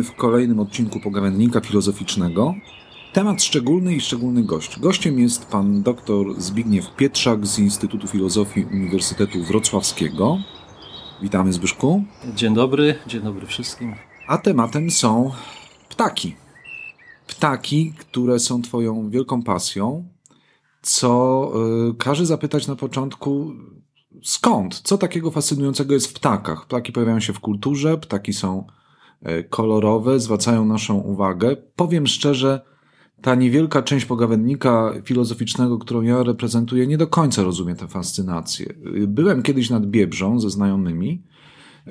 Witamy 0.00 0.14
w 0.14 0.20
kolejnym 0.20 0.60
odcinku 0.60 1.00
Pogawędnika 1.00 1.60
Filozoficznego. 1.60 2.54
Temat 3.12 3.42
szczególny 3.42 3.94
i 3.94 4.00
szczególny 4.00 4.42
gość. 4.42 4.80
Gościem 4.80 5.18
jest 5.18 5.46
pan 5.46 5.82
dr 5.82 6.34
Zbigniew 6.38 6.96
Pietrzak 6.96 7.46
z 7.46 7.58
Instytutu 7.58 8.08
Filozofii 8.08 8.64
Uniwersytetu 8.64 9.42
Wrocławskiego. 9.42 10.38
Witamy 11.22 11.52
Zbyszku. 11.52 12.04
Dzień 12.34 12.54
dobry, 12.54 12.94
dzień 13.06 13.22
dobry 13.22 13.46
wszystkim. 13.46 13.94
A 14.28 14.38
tematem 14.38 14.90
są 14.90 15.30
ptaki. 15.88 16.36
Ptaki, 17.26 17.92
które 17.98 18.38
są 18.38 18.62
twoją 18.62 19.10
wielką 19.10 19.42
pasją, 19.42 20.08
co 20.82 21.52
y, 21.90 21.94
każe 21.94 22.26
zapytać 22.26 22.66
na 22.66 22.76
początku, 22.76 23.52
skąd? 24.22 24.80
Co 24.80 24.98
takiego 24.98 25.30
fascynującego 25.30 25.94
jest 25.94 26.06
w 26.06 26.12
ptakach? 26.12 26.66
Ptaki 26.66 26.92
pojawiają 26.92 27.20
się 27.20 27.32
w 27.32 27.40
kulturze, 27.40 27.98
ptaki 27.98 28.32
są 28.32 28.66
kolorowe, 29.50 30.20
zwracają 30.20 30.64
naszą 30.64 30.98
uwagę. 30.98 31.56
Powiem 31.76 32.06
szczerze, 32.06 32.60
ta 33.22 33.34
niewielka 33.34 33.82
część 33.82 34.06
pogawędnika 34.06 34.92
filozoficznego, 35.04 35.78
którą 35.78 36.02
ja 36.02 36.22
reprezentuję, 36.22 36.86
nie 36.86 36.98
do 36.98 37.06
końca 37.06 37.42
rozumie 37.42 37.74
tę 37.74 37.88
fascynację. 37.88 38.74
Byłem 39.06 39.42
kiedyś 39.42 39.70
nad 39.70 39.86
Biebrzą 39.86 40.40
ze 40.40 40.50
znajomymi, 40.50 41.22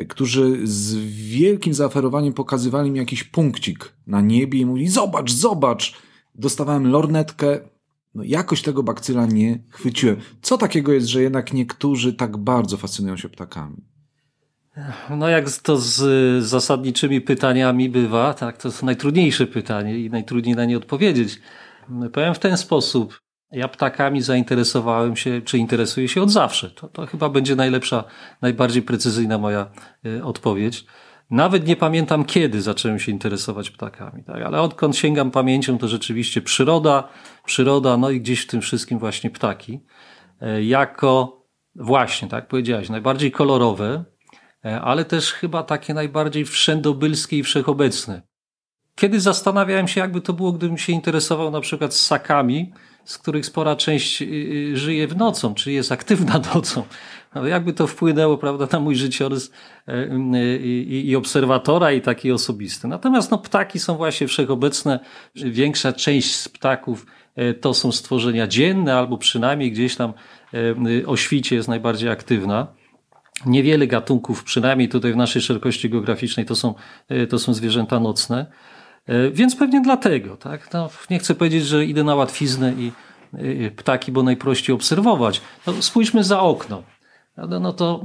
którzy 0.10 0.68
z 0.68 0.96
wielkim 1.30 1.74
zaoferowaniem 1.74 2.34
pokazywali 2.34 2.92
mi 2.92 3.00
jakiś 3.00 3.24
punkcik 3.24 3.94
na 4.08 4.22
niebie 4.22 4.60
i 4.60 4.66
mówili, 4.66 4.88
zobacz, 4.88 5.32
zobacz. 5.32 5.98
Dostawałem 6.36 6.88
lornetkę, 6.88 7.60
no 8.16 8.24
jakoś 8.24 8.62
tego 8.62 8.84
bakcyla 8.84 9.26
nie 9.26 9.64
chwyciłem. 9.70 10.18
Co 10.42 10.58
takiego 10.58 10.94
jest, 10.94 11.08
że 11.08 11.22
jednak 11.22 11.54
niektórzy 11.54 12.14
tak 12.14 12.38
bardzo 12.38 12.78
fascynują 12.78 13.18
się 13.18 13.30
ptakami? 13.30 13.78
No 15.10 15.30
jak 15.30 15.50
to 15.64 15.78
z 15.78 16.44
zasadniczymi 16.44 17.22
pytaniami 17.22 17.90
bywa, 17.90 18.34
tak, 18.34 18.58
to 18.58 18.68
jest 18.68 18.84
najtrudniejsze 18.84 19.48
pytanie 19.48 20.00
i 20.00 20.10
najtrudniej 20.10 20.56
na 20.56 20.66
nie 20.66 20.78
odpowiedzieć. 20.78 21.40
Powiem 22.14 22.34
w 22.34 22.40
ten 22.40 22.58
sposób. 22.58 23.22
Ja 23.52 23.68
ptakami 23.68 24.22
zainteresowałem 24.22 25.16
się, 25.16 25.42
czy 25.42 25.58
interesuję 25.58 26.08
się 26.08 26.22
od 26.22 26.32
zawsze. 26.32 26.70
To, 26.70 26.88
to 26.88 27.06
chyba 27.06 27.30
będzie 27.30 27.56
najlepsza, 27.56 28.04
najbardziej 28.42 28.82
precyzyjna 28.82 29.38
moja 29.38 29.68
y, 30.06 30.24
odpowiedź. 30.24 30.86
Nawet 31.32 31.68
nie 31.68 31.76
pamiętam, 31.76 32.26
kiedy 32.26 32.62
zacząłem 32.62 33.00
się 33.00 33.12
interesować 33.12 33.70
ptakami, 33.70 34.24
tak? 34.24 34.42
ale 34.42 34.62
odkąd 34.62 34.98
sięgam 34.98 35.32
pamięcią, 35.32 35.78
to 35.78 35.88
rzeczywiście 35.88 36.42
przyroda, 36.42 37.10
przyroda, 37.46 37.98
no 37.98 38.10
i 38.10 38.22
gdzieś 38.22 38.42
w 38.42 38.48
tym 38.48 38.62
wszystkim 38.62 39.00
właśnie 39.00 39.30
ptaki. 39.30 39.80
Y, 40.58 40.64
jako 40.64 41.44
właśnie, 41.76 42.28
tak 42.28 42.48
powiedziałeś, 42.48 42.90
najbardziej 42.90 43.32
kolorowe, 43.32 44.06
ale 44.64 45.06
też 45.06 45.34
chyba 45.34 45.64
takie 45.64 45.94
najbardziej 45.94 46.46
wszędobylskie 46.46 47.38
i 47.38 47.44
wszechobecne. 47.44 48.22
Kiedy 48.96 49.20
zastanawiałem 49.20 49.88
się, 49.88 50.02
jakby 50.02 50.22
to 50.22 50.34
było, 50.34 50.52
gdybym 50.52 50.78
się 50.78 50.94
interesował 50.94 51.52
na 51.52 51.62
przykład 51.62 51.94
ssakami, 51.94 52.72
z 53.06 53.18
których 53.18 53.46
spora 53.46 53.76
część 53.76 54.22
y, 54.22 54.26
y, 54.26 54.78
żyje 54.78 55.08
w 55.08 55.18
nocą, 55.18 55.54
czy 55.54 55.72
jest 55.72 55.92
aktywna 55.92 56.42
nocą. 56.54 56.84
No, 57.36 57.48
jakby 57.48 57.74
to 57.74 57.88
wpłynęło, 57.88 58.38
prawda, 58.38 58.68
na 58.72 58.80
mój 58.80 58.96
życiorys 58.96 59.52
e, 59.88 59.94
y, 59.94 60.60
i, 60.60 61.10
i 61.10 61.16
obserwatora, 61.16 61.92
i 61.92 62.02
taki 62.02 62.32
osobisty. 62.32 62.88
Natomiast 62.88 63.32
no, 63.32 63.38
ptaki 63.38 63.80
są 63.80 63.98
właśnie 63.98 64.28
wszechobecne. 64.28 65.00
Większa 65.36 65.94
część 65.94 66.36
z 66.36 66.50
ptaków 66.50 67.06
e, 67.36 67.54
to 67.54 67.74
są 67.74 67.92
stworzenia 67.92 68.48
dzienne, 68.48 68.96
albo 68.96 69.18
przynajmniej 69.18 69.72
gdzieś 69.72 69.96
tam 69.96 70.14
e, 70.54 71.08
o 71.08 71.18
świcie 71.18 71.56
jest 71.56 71.68
najbardziej 71.68 72.10
aktywna. 72.10 72.68
Niewiele 73.46 73.88
gatunków, 73.88 74.44
przynajmniej 74.44 74.90
tutaj 74.90 75.14
w 75.14 75.18
naszej 75.18 75.42
szerokości 75.42 75.90
geograficznej, 75.90 76.46
to 76.46 76.56
są, 76.56 76.74
to 77.30 77.40
są 77.40 77.54
zwierzęta 77.54 78.00
nocne. 78.00 78.46
E, 79.06 79.32
więc 79.32 79.56
pewnie 79.56 79.82
dlatego, 79.82 80.38
tak? 80.38 80.74
No, 80.74 80.90
nie 81.10 81.20
chcę 81.20 81.36
powiedzieć, 81.36 81.66
że 81.66 81.86
idę 81.86 82.04
na 82.04 82.16
łatwiznę 82.16 82.74
i 82.74 82.92
ptaki, 83.76 84.12
bo 84.12 84.24
najprościej 84.24 84.76
obserwować. 84.76 85.42
No, 85.68 85.74
spójrzmy 85.82 86.24
za 86.24 86.40
okno. 86.40 86.84
No, 87.48 87.60
no 87.60 87.74
to 87.74 88.04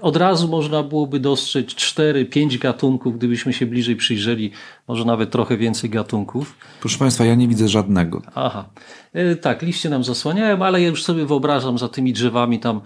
od 0.00 0.16
razu 0.16 0.48
można 0.48 0.82
byłoby 0.82 1.20
dostrzec 1.20 1.66
4-5 1.66 2.58
gatunków, 2.58 3.18
gdybyśmy 3.18 3.52
się 3.52 3.66
bliżej 3.66 3.96
przyjrzeli, 3.96 4.50
może 4.88 5.04
nawet 5.04 5.30
trochę 5.30 5.56
więcej 5.56 5.90
gatunków. 5.90 6.56
Proszę 6.80 6.98
Państwa, 6.98 7.24
ja 7.24 7.34
nie 7.34 7.48
widzę 7.48 7.68
żadnego. 7.68 8.22
Aha. 8.34 8.64
E, 9.12 9.36
tak, 9.36 9.62
liście 9.62 9.90
nam 9.90 10.04
zasłaniają, 10.04 10.64
ale 10.64 10.82
ja 10.82 10.88
już 10.88 11.04
sobie 11.04 11.26
wyobrażam, 11.26 11.78
za 11.78 11.88
tymi 11.88 12.12
drzewami 12.12 12.60
tam 12.60 12.80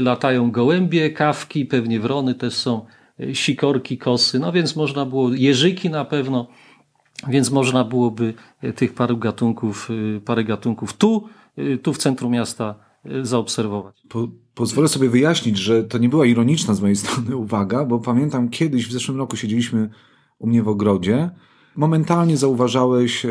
latają 0.00 0.50
gołębie, 0.50 1.10
kawki, 1.10 1.66
pewnie 1.66 2.00
wrony 2.00 2.34
też 2.34 2.54
są, 2.54 2.86
sikorki, 3.32 3.98
kosy, 3.98 4.38
no 4.38 4.52
więc 4.52 4.76
można 4.76 5.06
było, 5.06 5.34
jeżyki 5.34 5.90
na 5.90 6.04
pewno, 6.04 6.46
więc 7.28 7.50
można 7.50 7.84
byłoby 7.84 8.34
e, 8.62 8.72
tych 8.72 8.94
paru 8.94 9.16
gatunków, 9.16 9.88
parę 10.24 10.44
gatunków 10.44 10.92
tu, 10.92 11.28
tu 11.82 11.92
w 11.92 11.98
centrum 11.98 12.32
miasta 12.32 12.74
zaobserwować. 13.22 14.02
Po, 14.08 14.28
pozwolę 14.54 14.88
sobie 14.88 15.08
wyjaśnić, 15.08 15.58
że 15.58 15.84
to 15.84 15.98
nie 15.98 16.08
była 16.08 16.26
ironiczna 16.26 16.74
z 16.74 16.80
mojej 16.80 16.96
strony 17.02 17.36
uwaga, 17.36 17.84
bo 17.84 17.98
pamiętam 17.98 18.48
kiedyś 18.48 18.88
w 18.88 18.92
zeszłym 18.92 19.18
roku 19.18 19.36
siedzieliśmy 19.36 19.90
u 20.38 20.46
mnie 20.46 20.62
w 20.62 20.68
ogrodzie. 20.68 21.30
Momentalnie 21.76 22.36
zauważałeś 22.36 23.26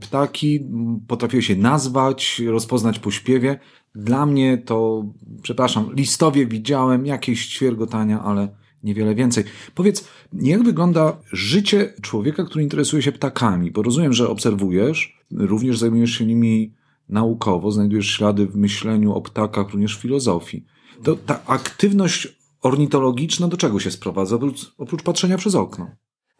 ptaki, 0.00 0.66
potrafiłeś 1.08 1.50
je 1.50 1.56
nazwać, 1.56 2.42
rozpoznać 2.46 2.98
po 2.98 3.10
śpiewie. 3.10 3.58
Dla 3.94 4.26
mnie 4.26 4.58
to, 4.58 5.04
przepraszam, 5.42 5.94
listowie 5.94 6.46
widziałem, 6.46 7.06
jakieś 7.06 7.48
ćwiergotania, 7.48 8.22
ale 8.22 8.48
niewiele 8.82 9.14
więcej. 9.14 9.44
Powiedz, 9.74 10.08
jak 10.32 10.62
wygląda 10.62 11.16
życie 11.32 11.94
człowieka, 12.02 12.44
który 12.44 12.64
interesuje 12.64 13.02
się 13.02 13.12
ptakami? 13.12 13.70
Bo 13.70 13.82
rozumiem, 13.82 14.12
że 14.12 14.28
obserwujesz, 14.28 15.18
również 15.30 15.78
zajmujesz 15.78 16.10
się 16.10 16.26
nimi 16.26 16.74
naukowo, 17.08 17.70
znajdujesz 17.70 18.10
ślady 18.10 18.46
w 18.46 18.56
myśleniu 18.56 19.12
o 19.12 19.20
ptakach, 19.20 19.70
również 19.70 19.98
w 19.98 20.00
filozofii. 20.00 20.64
To 21.02 21.16
ta 21.16 21.44
aktywność 21.46 22.38
ornitologiczna 22.62 23.48
do 23.48 23.56
czego 23.56 23.80
się 23.80 23.90
sprowadza, 23.90 24.36
oprócz, 24.36 24.74
oprócz 24.78 25.02
patrzenia 25.02 25.38
przez 25.38 25.54
okno? 25.54 25.90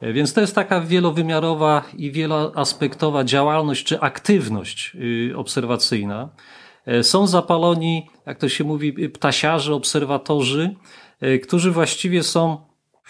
Więc 0.02 0.34
to 0.34 0.40
jest 0.40 0.54
taka 0.54 0.80
wielowymiarowa 0.80 1.82
i 1.96 2.12
wieloaspektowa 2.12 3.24
działalność 3.24 3.84
czy 3.84 4.00
aktywność 4.00 4.92
y, 5.30 5.36
obserwacyjna. 5.36 6.28
E, 6.86 7.02
są 7.02 7.26
zapaloni, 7.26 8.06
jak 8.26 8.38
to 8.38 8.48
się 8.48 8.64
mówi, 8.64 9.08
ptasiarze, 9.08 9.74
obserwatorzy, 9.74 10.74
E, 11.20 11.38
którzy 11.38 11.70
właściwie 11.70 12.22
są 12.22 12.56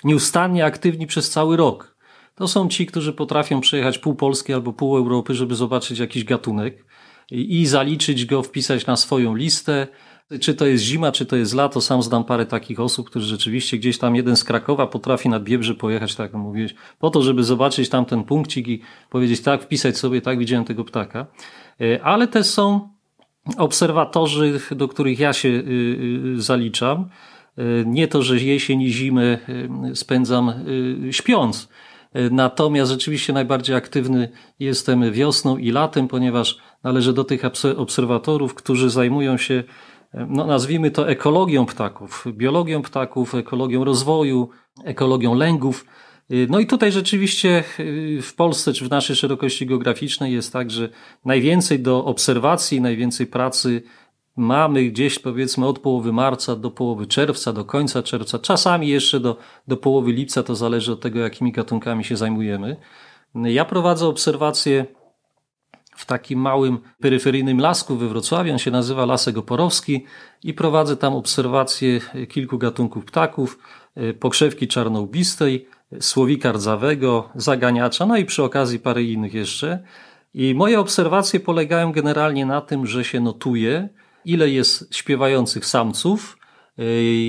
nieustannie 0.05 0.65
aktywni 0.65 1.07
przez 1.07 1.31
cały 1.31 1.57
rok. 1.57 1.97
To 2.35 2.49
są 2.49 2.69
ci, 2.69 2.87
którzy 2.87 3.13
potrafią 3.13 3.61
przejechać 3.61 3.99
pół 3.99 4.15
Polski 4.15 4.53
albo 4.53 4.73
pół 4.73 4.97
Europy, 4.97 5.35
żeby 5.35 5.55
zobaczyć 5.55 5.99
jakiś 5.99 6.25
gatunek 6.25 6.85
i 7.31 7.67
zaliczyć 7.67 8.25
go, 8.25 8.43
wpisać 8.43 8.87
na 8.87 8.97
swoją 8.97 9.35
listę. 9.35 9.87
Czy 10.41 10.55
to 10.55 10.67
jest 10.67 10.85
zima, 10.85 11.13
czy 11.13 11.27
to 11.27 11.37
jest 11.37 11.55
lato, 11.55 11.81
sam 11.81 12.03
znam 12.03 12.25
parę 12.25 12.47
takich 12.47 12.81
osób, 12.81 13.11
którzy 13.11 13.27
rzeczywiście 13.27 13.79
gdzieś 13.79 13.99
tam 13.99 14.17
jeden 14.17 14.37
z 14.37 14.45
Krakowa 14.45 14.87
potrafi 14.87 15.29
nad 15.29 15.45
Biebrze 15.45 15.75
pojechać, 15.75 16.15
tak 16.15 16.33
jak 16.33 16.43
mówiłeś, 16.43 16.75
po 16.99 17.11
to, 17.11 17.23
żeby 17.23 17.45
zobaczyć 17.45 17.89
tam 17.89 18.05
ten 18.05 18.25
punkcik 18.25 18.69
i 18.69 18.81
powiedzieć 19.11 19.41
tak, 19.41 19.63
wpisać 19.63 19.99
sobie, 19.99 20.21
tak, 20.21 20.39
widziałem 20.39 20.65
tego 20.65 20.85
ptaka. 20.85 21.27
E, 21.81 22.03
ale 22.03 22.27
też 22.27 22.47
są 22.47 22.89
obserwatorzy, 23.57 24.61
do 24.71 24.89
których 24.89 25.19
ja 25.19 25.33
się 25.33 25.49
y, 25.49 25.63
y, 26.37 26.43
zaliczam, 26.43 27.11
E, 27.59 27.85
nie 27.87 28.09
to, 28.09 28.23
że 28.23 28.37
jesień 28.37 28.83
i 28.83 28.93
zimę 28.93 29.39
e, 29.93 29.97
spędzam 29.97 30.49
e, 30.49 31.13
śpiąc. 31.13 31.69
Natomiast 32.31 32.91
rzeczywiście 32.91 33.33
najbardziej 33.33 33.77
aktywny 33.77 34.29
jestem 34.61 35.13
wiosną 35.13 35.57
i 35.57 35.71
latem, 35.71 36.09
ponieważ 36.09 36.59
należę 36.85 37.13
do 37.13 37.25
tych 37.25 37.43
obserwatorów, 37.77 38.55
którzy 38.55 38.91
zajmują 38.91 39.37
się, 39.37 39.65
no 40.15 40.47
nazwijmy 40.47 40.91
to 40.91 41.09
ekologią 41.09 41.67
ptaków, 41.67 42.25
biologią 42.33 42.83
ptaków, 42.83 43.35
ekologią 43.35 43.85
rozwoju, 43.85 44.49
ekologią 44.85 45.35
lęgów. 45.35 45.87
No 46.49 46.59
i 46.59 46.67
tutaj 46.67 46.93
rzeczywiście 46.93 47.65
w 48.23 48.35
Polsce, 48.37 48.73
czy 48.73 48.85
w 48.85 48.91
naszej 48.91 49.17
szerokości 49.17 49.67
geograficznej 49.67 50.33
jest 50.33 50.53
tak, 50.53 50.71
że 50.71 50.89
najwięcej 51.25 51.81
do 51.81 52.05
obserwacji, 52.05 52.81
najwięcej 52.81 53.27
pracy 53.27 53.83
mamy 54.37 54.85
gdzieś 54.85 55.19
powiedzmy 55.19 55.67
od 55.67 55.79
połowy 55.79 56.13
marca 56.13 56.57
do 56.57 56.71
połowy 56.71 57.07
czerwca, 57.07 57.53
do 57.53 57.65
końca 57.65 58.03
czerwca, 58.03 58.39
czasami 58.39 58.89
jeszcze 58.89 59.21
do, 59.21 59.37
do 59.69 59.77
połowy 59.77 60.13
lipca, 60.13 60.43
to 60.43 60.55
zależy 60.55 60.93
od 60.93 61.01
tego, 61.01 61.19
jakimi 61.19 61.53
gatunkami 61.53 62.05
się 62.05 62.17
zajmujemy. 62.17 62.77
Ja 63.35 63.65
prowadzę 63.65 64.07
obserwacje 64.07 64.87
w 65.99 66.07
takim 66.07 66.39
małym 66.41 66.79
peryferyjnym 67.01 67.61
lasku 67.61 67.97
we 67.97 68.09
Wrocławiu, 68.09 68.53
on 68.53 68.59
się 68.59 68.71
nazywa 68.71 69.07
Lasek 69.07 69.39
Oporowski 69.39 70.05
i 70.45 70.55
prowadzę 70.55 70.97
tam 70.97 71.15
obserwacje 71.15 72.01
kilku 72.29 72.59
gatunków 72.59 73.05
ptaków, 73.05 73.59
pokrzewki 74.21 74.69
czarnołbistej, 74.69 75.69
słowika 76.01 76.53
rdzawego, 76.53 77.29
zaganiacza, 77.35 78.07
no 78.07 78.17
i 78.17 78.25
przy 78.25 78.43
okazji 78.43 78.79
parę 78.79 79.03
innych 79.03 79.35
jeszcze. 79.35 79.83
I 80.35 80.55
moje 80.55 80.81
obserwacje 80.81 81.41
polegają 81.41 81.93
generalnie 81.93 82.47
na 82.47 82.61
tym, 82.61 82.87
że 82.87 83.05
się 83.05 83.21
notuje, 83.21 83.89
ile 84.25 84.51
jest 84.51 84.95
śpiewających 84.95 85.67
samców, 85.67 86.39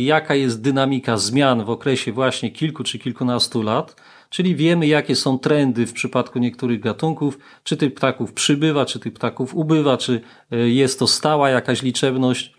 jaka 0.02 0.36
jest 0.36 0.62
dynamika 0.62 1.18
zmian 1.18 1.66
w 1.66 1.70
okresie 1.70 2.12
właśnie 2.12 2.52
kilku 2.52 2.84
czy 2.84 3.00
kilkunastu 3.00 3.62
lat, 3.62 3.96
czyli 4.30 4.56
wiemy, 4.56 4.88
jakie 4.88 5.16
są 5.16 5.40
trendy 5.40 5.88
w 5.88 5.94
przypadku 5.94 6.40
niektórych 6.40 6.80
gatunków, 6.80 7.40
czy 7.64 7.78
tych 7.78 7.94
ptaków 7.94 8.34
przybywa, 8.34 8.86
czy 8.86 9.00
tych 9.00 9.14
ptaków 9.14 9.56
ubywa, 9.56 9.98
czy 9.98 10.22
jest 10.52 11.00
to 11.00 11.08
stała 11.08 11.50
jakaś 11.50 11.82
liczebność 11.82 12.54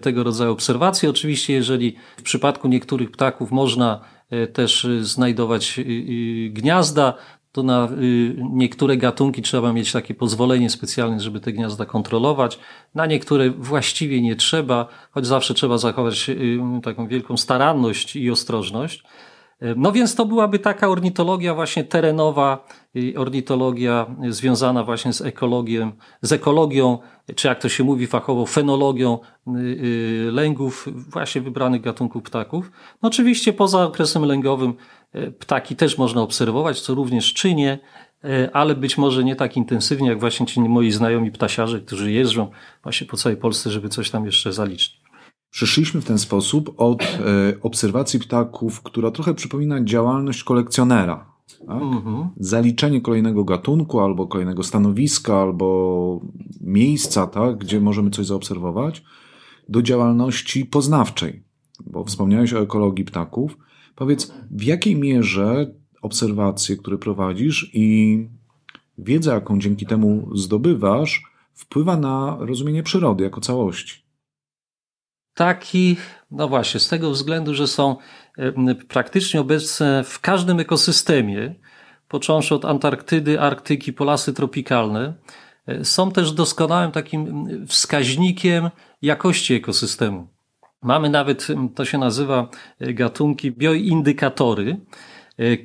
tego 0.00 0.24
rodzaju 0.24 0.52
obserwacji. 0.52 1.08
Oczywiście, 1.08 1.52
jeżeli 1.52 1.96
w 2.16 2.22
przypadku 2.22 2.68
niektórych 2.68 3.10
ptaków 3.10 3.50
można 3.50 4.00
też 4.52 4.86
znajdować 5.00 5.80
gniazda, 6.50 7.14
to 7.52 7.62
na 7.62 7.88
niektóre 8.50 8.96
gatunki 8.96 9.42
trzeba 9.42 9.72
mieć 9.72 9.92
takie 9.92 10.14
pozwolenie 10.14 10.70
specjalne, 10.70 11.20
żeby 11.20 11.40
te 11.40 11.52
gniazda 11.52 11.86
kontrolować. 11.86 12.58
Na 12.94 13.06
niektóre 13.06 13.50
właściwie 13.50 14.22
nie 14.22 14.36
trzeba, 14.36 14.88
choć 15.10 15.26
zawsze 15.26 15.54
trzeba 15.54 15.78
zachować 15.78 16.30
taką 16.82 17.08
wielką 17.08 17.36
staranność 17.36 18.16
i 18.16 18.30
ostrożność. 18.30 19.02
No 19.76 19.92
więc 19.92 20.14
to 20.14 20.26
byłaby 20.26 20.58
taka 20.58 20.88
ornitologia 20.88 21.54
właśnie 21.54 21.84
terenowa, 21.84 22.66
ornitologia 23.16 24.06
związana 24.28 24.84
właśnie 24.84 25.12
z 25.12 25.20
ekologią, 25.20 25.92
z 26.22 26.32
ekologią, 26.32 26.98
czy 27.34 27.48
jak 27.48 27.60
to 27.60 27.68
się 27.68 27.84
mówi 27.84 28.06
fachowo, 28.06 28.46
fenologią 28.46 29.18
y, 29.46 29.50
y, 29.60 30.30
lęgów 30.32 30.88
właśnie 31.08 31.40
wybranych 31.40 31.80
gatunków 31.80 32.22
ptaków. 32.22 32.70
No 33.02 33.08
oczywiście 33.08 33.52
poza 33.52 33.84
okresem 33.84 34.24
lęgowym 34.24 34.74
e, 35.12 35.30
ptaki 35.30 35.76
też 35.76 35.98
można 35.98 36.22
obserwować, 36.22 36.80
co 36.80 36.94
również 36.94 37.34
czynię, 37.34 37.78
e, 38.24 38.50
ale 38.56 38.74
być 38.74 38.98
może 38.98 39.24
nie 39.24 39.36
tak 39.36 39.56
intensywnie, 39.56 40.08
jak 40.08 40.20
właśnie 40.20 40.46
ci 40.46 40.60
moi 40.60 40.90
znajomi 40.90 41.30
ptasiarze, 41.30 41.80
którzy 41.80 42.12
jeżdżą 42.12 42.50
właśnie 42.82 43.06
po 43.06 43.16
całej 43.16 43.38
Polsce, 43.38 43.70
żeby 43.70 43.88
coś 43.88 44.10
tam 44.10 44.26
jeszcze 44.26 44.52
zaliczyć. 44.52 45.01
Przeszliśmy 45.52 46.00
w 46.00 46.04
ten 46.04 46.18
sposób 46.18 46.74
od 46.76 47.02
e, 47.02 47.16
obserwacji 47.62 48.20
ptaków, 48.20 48.82
która 48.82 49.10
trochę 49.10 49.34
przypomina 49.34 49.84
działalność 49.84 50.44
kolekcjonera. 50.44 51.32
Tak? 51.66 51.82
Mhm. 51.82 52.28
Zaliczenie 52.36 53.00
kolejnego 53.00 53.44
gatunku, 53.44 54.00
albo 54.00 54.26
kolejnego 54.26 54.62
stanowiska, 54.62 55.36
albo 55.36 56.20
miejsca, 56.60 57.26
tak, 57.26 57.58
gdzie 57.58 57.80
możemy 57.80 58.10
coś 58.10 58.26
zaobserwować, 58.26 59.02
do 59.68 59.82
działalności 59.82 60.64
poznawczej. 60.66 61.42
Bo 61.86 62.04
wspomniałeś 62.04 62.52
o 62.52 62.62
ekologii 62.62 63.04
ptaków. 63.04 63.58
Powiedz, 63.94 64.32
w 64.50 64.62
jakiej 64.62 64.96
mierze 64.96 65.74
obserwacje, 66.02 66.76
które 66.76 66.98
prowadzisz 66.98 67.70
i 67.74 68.18
wiedza, 68.98 69.34
jaką 69.34 69.58
dzięki 69.58 69.86
temu 69.86 70.28
zdobywasz, 70.34 71.22
wpływa 71.54 71.96
na 71.96 72.36
rozumienie 72.40 72.82
przyrody 72.82 73.24
jako 73.24 73.40
całości? 73.40 74.01
Taki, 75.34 75.96
no 76.30 76.48
właśnie, 76.48 76.80
z 76.80 76.88
tego 76.88 77.10
względu, 77.10 77.54
że 77.54 77.66
są 77.66 77.96
praktycznie 78.88 79.40
obecne 79.40 80.04
w 80.04 80.20
każdym 80.20 80.60
ekosystemie, 80.60 81.54
począwszy 82.08 82.54
od 82.54 82.64
Antarktydy, 82.64 83.40
Arktyki, 83.40 83.92
polasy 83.92 84.32
tropikalne, 84.32 85.14
e, 85.66 85.84
są 85.84 86.10
też 86.12 86.32
doskonałym 86.32 86.92
takim 86.92 87.46
wskaźnikiem 87.66 88.70
jakości 89.02 89.54
ekosystemu. 89.54 90.28
Mamy 90.82 91.10
nawet, 91.10 91.46
to 91.74 91.84
się 91.84 91.98
nazywa 91.98 92.48
e, 92.80 92.92
gatunki 92.92 93.52
bioindykatory, 93.52 94.76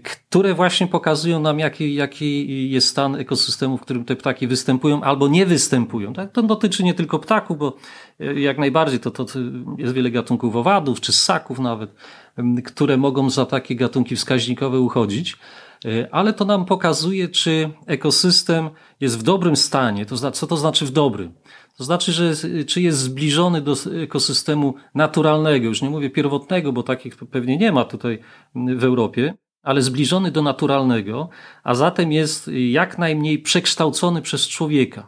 które 0.04 0.54
właśnie 0.54 0.88
pokazują 0.88 1.40
nam, 1.40 1.60
jaki, 1.60 1.96
jaki 1.96 2.69
jest 2.72 2.88
stan 2.88 3.16
ekosystemu, 3.16 3.78
w 3.78 3.81
którym 3.81 4.06
te 4.06 4.16
ptaki 4.16 4.48
występują 4.48 5.02
albo 5.02 5.28
nie 5.28 5.46
występują. 5.46 6.14
Tak? 6.14 6.31
To 6.31 6.44
dotyczy 6.44 6.84
nie 6.84 6.94
tylko 6.94 7.19
ptaków, 7.19 7.58
bo 7.58 7.75
e, 8.19 8.40
jak 8.40 8.58
najbardziej 8.58 9.00
to, 9.00 9.12
to 9.12 9.25
jest 9.78 9.94
wiele 9.94 10.12
gatunków 10.12 10.56
owadów 10.56 11.02
czy 11.02 11.14
ssaków 11.14 11.60
nawet, 11.60 11.96
które 12.66 12.98
mogą 12.98 13.30
za 13.30 13.46
takie 13.46 13.75
gatunki 13.75 14.16
wskaźnikowe 14.16 14.80
uchodzić 14.80 15.38
e, 15.86 16.08
ale 16.12 16.34
to 16.34 16.46
nam 16.46 16.66
pokazuje, 16.66 17.28
czy 17.28 17.70
ekosystem 17.86 18.70
jest 19.00 19.20
w 19.20 19.24
dobrym 19.24 19.56
stanie. 19.56 20.06
To 20.06 20.18
znaczy, 20.18 20.40
co 20.40 20.48
to 20.48 20.58
znaczy 20.58 20.86
w 20.86 20.92
dobrym? 20.92 21.34
To 21.78 21.84
znaczy, 21.84 22.12
że 22.12 22.34
czy 22.66 22.81
jest 22.81 23.00
zbliżony 23.00 23.62
do 23.62 23.75
ekosystemu 24.04 24.74
naturalnego, 24.96 25.66
już 25.66 25.81
nie 25.81 25.90
mówię 25.90 26.10
pierwotnego, 26.10 26.74
bo 26.74 26.84
takich 26.84 27.16
pewnie 27.16 27.58
nie 27.58 27.72
ma 27.72 27.86
tutaj 27.86 28.20
w 28.56 28.84
Europie, 28.84 29.34
ale 29.68 29.81
zbliżony 29.81 30.31
do 30.31 30.42
naturalnego, 30.42 31.30
a 31.64 31.75
zatem 31.75 32.12
jest 32.12 32.50
jak 32.54 32.98
najmniej 32.98 33.40
przekształcony 33.40 34.22
przez 34.22 34.48
człowieka. 34.48 35.08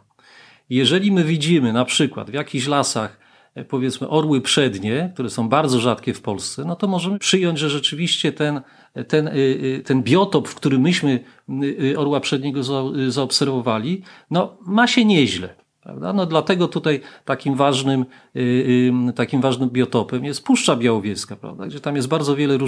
Jeżeli 0.70 1.12
my 1.12 1.24
widzimy 1.24 1.72
na 1.72 1.84
przykład 1.84 2.30
w 2.30 2.34
jakichś 2.34 2.66
lasach 2.66 3.20
e, 3.54 3.64
powiedzmy 3.64 4.08
orły 4.08 4.40
przednie, 4.40 5.10
które 5.14 5.30
są 5.30 5.48
bardzo 5.48 5.80
rzadkie 5.80 6.14
w 6.14 6.22
Polsce, 6.22 6.64
no 6.64 6.76
to 6.76 6.88
możemy 6.88 7.18
przyjąć, 7.18 7.58
że 7.58 7.70
rzeczywiście 7.70 8.32
ten, 8.32 8.60
ten, 9.08 9.28
e, 9.28 9.32
e, 9.32 9.80
ten 9.84 10.02
biotop, 10.02 10.48
w 10.48 10.54
którym 10.54 10.80
myśmy 10.80 11.24
orła 11.96 12.20
przedniego 12.20 12.62
zaobserwowali, 13.08 14.02
no 14.30 14.58
ma 14.66 14.86
się 14.86 15.04
nieźle. 15.04 15.54
Prawda? 15.82 16.12
No 16.12 16.26
dlatego 16.26 16.68
tutaj 16.68 17.00
takim 17.24 17.54
ważnym, 17.54 18.04
takim 19.14 19.40
ważnym 19.40 19.70
biotopem 19.70 20.24
jest 20.24 20.44
Puszcza 20.44 20.76
Białowieska, 20.76 21.36
prawda? 21.36 21.66
gdzie 21.66 21.80
tam 21.80 21.96
jest 21.96 22.08
bardzo 22.08 22.36
wiele 22.36 22.58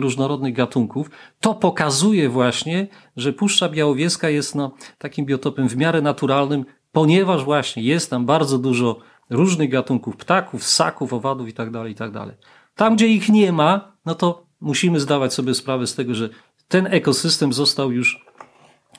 różnorodnych 0.00 0.54
gatunków. 0.54 1.10
To 1.40 1.54
pokazuje 1.54 2.28
właśnie, 2.28 2.86
że 3.16 3.32
Puszcza 3.32 3.68
Białowieska 3.68 4.28
jest 4.28 4.54
no, 4.54 4.74
takim 4.98 5.26
biotopem 5.26 5.68
w 5.68 5.76
miarę 5.76 6.02
naturalnym, 6.02 6.64
ponieważ 6.92 7.44
właśnie 7.44 7.82
jest 7.82 8.10
tam 8.10 8.26
bardzo 8.26 8.58
dużo 8.58 8.98
różnych 9.30 9.70
gatunków 9.70 10.16
ptaków, 10.16 10.64
ssaków, 10.64 11.12
owadów 11.12 11.46
itd., 11.46 11.72
tak 11.72 11.88
itd. 11.88 12.18
Tak 12.18 12.36
tam, 12.74 12.96
gdzie 12.96 13.08
ich 13.08 13.28
nie 13.28 13.52
ma, 13.52 13.92
no 14.06 14.14
to 14.14 14.46
musimy 14.60 15.00
zdawać 15.00 15.34
sobie 15.34 15.54
sprawę 15.54 15.86
z 15.86 15.94
tego, 15.94 16.14
że 16.14 16.28
ten 16.68 16.86
ekosystem 16.86 17.52
został 17.52 17.92
już 17.92 18.26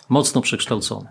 mocno 0.09 0.41
przekształcony. 0.41 1.09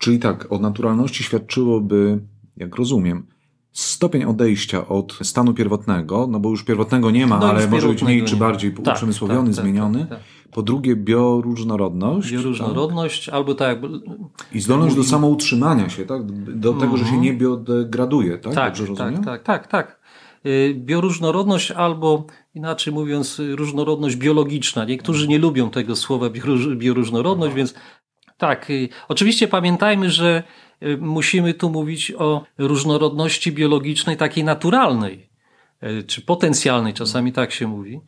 Czyli 0.00 0.18
tak, 0.18 0.52
o 0.52 0.58
naturalności 0.58 1.24
świadczyłoby, 1.24 2.20
jak 2.56 2.76
rozumiem, 2.76 3.26
stopień 3.72 4.24
odejścia 4.24 4.88
od 4.88 5.18
stanu 5.22 5.54
pierwotnego, 5.54 6.26
no 6.26 6.40
bo 6.40 6.50
już 6.50 6.64
pierwotnego 6.64 7.10
nie 7.10 7.26
ma, 7.26 7.38
no 7.38 7.48
ale 7.48 7.68
może 7.68 7.88
być 7.88 8.02
mniej 8.02 8.24
czy 8.24 8.36
bardziej 8.36 8.72
tak, 8.74 8.94
uprzemysłowiony, 8.94 9.48
tak, 9.48 9.56
tak, 9.56 9.64
zmieniony. 9.64 9.98
Tak, 10.00 10.08
tak, 10.08 10.18
po 10.50 10.62
drugie, 10.62 10.96
bioróżnorodność. 10.96 12.32
Bioróżnorodność, 12.32 13.26
tak? 13.26 13.34
albo 13.34 13.54
tak 13.54 13.68
jakby. 13.68 14.00
I 14.52 14.60
zdolność 14.60 14.96
do 14.96 15.04
samoutrzymania 15.04 15.88
się, 15.88 16.06
tak? 16.06 16.22
Do 16.58 16.72
tego, 16.72 16.96
że 16.96 17.04
się 17.04 17.14
mhm. 17.14 17.22
nie 17.22 17.32
biodegraduje, 17.32 18.38
tak? 18.38 18.54
Tak, 18.54 18.68
Dobrze 18.68 18.82
tak, 18.82 18.98
rozumiem? 18.98 19.24
tak, 19.24 19.42
tak, 19.42 19.66
tak. 19.66 20.00
Y, 20.46 20.74
bioróżnorodność 20.78 21.70
albo 21.70 22.26
inaczej 22.54 22.92
mówiąc, 22.92 23.40
różnorodność 23.54 24.16
biologiczna. 24.16 24.84
Niektórzy 24.84 25.28
nie 25.28 25.38
lubią 25.38 25.70
tego 25.70 25.96
słowa 25.96 26.26
bioróżnorodność, 26.76 27.54
więc 27.54 27.74
tak, 28.40 28.70
y, 28.70 28.88
oczywiście 29.08 29.48
pamiętajmy, 29.48 30.10
że 30.10 30.42
y, 30.82 30.96
musimy 30.96 31.54
tu 31.54 31.70
mówić 31.70 32.12
o 32.18 32.44
różnorodności 32.58 33.52
biologicznej, 33.52 34.16
takiej 34.16 34.44
naturalnej, 34.44 35.28
y, 35.82 36.02
czy 36.02 36.22
potencjalnej, 36.22 36.94
czasami 36.94 37.32
tak 37.32 37.52
się 37.52 37.66
mówi, 37.66 38.00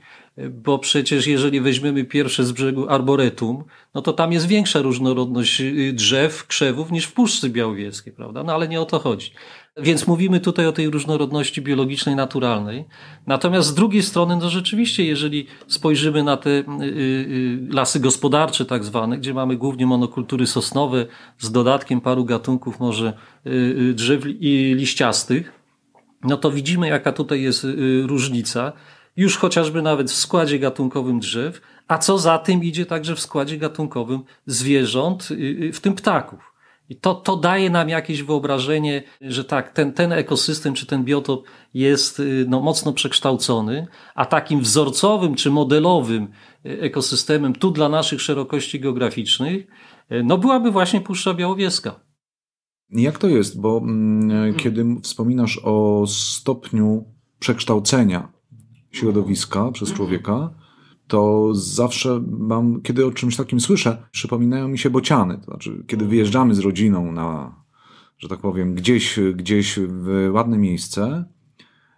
bo 0.51 0.79
przecież 0.79 1.27
jeżeli 1.27 1.61
weźmiemy 1.61 2.05
pierwsze 2.05 2.45
z 2.45 2.53
brzegu 2.53 2.89
arboretum, 2.89 3.65
no 3.95 4.03
to 4.03 4.13
tam 4.13 4.33
jest 4.33 4.47
większa 4.47 4.83
różnorodność 4.83 5.63
drzew, 5.93 6.47
krzewów 6.47 6.91
niż 6.91 7.05
w 7.05 7.13
Puszczy 7.13 7.51
Białowieskiej, 7.51 8.13
prawda? 8.13 8.43
No 8.43 8.55
ale 8.55 8.69
nie 8.69 8.81
o 8.81 8.85
to 8.85 8.99
chodzi. 8.99 9.33
Więc 9.77 10.07
mówimy 10.07 10.41
tutaj 10.41 10.67
o 10.67 10.73
tej 10.73 10.91
różnorodności 10.91 11.63
biologicznej, 11.63 12.17
naturalnej. 12.17 12.85
Natomiast 13.27 13.69
z 13.69 13.75
drugiej 13.75 14.03
strony, 14.03 14.37
no 14.37 14.51
rzeczywiście, 14.51 15.05
jeżeli 15.05 15.47
spojrzymy 15.67 16.23
na 16.23 16.37
te 16.37 16.51
y, 16.51 16.63
y, 16.81 17.59
lasy 17.71 18.01
gospodarcze, 18.01 18.65
tak 18.65 18.85
zwane, 18.85 19.19
gdzie 19.19 19.35
mamy 19.35 19.57
głównie 19.57 19.87
monokultury 19.87 20.47
sosnowe 20.47 21.07
z 21.39 21.53
dodatkiem 21.53 22.01
paru 22.01 22.25
gatunków 22.25 22.81
może 22.81 23.13
y, 23.47 23.95
drzew 23.95 24.25
liściastych, 24.75 25.53
no 26.23 26.37
to 26.37 26.51
widzimy, 26.51 26.89
jaka 26.89 27.13
tutaj 27.13 27.43
jest 27.43 27.67
różnica. 28.07 28.73
Już 29.17 29.37
chociażby 29.37 29.83
nawet 29.83 30.11
w 30.11 30.15
składzie 30.15 30.59
gatunkowym 30.59 31.21
drzew, 31.21 31.61
a 31.89 31.99
co 31.99 32.19
za 32.19 32.39
tym 32.39 32.65
idzie 32.65 32.87
także 32.87 33.17
w 33.17 33.21
składzie 33.21 33.59
gatunkowym 33.59 34.23
zwierząt, 34.47 35.29
w 35.73 35.81
tym 35.81 35.95
ptaków. 35.95 36.52
I 36.93 36.97
to, 36.97 37.15
to 37.15 37.37
daje 37.37 37.71
nam 37.71 37.89
jakieś 37.89 38.23
wyobrażenie, 38.23 39.03
że 39.21 39.45
tak, 39.45 39.71
ten, 39.71 39.93
ten 39.93 40.13
ekosystem 40.13 40.75
czy 40.75 40.87
ten 40.87 41.05
biotop 41.05 41.45
jest 41.75 42.21
y, 42.21 42.47
no, 42.49 42.61
mocno 42.61 42.93
przekształcony, 42.93 43.87
a 44.15 44.27
takim 44.27 44.61
wzorcowym 44.61 45.35
czy 45.35 45.51
modelowym 45.51 46.29
y, 46.67 46.81
ekosystemem 46.81 47.53
tu 47.53 47.71
dla 47.71 47.89
naszych 47.89 48.21
szerokości 48.21 48.81
geograficznych, 48.81 49.67
y, 50.13 50.23
no 50.25 50.39
byłaby 50.39 50.71
właśnie 50.71 51.01
Puszcza 51.01 51.35
Białowieska. 51.35 52.01
Jak 52.91 53.19
to 53.19 53.29
jest? 53.29 53.61
Bo 53.61 53.79
mm, 53.79 54.31
hmm. 54.31 54.55
kiedy 54.55 54.85
wspominasz 55.03 55.61
o 55.65 56.05
stopniu 56.07 57.05
przekształcenia 57.39 58.33
środowiska 58.91 59.71
przez 59.73 59.89
mhm. 59.89 59.97
człowieka, 59.97 60.51
to 61.07 61.51
zawsze 61.55 62.23
mam, 62.39 62.81
kiedy 62.83 63.07
o 63.07 63.11
czymś 63.11 63.37
takim 63.37 63.61
słyszę, 63.61 64.07
przypominają 64.11 64.69
mi 64.69 64.79
się 64.79 64.91
bociany. 64.91 65.39
To 65.39 65.45
znaczy, 65.45 65.85
kiedy 65.87 66.07
wyjeżdżamy 66.07 66.55
z 66.55 66.59
rodziną 66.59 67.13
na, 67.13 67.55
że 68.19 68.29
tak 68.29 68.39
powiem, 68.39 68.75
gdzieś, 68.75 69.19
gdzieś 69.35 69.79
w 69.79 70.31
ładne 70.33 70.59
miejsce 70.59 71.25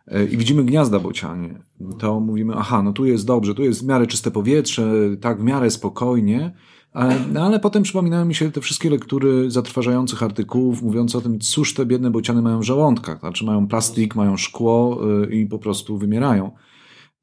e, 0.07 0.25
i 0.25 0.37
widzimy 0.37 0.65
gniazda 0.65 1.01
bocianie, 1.01 1.63
to 1.99 2.21
mówimy, 2.21 2.55
aha, 2.57 2.83
no 2.83 2.93
tu 2.93 3.05
jest 3.05 3.27
dobrze, 3.27 3.55
tu 3.55 3.63
jest 3.63 3.83
w 3.83 3.87
miarę 3.87 4.07
czyste 4.07 4.31
powietrze, 4.31 4.93
tak 5.21 5.41
w 5.41 5.45
miarę 5.45 5.71
spokojnie, 5.71 6.55
ale, 6.93 7.17
no 7.33 7.47
ale 7.47 7.61
potem 7.61 7.83
przypominają 7.83 8.25
mi 8.25 8.35
się 8.35 8.53
te 8.53 8.61
wszystkie 8.61 8.91
lektury 8.91 9.51
zatrważających 9.51 10.23
artykułów 10.23 10.83
mówiące 10.83 11.19
o 11.19 11.21
tym, 11.21 11.41
cóż 11.41 11.75
te 11.75 11.87
biedne 11.87 12.11
bociany 12.11 12.43
mają 12.43 12.61
w 12.61 12.65
żołądkach, 12.65 13.21
znaczy 13.21 13.45
mają 13.45 13.69
plastik, 13.69 14.15
mają 14.15 14.37
szkło 14.37 15.01
e, 15.23 15.35
i 15.35 15.47
po 15.47 15.59
prostu 15.59 15.99
wymierają. 15.99 16.51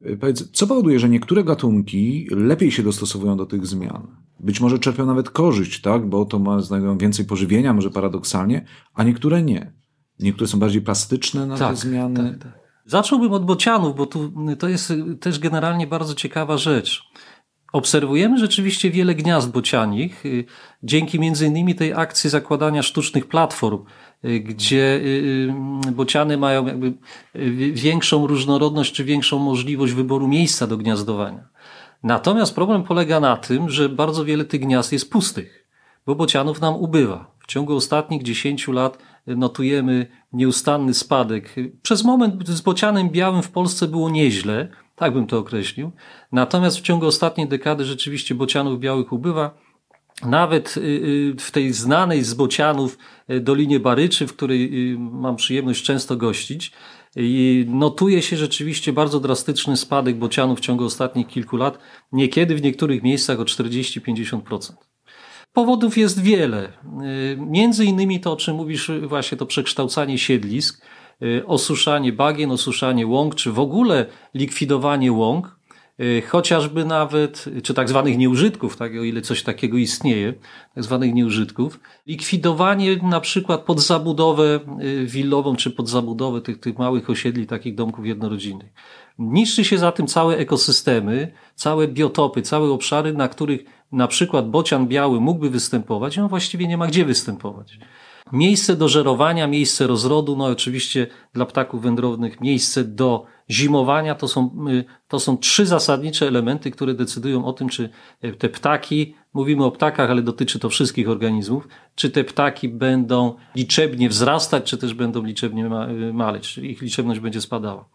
E, 0.03 0.17
powiedz, 0.17 0.51
co 0.51 0.67
powoduje, 0.67 0.99
że 0.99 1.09
niektóre 1.09 1.43
gatunki 1.43 2.27
lepiej 2.31 2.71
się 2.71 2.83
dostosowują 2.83 3.37
do 3.37 3.45
tych 3.45 3.65
zmian? 3.67 4.07
Być 4.39 4.61
może 4.61 4.79
czerpią 4.79 5.05
nawet 5.05 5.29
korzyść, 5.29 5.81
tak? 5.81 6.09
bo 6.09 6.25
to 6.25 6.39
ma, 6.39 6.61
znajdują 6.61 6.97
więcej 6.97 7.25
pożywienia, 7.25 7.73
może 7.73 7.89
paradoksalnie, 7.89 8.65
a 8.93 9.03
niektóre 9.03 9.43
nie. 9.43 9.73
Niektóre 10.19 10.47
są 10.47 10.59
bardziej 10.59 10.81
plastyczne 10.81 11.45
na 11.45 11.57
tak, 11.57 11.69
te 11.69 11.75
zmiany. 11.75 12.29
Tak, 12.31 12.43
tak. 12.43 12.61
Zacząłbym 12.85 13.31
od 13.31 13.45
bocianów, 13.45 13.95
bo 13.95 14.05
tu, 14.05 14.33
to 14.59 14.67
jest 14.67 14.93
też 15.19 15.39
generalnie 15.39 15.87
bardzo 15.87 16.13
ciekawa 16.13 16.57
rzecz. 16.57 17.03
Obserwujemy 17.71 18.37
rzeczywiście 18.37 18.91
wiele 18.91 19.15
gniazd 19.15 19.51
bocianich, 19.51 20.25
y, 20.25 20.45
dzięki 20.83 21.19
między 21.19 21.47
innymi 21.47 21.75
tej 21.75 21.93
akcji 21.93 22.29
zakładania 22.29 22.83
sztucznych 22.83 23.27
platform, 23.27 23.83
y, 24.25 24.39
gdzie 24.39 25.01
y, 25.03 25.91
bociany 25.91 26.37
mają 26.37 26.67
jakby 26.67 26.93
większą 27.73 28.27
różnorodność 28.27 28.93
czy 28.93 29.03
większą 29.03 29.39
możliwość 29.39 29.93
wyboru 29.93 30.27
miejsca 30.27 30.67
do 30.67 30.77
gniazdowania. 30.77 31.47
Natomiast 32.03 32.55
problem 32.55 32.83
polega 32.83 33.19
na 33.19 33.37
tym, 33.37 33.69
że 33.69 33.89
bardzo 33.89 34.25
wiele 34.25 34.45
tych 34.45 34.61
gniazd 34.61 34.91
jest 34.91 35.11
pustych, 35.11 35.67
bo 36.05 36.15
bocianów 36.15 36.61
nam 36.61 36.75
ubywa. 36.75 37.31
W 37.39 37.47
ciągu 37.47 37.75
ostatnich 37.75 38.23
10 38.23 38.67
lat 38.67 38.97
notujemy 39.27 40.07
nieustanny 40.33 40.93
spadek. 40.93 41.55
Przez 41.81 42.03
moment 42.03 42.49
z 42.49 42.61
bocianem 42.61 43.09
białym 43.09 43.43
w 43.43 43.51
Polsce 43.51 43.87
było 43.87 44.09
nieźle, 44.09 44.69
tak 45.01 45.13
bym 45.13 45.27
to 45.27 45.37
określił. 45.37 45.91
Natomiast 46.31 46.77
w 46.77 46.81
ciągu 46.81 47.05
ostatniej 47.05 47.47
dekady 47.47 47.85
rzeczywiście 47.85 48.35
bocianów 48.35 48.79
białych 48.79 49.13
ubywa. 49.13 49.57
Nawet 50.25 50.77
y, 50.77 50.81
y, 50.81 51.35
w 51.39 51.51
tej 51.51 51.73
znanej 51.73 52.23
z 52.23 52.33
bocianów 52.33 52.97
y, 53.29 53.39
Dolinie 53.39 53.79
Baryczy, 53.79 54.27
w 54.27 54.33
której 54.33 54.95
mam 54.99 55.35
przyjemność 55.35 55.83
często 55.83 56.17
gościć, 56.17 56.71
notuje 57.67 58.21
się 58.21 58.37
rzeczywiście 58.37 58.93
bardzo 58.93 59.19
drastyczny 59.19 59.77
spadek 59.77 60.17
bocianów 60.17 60.59
w 60.59 60.61
ciągu 60.61 60.85
ostatnich 60.85 61.27
kilku 61.27 61.57
lat, 61.57 61.79
niekiedy 62.11 62.55
w 62.55 62.61
niektórych 62.61 63.03
miejscach 63.03 63.39
o 63.39 63.43
40-50%. 63.43 64.73
Powodów 65.53 65.97
jest 65.97 66.21
wiele. 66.21 66.73
Między 67.37 67.85
innymi 67.85 68.19
to, 68.19 68.33
o 68.33 68.35
czym 68.35 68.55
mówisz, 68.55 68.91
właśnie 69.07 69.37
to 69.37 69.45
przekształcanie 69.45 70.17
siedlisk, 70.17 70.85
osuszanie 71.45 72.13
bagien, 72.13 72.51
osuszanie 72.51 73.07
łąk, 73.07 73.35
czy 73.35 73.51
w 73.51 73.59
ogóle 73.59 74.05
likwidowanie 74.33 75.11
łąk, 75.11 75.61
Y, 76.01 76.21
chociażby 76.21 76.85
nawet, 76.85 77.45
czy 77.63 77.73
tak 77.73 77.89
zwanych 77.89 78.17
nieużytków, 78.17 78.77
tak, 78.77 78.91
o 78.91 79.03
ile 79.03 79.21
coś 79.21 79.43
takiego 79.43 79.77
istnieje, 79.77 80.33
tak 80.75 80.83
zwanych 80.83 81.13
nieużytków, 81.13 81.79
likwidowanie 82.07 82.97
na 82.97 83.19
przykład 83.19 83.61
pod 83.61 83.81
zabudowę 83.81 84.59
y, 84.81 85.05
willową, 85.05 85.55
czy 85.55 85.71
pod 85.71 85.89
zabudowę 85.89 86.41
tych, 86.41 86.59
tych 86.59 86.77
małych 86.77 87.09
osiedli, 87.09 87.47
takich 87.47 87.75
domków 87.75 88.05
jednorodzinnych. 88.05 88.73
Niszczy 89.19 89.65
się 89.65 89.77
za 89.77 89.91
tym 89.91 90.07
całe 90.07 90.37
ekosystemy, 90.37 91.31
całe 91.55 91.87
biotopy, 91.87 92.41
całe 92.41 92.69
obszary, 92.71 93.13
na 93.13 93.27
których 93.27 93.63
na 93.91 94.07
przykład 94.07 94.49
bocian 94.49 94.87
biały 94.87 95.19
mógłby 95.19 95.49
występować, 95.49 96.19
on 96.19 96.27
właściwie 96.27 96.67
nie 96.67 96.77
ma 96.77 96.87
gdzie 96.87 97.05
występować. 97.05 97.79
Miejsce 98.31 98.75
do 98.75 98.87
żerowania, 98.87 99.47
miejsce 99.47 99.87
rozrodu, 99.87 100.35
no 100.35 100.45
oczywiście 100.45 101.07
dla 101.33 101.45
ptaków 101.45 101.81
wędrownych 101.81 102.41
miejsce 102.41 102.83
do 102.83 103.25
zimowania 103.49 104.15
to 104.15 104.27
są, 104.27 104.65
y, 104.69 104.83
to 105.07 105.19
są 105.19 105.37
trzy 105.37 105.65
zasadnicze 105.65 106.27
elementy, 106.27 106.71
które 106.71 106.93
decydują 106.93 107.45
o 107.45 107.53
tym, 107.53 107.69
czy 107.69 107.89
y, 108.23 108.33
te 108.33 108.49
ptaki, 108.49 109.15
mówimy 109.33 109.65
o 109.65 109.71
ptakach, 109.71 110.09
ale 110.09 110.21
dotyczy 110.21 110.59
to 110.59 110.69
wszystkich 110.69 111.09
organizmów, 111.09 111.67
czy 111.95 112.09
te 112.09 112.23
ptaki 112.23 112.69
będą 112.69 113.35
liczebnie 113.55 114.09
wzrastać, 114.09 114.63
czy 114.63 114.77
też 114.77 114.93
będą 114.93 115.23
liczebnie 115.23 115.65
y, 115.65 116.13
maleć, 116.13 116.57
ich 116.57 116.81
liczebność 116.81 117.19
będzie 117.19 117.41
spadała. 117.41 117.85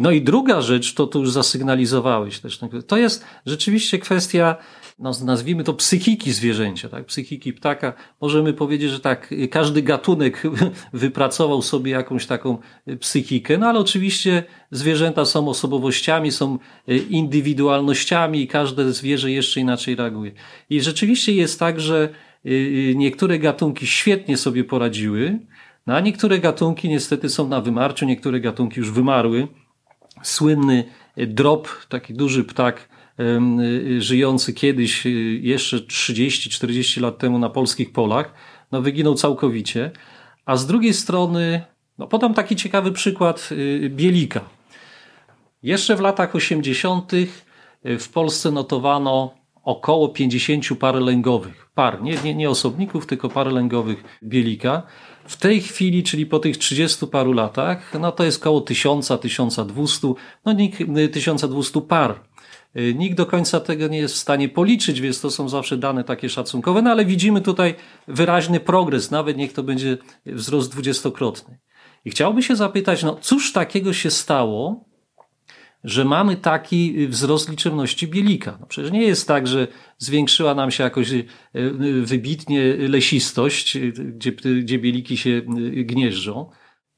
No 0.00 0.10
i 0.10 0.22
druga 0.22 0.60
rzecz, 0.60 0.94
to 0.94 1.06
tu 1.06 1.20
już 1.20 1.30
zasygnalizowałeś 1.30 2.38
też, 2.38 2.60
to 2.86 2.96
jest 2.96 3.24
rzeczywiście 3.46 3.98
kwestia 3.98 4.56
no, 5.00 5.12
nazwijmy 5.24 5.64
to 5.64 5.74
psychiki 5.74 6.32
zwierzęcia, 6.32 6.88
tak? 6.88 7.06
psychiki 7.06 7.52
ptaka. 7.52 7.92
Możemy 8.20 8.52
powiedzieć, 8.52 8.90
że 8.90 9.00
tak, 9.00 9.34
każdy 9.50 9.82
gatunek 9.82 10.42
wypracował 10.92 11.62
sobie 11.62 11.92
jakąś 11.92 12.26
taką 12.26 12.58
psychikę, 13.00 13.58
no 13.58 13.66
ale 13.66 13.78
oczywiście 13.78 14.42
zwierzęta 14.70 15.24
są 15.24 15.48
osobowościami, 15.48 16.32
są 16.32 16.58
e, 16.88 16.96
indywidualnościami 16.96 18.42
i 18.42 18.48
każde 18.48 18.92
zwierzę 18.92 19.30
jeszcze 19.30 19.60
inaczej 19.60 19.96
reaguje. 19.96 20.32
I 20.70 20.80
rzeczywiście 20.80 21.32
jest 21.32 21.58
tak, 21.58 21.80
że 21.80 22.08
e, 22.44 22.48
e, 22.48 22.94
niektóre 22.94 23.38
gatunki 23.38 23.86
świetnie 23.86 24.36
sobie 24.36 24.64
poradziły, 24.64 25.38
no 25.86 25.94
a 25.94 26.00
niektóre 26.00 26.38
gatunki 26.38 26.88
niestety 26.88 27.28
są 27.28 27.48
na 27.48 27.60
wymarciu, 27.60 28.06
niektóre 28.06 28.40
gatunki 28.40 28.80
już 28.80 28.90
wymarły. 28.90 29.48
Słynny 30.22 30.84
drop, 31.16 31.68
taki 31.88 32.14
duży 32.14 32.44
ptak, 32.44 32.88
Y, 33.20 34.02
żyjący 34.02 34.52
kiedyś, 34.52 35.06
y, 35.06 35.10
jeszcze 35.42 35.80
30-40 35.80 37.00
lat 37.00 37.18
temu 37.18 37.38
na 37.38 37.50
polskich 37.50 37.92
polach, 37.92 38.34
no 38.72 38.82
wyginął 38.82 39.14
całkowicie. 39.14 39.90
A 40.46 40.56
z 40.56 40.66
drugiej 40.66 40.94
strony, 40.94 41.62
no 41.98 42.06
podam 42.06 42.34
taki 42.34 42.56
ciekawy 42.56 42.92
przykład 42.92 43.48
bielika. 43.88 44.40
Jeszcze 45.62 45.96
w 45.96 46.00
latach 46.00 46.34
80. 46.34 47.12
w 47.84 48.08
Polsce 48.08 48.50
notowano 48.50 49.34
około 49.62 50.08
50 50.08 50.78
par 50.78 50.94
lęgowych. 50.94 51.70
Par, 51.74 52.02
nie, 52.02 52.16
nie, 52.24 52.34
nie 52.34 52.50
osobników, 52.50 53.06
tylko 53.06 53.28
par 53.28 53.46
lęgowych 53.46 54.04
bielika. 54.22 54.82
W 55.30 55.36
tej 55.36 55.60
chwili, 55.60 56.02
czyli 56.02 56.26
po 56.26 56.38
tych 56.38 56.56
30 56.56 57.06
paru 57.06 57.32
latach, 57.32 57.92
no 58.00 58.12
to 58.12 58.24
jest 58.24 58.40
około 58.40 58.60
1000-1200, 58.60 60.14
no 60.44 60.54
1200 61.12 61.80
par 61.80 62.30
Y, 62.76 62.94
nikt 62.94 63.16
do 63.16 63.26
końca 63.26 63.60
tego 63.60 63.88
nie 63.88 63.98
jest 63.98 64.14
w 64.14 64.18
stanie 64.18 64.48
policzyć, 64.48 65.00
więc 65.00 65.20
to 65.20 65.30
są 65.30 65.48
zawsze 65.48 65.76
dane 65.76 66.04
takie 66.04 66.28
szacunkowe, 66.28 66.82
no 66.82 66.90
ale 66.90 67.04
widzimy 67.04 67.40
tutaj 67.40 67.74
wyraźny 68.08 68.60
progres, 68.60 69.10
nawet 69.10 69.36
niech 69.36 69.52
to 69.52 69.62
będzie 69.62 69.98
wzrost 70.26 70.70
dwudziestokrotny. 70.70 71.58
I 72.04 72.10
chciałby 72.10 72.42
się 72.42 72.56
zapytać, 72.56 73.02
no 73.02 73.18
cóż 73.20 73.52
takiego 73.52 73.92
się 73.92 74.10
stało, 74.10 74.84
że 75.84 76.04
mamy 76.04 76.36
taki 76.36 77.08
wzrost 77.08 77.48
liczebności 77.48 78.08
bielika. 78.08 78.58
No 78.60 78.66
przecież 78.66 78.92
nie 78.92 79.02
jest 79.02 79.28
tak, 79.28 79.46
że 79.46 79.68
zwiększyła 79.98 80.54
nam 80.54 80.70
się 80.70 80.84
jakoś 80.84 81.12
y, 81.12 81.26
wybitnie 82.02 82.76
lesistość, 82.76 83.78
gdzie, 83.92 84.32
gdzie 84.32 84.78
bieliki 84.78 85.16
się 85.16 85.42
gnieżdżą 85.84 86.50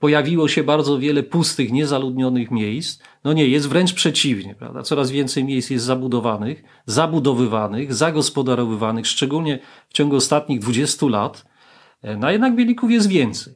pojawiło 0.03 0.49
się 0.49 0.65
bardzo 0.65 0.99
wiele 0.99 1.23
pustych, 1.23 1.73
niezaludnionych 1.73 2.51
miejsc. 2.51 3.03
No 3.25 3.33
nie, 3.33 3.47
jest 3.47 3.69
wręcz 3.69 3.93
przeciwnie, 3.93 4.55
prawda? 4.55 4.83
Coraz 4.83 5.11
więcej 5.11 5.45
miejsc 5.45 5.71
jest 5.71 5.85
zabudowanych, 5.85 6.63
zabudowywanych, 6.87 7.95
zagospodarowywanych, 7.95 9.07
szczególnie 9.07 9.59
w 9.89 9.93
ciągu 9.93 10.17
ostatnich 10.17 10.61
20 10.61 11.07
lat. 11.07 11.45
E, 12.03 12.17
no 12.17 12.31
jednak 12.31 12.57
bielików 12.57 12.91
jest 12.91 13.09
więcej. 13.09 13.55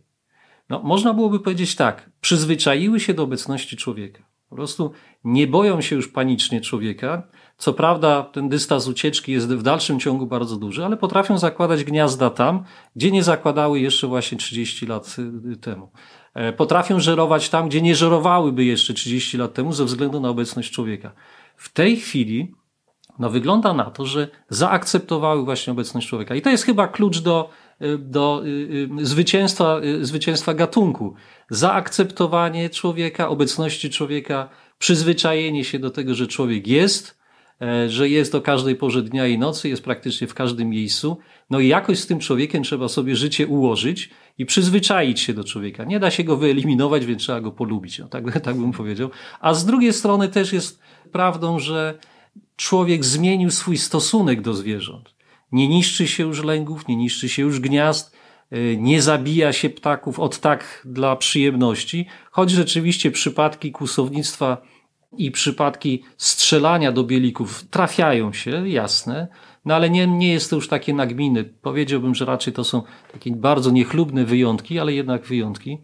No, 0.69 0.83
można 0.83 1.15
byłoby 1.15 1.41
powiedzieć 1.41 1.75
tak, 1.75 2.11
przyzwyczaiły 2.21 3.01
się 3.01 3.15
do 3.15 3.23
obecności 3.23 3.77
człowieka. 3.77 4.23
Po 4.51 4.57
prostu 4.57 4.93
nie 5.25 5.47
boją 5.47 5.81
się 5.81 5.97
już 5.97 6.09
panicznie 6.09 6.61
człowieka. 6.61 7.23
Co 7.57 7.73
prawda, 7.73 8.23
ten 8.23 8.49
dystans 8.49 8.89
ucieczki 8.89 9.33
jest 9.33 9.49
w 9.49 9.63
dalszym 9.63 10.01
ciągu 10.01 10.27
bardzo 10.27 10.57
duży, 10.57 10.85
ale 10.85 10.97
potrafią 10.97 11.39
zakładać 11.39 11.85
gniazda 11.85 12.31
tam, 12.31 12.65
gdzie 12.97 13.11
nie 13.11 13.23
zakładały 13.23 13.81
jeszcze 13.81 14.07
właśnie 14.07 14.39
30 14.39 14.87
lat 14.87 15.17
y, 15.53 15.57
temu. 15.57 15.91
E, 16.35 16.53
potrafią 16.53 17.01
żerować 17.01 17.49
tam, 17.49 17.69
gdzie 17.69 17.83
nie 17.83 17.95
żerowałyby 17.95 18.65
jeszcze 18.65 18.95
30 18.95 19.39
lat 19.39 19.55
temu 19.55 19.73
ze 19.73 19.85
względu 19.85 20.21
na 20.21 20.29
obecność 20.29 20.73
człowieka. 20.73 21.13
W 21.57 21.73
tej 21.73 21.97
chwili 21.97 22.55
no, 23.19 23.31
wygląda 23.31 23.73
na 23.73 23.85
to, 23.85 24.07
że 24.07 24.29
zaakceptowały 24.49 25.45
właśnie 25.45 25.73
obecność 25.73 26.09
człowieka. 26.09 26.35
I 26.35 26.43
to 26.43 26.51
jest 26.51 26.65
chyba 26.65 26.89
klucz 26.89 27.19
do, 27.19 27.51
do 27.99 28.43
e, 29.01 29.05
zwycięstwa, 29.05 29.81
zwycięstwa 30.01 30.55
gatunku. 30.55 31.15
Zaakceptowanie 31.51 32.71
człowieka, 32.71 33.29
obecności 33.29 33.91
człowieka, 33.91 34.49
przyzwyczajenie 34.79 35.65
się 35.65 35.79
do 35.79 35.91
tego, 35.91 36.15
że 36.15 36.27
człowiek 36.27 36.67
jest, 36.67 37.19
że 37.89 38.09
jest 38.09 38.35
o 38.35 38.41
każdej 38.41 38.77
porze 38.77 39.03
dnia 39.03 39.27
i 39.27 39.39
nocy, 39.39 39.69
jest 39.69 39.85
praktycznie 39.85 40.27
w 40.27 40.35
każdym 40.35 40.69
miejscu. 40.69 41.19
No 41.51 41.61
i 41.61 41.69
jakoś 41.69 41.99
z 41.99 42.07
tym 42.07 42.19
człowiekiem 42.19 42.63
trzeba 42.63 42.89
sobie 42.89 43.17
życie 43.17 43.47
ułożyć 43.47 44.11
i 44.39 44.47
przyzwyczaić 44.47 45.21
się 45.21 45.35
do 45.35 45.45
człowieka. 45.45 45.85
Nie 45.85 46.01
da 46.01 46.11
się 46.11 46.25
go 46.25 46.37
wyeliminować, 46.37 47.07
więc 47.07 47.23
trzeba 47.23 47.41
go 47.41 47.53
polubić. 47.53 47.99
No, 47.99 48.09
tak, 48.09 48.41
tak 48.41 48.57
bym 48.57 48.73
powiedział. 48.73 49.11
A 49.41 49.55
z 49.55 49.67
drugiej 49.67 49.93
strony 49.93 50.29
też 50.29 50.53
jest 50.53 50.81
prawdą, 51.13 51.59
że 51.59 51.99
człowiek 52.57 53.05
zmienił 53.05 53.51
swój 53.51 53.79
stosunek 53.79 54.41
do 54.43 54.55
zwierząt. 54.55 55.16
Nie 55.57 55.69
niszczy 55.69 56.09
się 56.09 56.23
już 56.23 56.45
lęgów, 56.45 56.89
nie 56.89 56.97
niszczy 56.97 57.29
się 57.29 57.43
już 57.43 57.61
gniazd, 57.61 58.17
e, 58.51 58.77
nie 58.77 59.03
zabija 59.03 59.53
się 59.53 59.71
ptaków 59.71 60.19
od 60.21 60.41
tak 60.41 60.83
dla 60.85 61.17
przyjemności, 61.17 62.07
choć 62.31 62.51
rzeczywiście 62.51 63.11
przypadki 63.11 63.73
kłusownictwa 63.73 64.63
i 65.19 65.31
przypadki 65.31 66.03
strzelania 66.17 66.93
do 66.93 67.05
bielików 67.05 67.65
trafiają 67.71 68.33
się, 68.33 68.69
jasne, 68.69 69.29
no 69.65 69.75
ale 69.75 69.91
nie, 69.91 70.07
nie 70.07 70.33
jest 70.33 70.51
to 70.51 70.57
już 70.57 70.69
takie 70.69 70.95
nagminy. 70.95 71.45
Powiedziałbym, 71.45 72.15
że 72.15 72.25
raczej 72.25 72.53
to 72.53 72.65
są 72.65 72.83
takie 73.13 73.31
bardzo 73.37 73.71
niechlubne 73.71 74.25
wyjątki, 74.25 74.79
ale 74.79 74.93
jednak 74.93 75.25
wyjątki. 75.25 75.79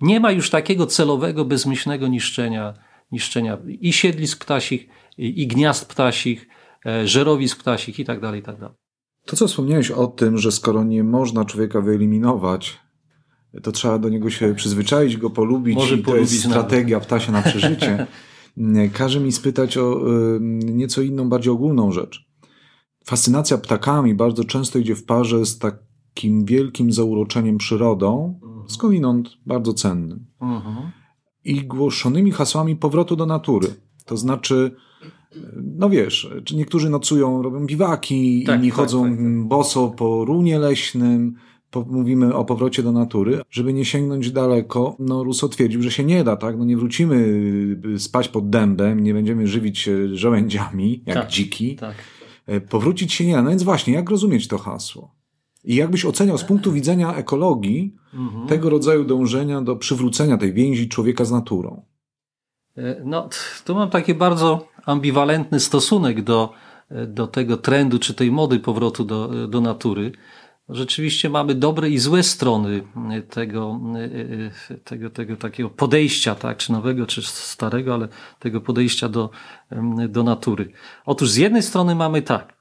Nie 0.00 0.20
ma 0.20 0.32
już 0.32 0.50
takiego 0.50 0.86
celowego, 0.86 1.44
bezmyślnego 1.44 2.08
niszczenia, 2.08 2.74
niszczenia 3.12 3.58
i 3.80 3.92
siedlisk 3.92 4.44
ptasich, 4.44 4.88
i, 5.18 5.46
gniazd 5.46 5.88
ptasich, 5.88 6.48
żerowisk 7.04 7.58
ptasich 7.60 7.98
i 7.98 8.04
tak 8.04 8.20
dalej, 8.20 8.40
i 8.40 8.42
tak 8.42 8.58
dalej. 8.60 8.76
To, 9.24 9.36
co 9.36 9.48
wspomniałeś 9.48 9.90
o 9.90 10.06
tym, 10.06 10.38
że 10.38 10.52
skoro 10.52 10.84
nie 10.84 11.04
można 11.04 11.44
człowieka 11.44 11.80
wyeliminować, 11.80 12.78
to 13.62 13.72
trzeba 13.72 13.98
do 13.98 14.08
niego 14.08 14.30
się 14.30 14.54
przyzwyczaić, 14.54 15.16
go 15.16 15.30
polubić 15.30 15.76
Może 15.76 15.94
i 15.94 15.98
to 15.98 16.04
polubić 16.04 16.32
jest 16.32 16.48
nawet. 16.48 16.66
strategia 16.66 17.00
ptasia 17.00 17.32
na 17.32 17.42
przeżycie. 17.42 18.06
Każe 18.92 19.20
mi 19.20 19.32
spytać 19.32 19.76
o 19.76 20.08
y, 20.36 20.40
nieco 20.64 21.02
inną, 21.02 21.28
bardziej 21.28 21.52
ogólną 21.52 21.92
rzecz. 21.92 22.28
Fascynacja 23.04 23.58
ptakami 23.58 24.14
bardzo 24.14 24.44
często 24.44 24.78
idzie 24.78 24.94
w 24.94 25.04
parze 25.04 25.46
z 25.46 25.58
takim 25.58 26.44
wielkim 26.44 26.92
zauroczeniem 26.92 27.58
przyrodą, 27.58 28.40
skądinąd 28.68 29.28
bardzo 29.46 29.74
cennym. 29.74 30.26
Mhm. 30.40 30.90
i 31.44 31.64
głoszonymi 31.66 32.32
hasłami 32.32 32.76
powrotu 32.76 33.16
do 33.16 33.26
natury. 33.26 33.68
To 34.04 34.16
znaczy, 34.16 34.76
no 35.78 35.90
wiesz, 35.90 36.30
czy 36.44 36.56
niektórzy 36.56 36.90
nocują, 36.90 37.42
robią 37.42 37.66
biwaki, 37.66 38.44
Tak, 38.46 38.58
inni 38.58 38.68
tak, 38.68 38.76
chodzą 38.76 39.02
tak, 39.02 39.12
tak. 39.18 39.42
boso 39.48 39.88
po 39.88 40.24
runie 40.24 40.58
leśnym, 40.58 41.34
po, 41.70 41.80
mówimy 41.90 42.34
o 42.34 42.44
powrocie 42.44 42.82
do 42.82 42.92
natury. 42.92 43.40
Żeby 43.50 43.72
nie 43.72 43.84
sięgnąć 43.84 44.30
daleko, 44.32 44.96
no 44.98 45.24
Rousseau 45.24 45.48
twierdził, 45.48 45.82
że 45.82 45.90
się 45.90 46.04
nie 46.04 46.24
da, 46.24 46.36
tak? 46.36 46.58
No 46.58 46.64
nie 46.64 46.76
wrócimy 46.76 47.16
y, 47.94 47.98
spać 47.98 48.28
pod 48.28 48.50
dębem, 48.50 49.00
nie 49.02 49.14
będziemy 49.14 49.46
żywić 49.46 49.78
się 49.78 50.16
żołędziami, 50.16 51.02
jak 51.06 51.16
Tak, 51.16 51.28
dziki. 51.30 51.76
Tak. 51.76 51.94
E, 52.46 52.60
Powrócić 52.60 53.12
się 53.12 53.26
nie 53.26 53.32
da. 53.32 53.42
No 53.42 53.50
więc 53.50 53.62
właśnie, 53.62 53.94
jak 53.94 54.10
rozumieć 54.10 54.48
to 54.48 54.58
hasło? 54.58 55.14
I 55.64 55.74
jakbyś 55.74 56.04
oceniał 56.04 56.38
z 56.38 56.44
punktu 56.44 56.72
widzenia 56.72 57.14
ekologii 57.14 57.94
Mhm. 58.14 58.46
tego 58.46 58.70
rodzaju 58.70 59.04
dążenia 59.04 59.60
do 59.62 59.76
przywrócenia 59.76 60.38
tej 60.38 60.52
więzi 60.52 60.88
człowieka 60.88 61.24
z 61.24 61.30
naturą? 61.32 61.82
E, 62.76 63.02
No, 63.04 63.28
tu 63.64 63.74
mam 63.74 63.90
taki 63.90 64.14
bardzo 64.14 64.68
ambiwalentny 64.88 65.60
stosunek 65.60 66.22
do, 66.22 66.52
do 67.06 67.26
tego 67.26 67.56
trendu 67.56 67.98
czy 67.98 68.14
tej 68.14 68.30
mody 68.30 68.60
powrotu 68.60 69.04
do, 69.04 69.48
do 69.48 69.60
natury. 69.60 70.12
Rzeczywiście 70.68 71.30
mamy 71.30 71.54
dobre 71.54 71.90
i 71.90 71.98
złe 71.98 72.22
strony 72.22 72.82
tego, 73.30 73.80
tego, 74.84 75.10
tego 75.10 75.36
takiego 75.36 75.70
podejścia, 75.70 76.34
tak, 76.34 76.56
czy 76.56 76.72
nowego, 76.72 77.06
czy 77.06 77.22
starego, 77.22 77.94
ale 77.94 78.08
tego 78.38 78.60
podejścia 78.60 79.08
do, 79.08 79.30
do 80.08 80.22
natury. 80.22 80.72
Otóż 81.06 81.30
z 81.30 81.36
jednej 81.36 81.62
strony 81.62 81.94
mamy 81.94 82.22
tak, 82.22 82.54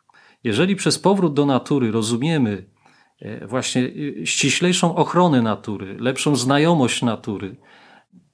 jeżeli 0.44 0.76
przez 0.76 1.00
powrót 1.00 1.34
do 1.34 1.46
natury 1.46 1.92
rozumiemy 1.92 2.66
e, 3.20 3.48
właśnie 3.48 3.92
e, 4.22 4.26
ściślejszą 4.26 4.96
ochronę 4.96 5.42
natury, 5.42 5.98
lepszą 6.00 6.36
znajomość 6.36 7.02
natury, 7.02 7.56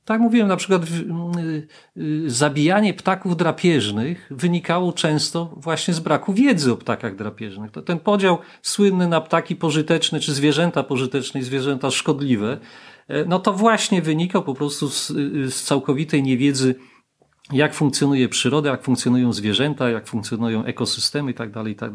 tak 0.06 0.22
mówiłem, 0.22 0.48
na 0.48 0.56
przykład 0.56 0.84
y, 0.84 1.68
y, 1.98 2.30
zabijanie 2.30 2.94
ptaków 2.94 3.38
drapieżnych 3.38 4.28
wynikało 4.32 4.94
często 4.94 5.54
właśnie 5.58 5.94
z 5.94 6.00
braku 6.00 6.34
wiedzy 6.34 6.72
o 6.72 6.78
ptakach 6.78 7.16
drapieżnych. 7.16 7.72
Ten 7.86 8.00
podział 8.00 8.38
słynny 8.62 9.08
na 9.08 9.22
ptaki 9.22 9.56
pożyteczne, 9.56 10.20
czy 10.20 10.34
zwierzęta 10.34 10.84
pożyteczne 10.84 11.40
i 11.40 11.44
zwierzęta 11.44 11.92
szkodliwe, 11.92 12.60
e, 13.08 13.26
no 13.26 13.40
to 13.40 13.54
właśnie 13.54 14.02
wynikał 14.02 14.44
po 14.44 14.54
prostu 14.54 14.90
z, 14.90 15.10
y, 15.10 15.52
z 15.52 15.64
całkowitej 15.64 16.24
niewiedzy, 16.24 16.76
jak 17.52 17.74
funkcjonuje 17.74 18.30
przyroda, 18.30 18.70
jak 18.70 18.84
funkcjonują 18.84 19.34
zwierzęta, 19.34 19.90
jak 19.90 20.08
funkcjonują 20.08 20.66
ekosystemy 20.66 21.32
i 21.32 21.34
tak 21.34 21.52
dalej, 21.52 21.74
i 21.74 21.76
tak. 21.76 21.92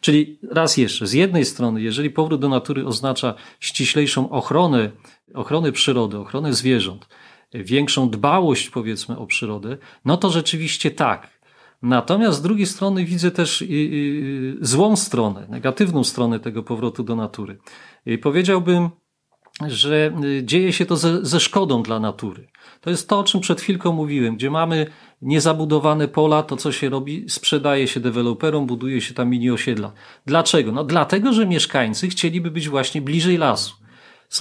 Czyli 0.00 0.38
raz 0.50 0.76
jeszcze, 0.76 1.06
z 1.06 1.12
jednej 1.12 1.44
strony, 1.44 1.82
jeżeli 1.82 2.10
powrót 2.10 2.40
do 2.40 2.48
natury 2.48 2.86
oznacza 2.86 3.34
ściślejszą 3.60 4.30
ochronę, 4.30 4.90
ochronę 5.34 5.72
przyrody, 5.72 6.18
ochronę 6.18 6.52
zwierząt, 6.54 7.08
większą 7.54 8.10
dbałość 8.10 8.70
powiedzmy 8.70 9.18
o 9.18 9.26
przyrodę, 9.26 9.78
no 10.04 10.16
to 10.16 10.30
rzeczywiście 10.30 10.90
tak. 10.90 11.40
Natomiast 11.82 12.38
z 12.38 12.42
drugiej 12.42 12.66
strony 12.66 13.04
widzę 13.04 13.30
też 13.30 13.64
złą 14.60 14.96
stronę, 14.96 15.46
negatywną 15.48 16.04
stronę 16.04 16.40
tego 16.40 16.62
powrotu 16.62 17.02
do 17.02 17.16
natury. 17.16 17.58
Powiedziałbym, 18.22 18.90
że 19.66 20.12
y, 20.24 20.44
dzieje 20.44 20.72
się 20.72 20.86
to 20.86 20.96
ze, 20.96 21.24
ze 21.26 21.40
szkodą 21.40 21.82
dla 21.82 22.00
natury. 22.00 22.48
To 22.80 22.90
jest 22.90 23.08
to, 23.08 23.18
o 23.18 23.24
czym 23.24 23.40
przed 23.40 23.60
chwilką 23.60 23.92
mówiłem, 23.92 24.36
gdzie 24.36 24.50
mamy 24.50 24.86
niezabudowane 25.22 26.08
pola, 26.08 26.42
to 26.42 26.56
co 26.56 26.72
się 26.72 26.88
robi, 26.88 27.24
sprzedaje 27.28 27.88
się 27.88 28.00
deweloperom, 28.00 28.66
buduje 28.66 29.00
się 29.00 29.14
tam 29.14 29.28
mini 29.28 29.50
osiedla. 29.50 29.92
Dlaczego? 30.26 30.72
No 30.72 30.84
dlatego, 30.84 31.32
że 31.32 31.46
mieszkańcy 31.46 32.08
chcieliby 32.08 32.50
być 32.50 32.68
właśnie 32.68 33.02
bliżej 33.02 33.38
lasu. 33.38 33.74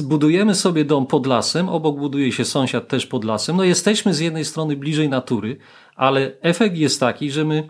Budujemy 0.03 0.55
sobie 0.55 0.85
dom 0.85 1.07
pod 1.07 1.27
lasem, 1.27 1.69
obok 1.69 1.97
buduje 1.97 2.31
się 2.31 2.45
sąsiad 2.45 2.87
też 2.87 3.05
pod 3.05 3.23
lasem. 3.23 3.57
No 3.57 3.63
jesteśmy 3.63 4.13
z 4.13 4.19
jednej 4.19 4.45
strony 4.45 4.75
bliżej 4.75 5.09
natury, 5.09 5.57
ale 5.95 6.31
efekt 6.41 6.77
jest 6.77 6.99
taki, 6.99 7.31
że 7.31 7.45
my 7.45 7.69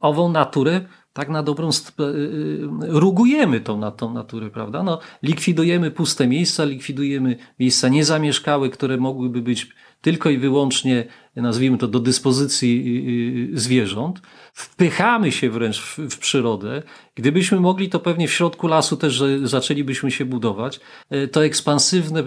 ową 0.00 0.28
naturę 0.28 0.80
tak 1.12 1.28
na 1.28 1.42
dobrą 1.42 1.68
y, 1.68 2.02
y, 2.02 2.60
rugujemy 2.80 3.60
tą, 3.60 3.92
tą 3.92 4.12
naturę, 4.12 4.50
prawda? 4.50 4.82
No, 4.82 4.98
likwidujemy 5.22 5.90
puste 5.90 6.26
miejsca, 6.26 6.64
likwidujemy 6.64 7.36
miejsca 7.58 7.88
niezamieszkałe, 7.88 8.68
które 8.68 8.96
mogłyby 8.96 9.42
być 9.42 9.68
tylko 10.00 10.30
i 10.30 10.38
wyłącznie, 10.38 11.04
nazwijmy 11.36 11.78
to, 11.78 11.88
do 11.88 12.00
dyspozycji 12.00 13.02
y, 13.50 13.54
y, 13.54 13.58
zwierząt. 13.60 14.20
Wpychamy 14.56 15.32
się 15.32 15.50
wręcz 15.50 15.80
w, 15.80 15.98
w 15.98 16.18
przyrodę. 16.18 16.82
Gdybyśmy 17.14 17.60
mogli, 17.60 17.88
to 17.88 18.00
pewnie 18.00 18.28
w 18.28 18.32
środku 18.32 18.66
lasu 18.66 18.96
też 18.96 19.22
zaczęlibyśmy 19.42 20.10
się 20.10 20.24
budować. 20.24 20.80
Y, 21.12 21.28
To 21.28 21.44
ekspansywne 21.44 22.24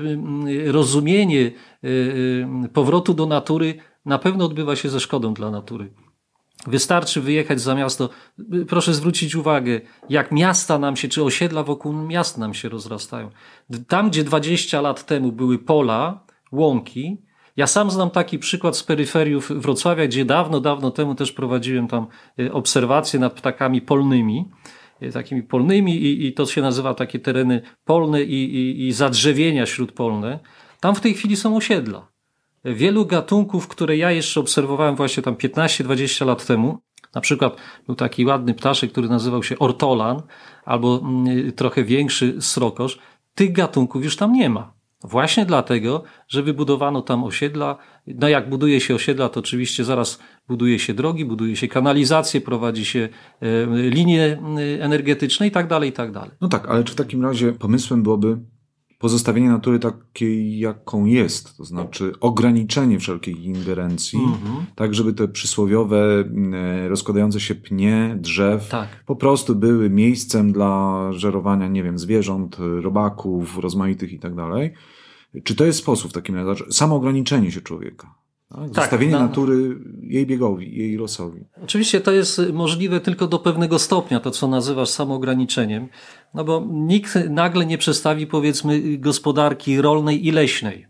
rozumienie 0.66 1.40
y, 1.40 1.52
y, 1.84 2.70
powrotu 2.74 3.14
do 3.14 3.26
natury 3.26 3.76
na 4.06 4.20
pewno 4.20 4.46
odbywa 4.46 4.76
się 4.76 4.90
ze 4.90 5.00
szkodą 5.00 5.34
dla 5.34 5.52
natury. 5.52 5.94
Wystarczy 6.68 7.22
wyjechać 7.22 7.62
za 7.62 7.76
miasto. 7.76 8.10
Proszę 8.68 8.94
zwrócić 8.94 9.36
uwagę, 9.36 9.82
jak 10.10 10.32
miasta 10.32 10.80
nam 10.80 10.96
się, 10.96 11.08
czy 11.08 11.24
osiedla 11.24 11.64
wokół 11.64 11.94
miast 11.94 12.38
nam 12.38 12.54
się 12.54 12.70
rozrastają. 12.70 13.30
Tam, 13.88 14.10
gdzie 14.10 14.24
20 14.24 14.82
lat 14.82 15.06
temu 15.06 15.32
były 15.32 15.60
pola, 15.60 16.26
łąki, 16.52 17.18
ja 17.60 17.68
sam 17.68 17.92
znam 17.92 18.10
taki 18.10 18.40
przykład 18.40 18.78
z 18.78 18.84
peryferiów 18.84 19.52
Wrocławia, 19.52 20.08
gdzie 20.08 20.26
dawno, 20.26 20.60
dawno 20.60 20.92
temu 20.92 21.16
też 21.16 21.32
prowadziłem 21.32 21.88
tam 21.88 22.08
y, 22.40 22.54
obserwacje 22.54 23.20
nad 23.20 23.34
ptakami 23.34 23.82
polnymi, 23.82 24.46
y, 25.04 25.12
takimi 25.12 25.44
polnymi 25.44 25.96
i, 25.96 26.28
i 26.28 26.34
to 26.34 26.46
się 26.46 26.62
nazywa 26.62 26.94
takie 26.94 27.20
tereny 27.20 27.62
polne 27.86 28.24
i, 28.24 28.56
i, 28.56 28.88
i 28.88 28.92
zadrzewienia 28.92 29.66
śródpolne. 29.66 30.40
Tam 30.80 30.96
w 30.96 31.02
tej 31.02 31.14
chwili 31.14 31.36
są 31.36 31.56
osiedla 31.56 32.08
wielu 32.66 33.06
gatunków, 33.06 33.68
które 33.68 33.98
ja 33.98 34.12
jeszcze 34.12 34.40
obserwowałem 34.40 34.96
właśnie 34.96 35.24
tam 35.24 35.36
15-20 35.36 36.26
lat 36.26 36.46
temu. 36.46 36.78
Na 37.16 37.22
przykład 37.22 37.56
był 37.86 37.96
taki 37.96 38.26
ładny 38.26 38.54
ptaszek, 38.54 38.92
który 38.92 39.10
nazywał 39.10 39.44
się 39.44 39.60
ortolan, 39.60 40.22
albo 40.66 41.00
mm, 41.04 41.52
trochę 41.52 41.84
większy 41.84 42.42
srokosz. 42.42 43.00
Tych 43.36 43.52
gatunków 43.52 44.04
już 44.04 44.16
tam 44.16 44.34
nie 44.34 44.50
ma. 44.50 44.79
Właśnie 45.04 45.46
dlatego, 45.46 46.04
że 46.28 46.44
wybudowano 46.44 47.02
tam 47.02 47.24
osiedla. 47.24 47.78
No 48.08 48.30
jak 48.30 48.50
buduje 48.50 48.82
się 48.82 48.96
osiedla, 48.96 49.30
to 49.30 49.40
oczywiście 49.40 49.84
zaraz 49.84 50.20
buduje 50.48 50.80
się 50.80 50.94
drogi, 50.94 51.26
buduje 51.26 51.56
się 51.56 51.68
kanalizację, 51.68 52.42
prowadzi 52.42 52.86
się 52.86 53.10
e, 53.42 53.66
linie 53.90 54.24
e, 54.80 54.84
energetyczne 54.84 55.48
i 55.48 55.52
tak 55.52 55.68
dalej, 55.68 55.90
i 55.90 55.94
tak 55.94 56.12
dalej. 56.12 56.32
No 56.42 56.48
tak, 56.48 56.70
ale 56.70 56.84
czy 56.84 56.94
w 56.94 56.96
takim 56.96 57.24
razie 57.24 57.54
pomysłem 57.54 58.04
byłoby 58.04 58.38
pozostawienie 59.00 59.50
natury 59.50 59.80
takiej, 59.80 60.60
jaką 60.60 61.06
jest, 61.06 61.58
to 61.58 61.66
znaczy 61.66 62.12
ograniczenie 62.20 63.00
wszelkiej 63.00 63.46
ingerencji, 63.46 64.20
Mhm. 64.20 64.66
tak 64.76 64.94
żeby 64.96 65.14
te 65.14 65.28
przysłowiowe 65.28 66.24
e, 66.54 66.88
rozkładające 66.90 67.40
się 67.40 67.56
pnie 67.56 68.18
drzew 68.22 68.70
Tak. 68.70 69.04
po 69.06 69.16
prostu 69.16 69.56
były 69.56 69.90
miejscem 69.90 70.52
dla 70.52 71.00
żerowania, 71.14 71.68
nie 71.68 71.84
wiem, 71.84 72.00
zwierząt, 72.00 72.58
robaków, 72.82 73.58
rozmaitych 73.58 74.14
i 74.14 74.20
tak 74.20 74.36
dalej. 74.36 74.74
Czy 75.44 75.56
to 75.56 75.66
jest 75.66 75.80
sposób 75.80 76.12
w 76.12 76.14
takim 76.14 76.36
razie? 76.36 76.46
Znaczy, 76.56 76.74
Samo 76.74 76.96
ograniczenie 76.96 77.52
się 77.52 77.62
człowieka. 77.62 78.16
Tak? 78.56 78.76
Zostawienie 78.76 79.12
na- 79.12 79.20
natury 79.20 79.76
jej 80.02 80.26
biegowi, 80.28 80.78
jej 80.78 80.98
losowi. 80.98 81.46
Oczywiście 81.64 82.02
to 82.02 82.12
jest 82.12 82.42
możliwe 82.54 83.00
tylko 83.00 83.28
do 83.28 83.40
pewnego 83.40 83.80
stopnia, 83.80 84.20
to 84.20 84.32
co 84.32 84.48
nazywasz 84.48 84.90
samoograniczeniem, 84.90 85.88
no 86.34 86.44
bo 86.44 86.68
nikt 86.72 87.16
nagle 87.30 87.66
nie 87.66 87.78
przestawi 87.78 88.28
powiedzmy 88.28 88.98
gospodarki 88.98 89.82
rolnej 89.82 90.28
i 90.28 90.32
leśnej. 90.32 90.88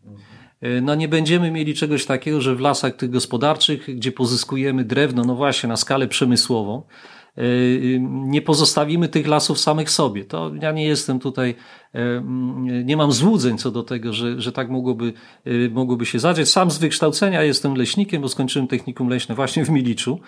No 0.82 0.96
nie 0.96 1.08
będziemy 1.08 1.52
mieli 1.52 1.74
czegoś 1.74 2.06
takiego, 2.06 2.42
że 2.42 2.56
w 2.56 2.60
lasach 2.60 2.96
tych 2.96 3.10
gospodarczych, 3.10 3.96
gdzie 3.96 4.12
pozyskujemy 4.12 4.84
drewno, 4.84 5.24
no 5.24 5.36
właśnie 5.36 5.70
na 5.70 5.78
skalę 5.78 6.08
przemysłową, 6.08 6.84
nie 8.10 8.42
pozostawimy 8.42 9.08
tych 9.08 9.28
lasów 9.28 9.60
samych 9.60 9.92
sobie. 9.92 10.26
To 10.26 10.52
ja 10.62 10.72
nie 10.72 10.86
jestem 10.86 11.20
tutaj, 11.20 11.56
nie 12.86 12.98
mam 12.98 13.12
złudzeń 13.12 13.58
co 13.58 13.72
do 13.72 13.84
tego, 13.84 14.14
że, 14.14 14.42
że 14.42 14.52
tak 14.52 14.70
mogłoby, 14.70 15.14
mogłoby 15.72 16.06
się 16.06 16.20
zadziać. 16.20 16.50
Sam 16.50 16.72
z 16.72 16.78
wykształcenia 16.78 17.44
jestem 17.44 17.76
leśnikiem, 17.76 18.22
bo 18.22 18.30
skończyłem 18.30 18.68
technikum 18.68 19.10
leśne 19.10 19.36
właśnie 19.36 19.66
w 19.66 19.70
Miliczu. 19.70 20.20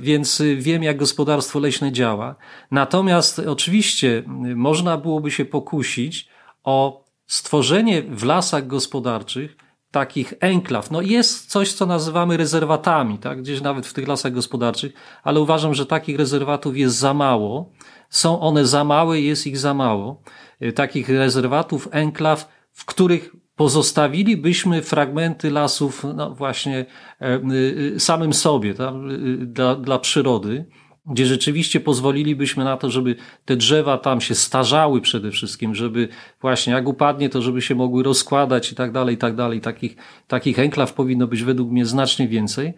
Więc 0.00 0.42
wiem, 0.56 0.82
jak 0.82 0.96
gospodarstwo 0.96 1.58
leśne 1.58 1.92
działa. 1.92 2.36
Natomiast 2.70 3.38
oczywiście 3.38 4.22
można 4.56 4.96
byłoby 4.96 5.30
się 5.30 5.44
pokusić 5.44 6.28
o 6.64 7.04
stworzenie 7.26 8.02
w 8.02 8.24
lasach 8.24 8.66
gospodarczych 8.66 9.56
takich 9.92 10.34
enklaw. 10.40 10.90
No 10.90 11.00
jest 11.00 11.50
coś, 11.50 11.72
co 11.72 11.86
nazywamy 11.86 12.36
rezerwatami, 12.36 13.18
tak? 13.18 13.42
gdzieś 13.42 13.60
nawet 13.60 13.86
w 13.86 13.92
tych 13.92 14.08
lasach 14.08 14.32
gospodarczych, 14.32 14.92
ale 15.22 15.40
uważam, 15.40 15.74
że 15.74 15.86
takich 15.86 16.18
rezerwatów 16.18 16.76
jest 16.76 16.96
za 16.96 17.14
mało. 17.14 17.72
Są 18.10 18.40
one 18.40 18.66
za 18.66 18.84
małe, 18.84 19.20
jest 19.20 19.46
ich 19.46 19.58
za 19.58 19.74
mało. 19.74 20.22
Y, 20.62 20.72
takich 20.72 21.08
rezerwatów, 21.08 21.88
enklaw, 21.90 22.48
w 22.72 22.84
których 22.84 23.36
pozostawilibyśmy 23.56 24.82
fragmenty 24.82 25.50
lasów, 25.50 26.04
no 26.14 26.34
właśnie 26.34 26.86
e, 27.20 27.36
y, 27.36 27.92
y, 27.96 28.00
samym 28.00 28.32
sobie, 28.32 28.74
tak? 28.74 28.94
dla, 29.38 29.74
dla 29.74 29.98
przyrody 29.98 30.66
gdzie 31.06 31.26
rzeczywiście 31.26 31.80
pozwolilibyśmy 31.80 32.64
na 32.64 32.76
to, 32.76 32.90
żeby 32.90 33.16
te 33.44 33.56
drzewa 33.56 33.98
tam 33.98 34.20
się 34.20 34.34
starzały 34.34 35.00
przede 35.00 35.30
wszystkim, 35.30 35.74
żeby 35.74 36.08
właśnie 36.40 36.72
jak 36.72 36.88
upadnie, 36.88 37.28
to 37.28 37.42
żeby 37.42 37.62
się 37.62 37.74
mogły 37.74 38.02
rozkładać 38.02 38.72
i 38.72 38.74
tak 38.74 38.92
dalej, 38.92 39.14
i 39.14 39.18
tak 39.18 39.36
dalej. 39.36 39.60
Takich, 39.60 39.96
takich 40.28 40.58
enklaw 40.58 40.92
powinno 40.92 41.26
być 41.26 41.42
według 41.42 41.70
mnie 41.70 41.86
znacznie 41.86 42.28
więcej. 42.28 42.74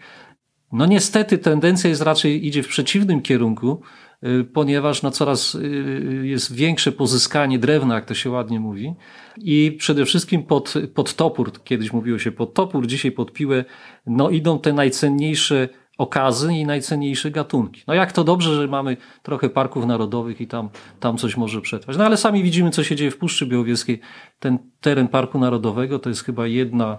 No 0.72 0.86
niestety 0.86 1.38
tendencja 1.38 1.90
jest 1.90 2.02
raczej 2.02 2.46
idzie 2.46 2.62
w 2.62 2.68
przeciwnym 2.68 3.22
kierunku, 3.22 3.80
y, 4.24 4.44
ponieważ 4.44 5.02
no 5.02 5.10
coraz 5.10 5.54
y, 5.54 6.22
jest 6.24 6.54
większe 6.54 6.92
pozyskanie 6.92 7.58
drewna, 7.58 7.94
jak 7.94 8.04
to 8.04 8.14
się 8.14 8.30
ładnie 8.30 8.60
mówi. 8.60 8.94
I 9.36 9.76
przede 9.78 10.04
wszystkim 10.04 10.42
pod, 10.42 10.74
pod 10.94 11.14
topór, 11.14 11.52
kiedyś 11.64 11.92
mówiło 11.92 12.18
się 12.18 12.32
pod 12.32 12.54
topór, 12.54 12.86
dzisiaj 12.86 13.12
pod 13.12 13.32
piłę, 13.32 13.64
no 14.06 14.30
idą 14.30 14.58
te 14.58 14.72
najcenniejsze 14.72 15.68
okazy 15.98 16.54
i 16.54 16.66
najcenniejsze 16.66 17.30
gatunki. 17.30 17.82
No 17.86 17.94
jak 17.94 18.12
to 18.12 18.24
dobrze, 18.24 18.54
że 18.54 18.68
mamy 18.68 18.96
trochę 19.22 19.48
parków 19.48 19.86
narodowych 19.86 20.40
i 20.40 20.46
tam, 20.46 20.68
tam 21.00 21.16
coś 21.16 21.36
może 21.36 21.60
przetrwać. 21.60 21.96
No 21.96 22.04
ale 22.04 22.16
sami 22.16 22.42
widzimy, 22.42 22.70
co 22.70 22.84
się 22.84 22.96
dzieje 22.96 23.10
w 23.10 23.18
Puszczy 23.18 23.46
Białowieskiej. 23.46 24.00
Ten 24.38 24.58
teren 24.80 25.08
Parku 25.08 25.38
Narodowego 25.38 25.98
to 25.98 26.08
jest 26.08 26.24
chyba 26.24 26.46
jedna, 26.46 26.98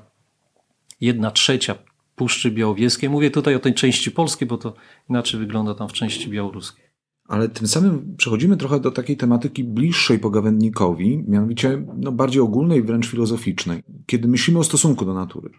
jedna 1.01 1.31
trzecia 1.31 1.75
Puszczy 2.15 2.51
Białowieskiej. 2.51 3.09
Mówię 3.09 3.31
tutaj 3.31 3.55
o 3.55 3.59
tej 3.59 3.73
części 3.73 4.11
polskiej, 4.11 4.47
bo 4.47 4.57
to 4.57 4.73
inaczej 5.09 5.39
wygląda 5.39 5.75
tam 5.75 5.89
w 5.89 5.93
części 5.93 6.29
białoruskiej. 6.29 6.85
Ale 7.27 7.49
tym 7.49 7.67
samym 7.67 8.15
przechodzimy 8.17 8.57
trochę 8.57 8.79
do 8.79 8.91
takiej 8.91 9.17
tematyki 9.17 9.63
bliższej 9.63 10.19
pogawędnikowi, 10.19 11.23
mianowicie 11.27 11.83
no, 11.97 12.11
bardziej 12.11 12.41
ogólnej, 12.41 12.83
wręcz 12.83 13.07
filozoficznej. 13.07 13.83
Kiedy 14.05 14.27
myślimy 14.27 14.59
o 14.59 14.63
stosunku 14.63 15.05
do 15.05 15.13
natury, 15.13 15.49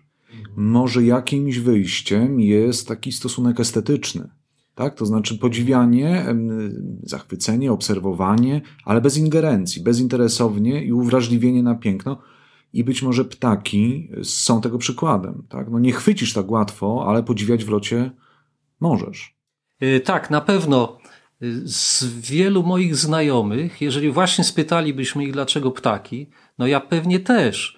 może 0.57 1.05
jakimś 1.05 1.59
wyjściem 1.59 2.41
jest 2.41 2.89
taki 2.89 3.13
stosunek 3.13 3.61
estetyczny. 3.61 4.29
Tak? 4.75 4.95
To 4.95 5.07
znaczy 5.07 5.39
podziwianie, 5.39 6.27
zachwycenie, 7.03 7.73
obserwowanie, 7.73 8.61
ale 8.85 9.01
bez 9.01 9.17
ingerencji, 9.17 9.83
bezinteresownie 9.83 10.85
i 10.85 10.93
uwrażliwienie 10.93 11.63
na 11.63 11.75
piękno. 11.75 12.19
I 12.73 12.85
być 12.85 13.03
może 13.03 13.25
ptaki 13.25 14.11
są 14.23 14.61
tego 14.61 14.79
przykładem. 14.79 15.43
Tak? 15.49 15.71
No 15.71 15.79
nie 15.79 15.93
chwycisz 15.93 16.33
tak 16.33 16.51
łatwo, 16.51 17.05
ale 17.09 17.23
podziwiać 17.23 17.65
w 17.65 17.69
locie 17.69 18.11
możesz. 18.81 19.37
Y, 19.83 20.01
tak, 20.01 20.31
na 20.31 20.41
pewno. 20.41 20.99
Y, 21.43 21.69
z 21.69 22.05
wielu 22.21 22.63
moich 22.63 22.97
znajomych, 22.97 23.81
jeżeli 23.81 24.11
właśnie 24.11 24.45
spytalibyśmy 24.45 25.25
ich, 25.25 25.33
dlaczego 25.33 25.71
ptaki, 25.71 26.31
no 26.59 26.67
ja 26.67 26.81
pewnie 26.81 27.21
też 27.21 27.76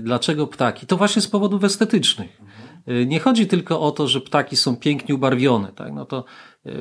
dlaczego 0.00 0.46
ptaki? 0.46 0.86
To 0.86 0.96
właśnie 0.96 1.22
z 1.22 1.28
powodów 1.28 1.64
estetycznych. 1.64 2.40
E, 2.86 3.06
nie 3.06 3.20
chodzi 3.20 3.46
tylko 3.46 3.80
o 3.80 3.90
to, 3.90 4.08
że 4.08 4.20
ptaki 4.20 4.56
są 4.56 4.76
pięknie 4.76 5.14
ubarwione, 5.14 5.72
tak? 5.72 5.92
No 5.92 6.04
to 6.04 6.24
e, 6.66 6.72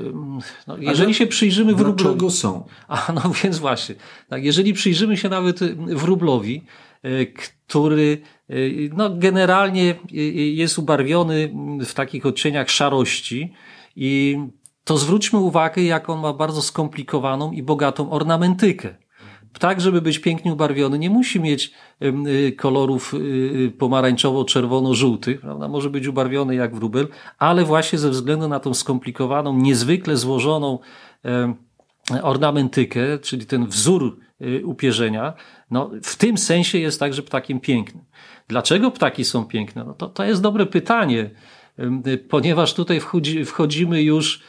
no, 0.67 0.77
jeżeli 0.77 1.13
się 1.13 1.27
przyjrzymy 1.27 1.75
wróblowi. 1.75 2.03
Dlaczego 2.03 2.29
są? 2.29 2.65
A 2.87 3.11
no 3.13 3.21
więc 3.43 3.57
właśnie. 3.57 3.95
Tak, 4.29 4.43
jeżeli 4.43 4.73
przyjrzymy 4.73 5.17
się 5.17 5.29
nawet 5.29 5.59
wróblowi, 5.95 6.61
który 7.67 8.21
no, 8.93 9.09
generalnie 9.09 9.95
jest 10.53 10.79
ubarwiony 10.79 11.53
w 11.85 11.93
takich 11.93 12.25
odcieniach 12.25 12.69
szarości 12.69 13.53
i 13.95 14.37
to 14.83 14.97
zwróćmy 14.97 15.39
uwagę, 15.39 15.83
jak 15.83 16.09
on 16.09 16.19
ma 16.19 16.33
bardzo 16.33 16.61
skomplikowaną 16.61 17.51
i 17.51 17.63
bogatą 17.63 18.11
ornamentykę 18.11 18.95
ptak, 19.55 19.81
żeby 19.81 20.01
być 20.01 20.19
pięknie 20.19 20.53
ubarwiony, 20.53 20.99
nie 20.99 21.09
musi 21.09 21.39
mieć 21.39 21.71
y, 22.01 22.51
kolorów 22.51 23.13
y, 23.13 23.17
y, 23.17 23.71
pomarańczowo-czerwono-żółtych, 23.77 25.41
prawda? 25.41 25.67
Może 25.67 25.89
być 25.89 26.07
ubarwiony 26.07 26.55
jak 26.55 26.75
wróbel, 26.75 27.07
ale 27.37 27.65
właśnie 27.65 27.99
ze 27.99 28.09
względu 28.09 28.47
na 28.47 28.59
tą 28.59 28.73
skomplikowaną, 28.73 29.57
niezwykle 29.57 30.17
złożoną 30.17 30.79
ornamentykę, 32.21 33.19
czyli 33.19 33.45
ten 33.45 33.67
wzór 33.67 34.17
upierzenia, 34.63 35.33
no, 35.71 35.91
w 36.03 36.15
tym 36.15 36.37
sensie 36.37 36.77
jest 36.79 36.99
także 36.99 37.23
ptakiem 37.23 37.59
pięknym. 37.59 38.03
Dlaczego 38.47 38.91
ptaki 38.91 39.25
są 39.25 39.45
piękne? 39.45 39.83
No 39.83 39.93
to, 39.93 40.09
to 40.09 40.23
jest 40.23 40.41
dobre 40.41 40.65
pytanie, 40.65 41.29
ponieważ 42.29 42.73
tutaj 42.73 42.99
wchodzi, 42.99 43.45
wchodzimy 43.45 44.03
już 44.03 44.43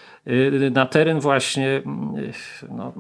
na 0.71 0.87
teren 0.87 1.21
właśnie, 1.21 1.69
y, 1.69 2.33
no, 2.71 2.93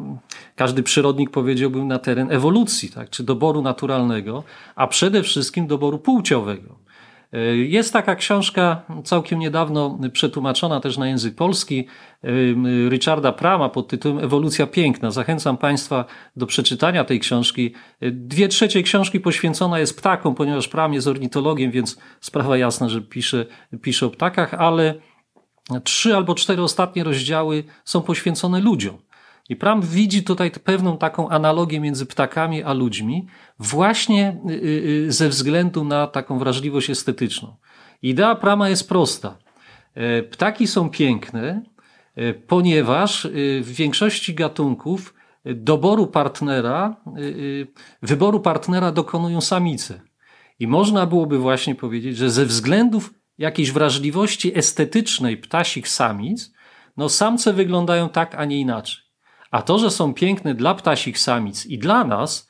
każdy 0.57 0.83
przyrodnik 0.83 1.31
powiedziałby 1.31 1.85
na 1.85 1.99
teren 1.99 2.33
ewolucji, 2.33 2.91
tak, 2.91 3.11
czy 3.11 3.25
doboru 3.25 3.63
naturalnego, 3.63 4.45
a 4.75 4.87
przede 4.87 5.23
wszystkim 5.23 5.67
doboru 5.67 5.99
płciowego. 5.99 6.79
Y, 7.35 7.57
jest 7.57 7.93
taka 7.93 8.17
książka 8.17 8.83
całkiem 9.05 9.39
niedawno 9.39 9.99
przetłumaczona 10.13 10.81
też 10.81 10.99
na 10.99 11.09
język 11.09 11.35
polski 11.35 11.87
Richarda 12.89 13.33
Prama 13.33 13.69
pod 13.69 13.89
tytułem 13.89 14.19
Ewolucja 14.19 14.67
piękna. 14.67 15.11
Zachęcam 15.11 15.57
Państwa 15.57 16.05
do 16.37 16.47
przeczytania 16.47 17.05
tej 17.05 17.21
książki. 17.21 17.75
Dwie 18.01 18.49
trzecie 18.49 18.83
książki 18.83 19.21
poświęcona 19.21 19.79
jest 19.79 19.99
ptakom, 19.99 20.35
ponieważ 20.35 20.69
Pram 20.69 20.95
jest 20.95 21.07
ornitologiem, 21.07 21.71
więc 21.71 21.99
sprawa 22.21 22.57
jasna, 22.57 22.89
że 22.89 23.01
pisze, 23.01 23.47
pisze 23.83 24.07
o 24.07 24.11
ptakach, 24.11 24.55
ale 24.55 24.95
trzy 25.85 26.17
albo 26.17 26.35
cztery 26.35 26.63
ostatnie 26.63 27.05
rozdziały 27.05 27.65
są 27.85 28.03
poświęcone 28.03 28.61
ludziom. 28.61 28.99
I 29.49 29.57
Pram 29.57 29.83
widzi 29.83 30.25
tutaj 30.25 30.51
pewną 30.51 30.99
taką 30.99 31.29
analogię 31.29 31.81
między 31.81 32.07
ptakami 32.07 32.63
a 32.63 32.73
ludźmi, 32.73 33.27
właśnie 33.59 34.41
y, 34.51 34.53
y, 34.53 34.57
y, 35.07 35.13
ze 35.13 35.29
względu 35.29 35.85
na 35.85 36.07
taką 36.07 36.39
wrażliwość 36.39 36.91
estetyczną. 36.91 37.57
Idea 38.03 38.35
Prama 38.35 38.69
jest 38.69 38.89
prosta. 38.89 39.39
E, 39.95 40.23
ptaki 40.23 40.67
są 40.67 40.91
piękne, 40.91 41.63
e, 42.17 42.35
ponieważ 42.35 43.29
w 43.63 43.73
większości 43.75 44.35
gatunków 44.35 45.15
doboru 45.45 46.07
partnera, 46.07 46.97
wyboru 48.03 48.41
partnera 48.41 48.93
dokonują 48.93 49.41
samice. 49.41 50.01
I 50.59 50.67
można 50.67 51.07
byłoby 51.07 51.39
właśnie 51.39 51.75
powiedzieć, 51.75 52.17
że 52.17 52.31
ze 52.31 52.47
względów 52.47 53.15
jakiejś 53.39 53.73
wrażliwości 53.73 54.59
estetycznej 54.59 55.37
ptasich 55.37 55.89
samic, 55.89 56.53
no 56.97 57.09
samce 57.09 57.53
wyglądają 57.53 58.09
tak, 58.09 58.35
a 58.35 58.45
nie 58.45 58.61
inaczej. 58.61 59.03
A 59.51 59.63
to, 59.63 59.79
że 59.79 59.91
są 59.91 60.15
piękne 60.15 60.55
dla 60.55 60.75
ptasich 60.75 61.19
samic 61.19 61.67
i 61.67 61.79
dla 61.79 62.05
nas, 62.05 62.49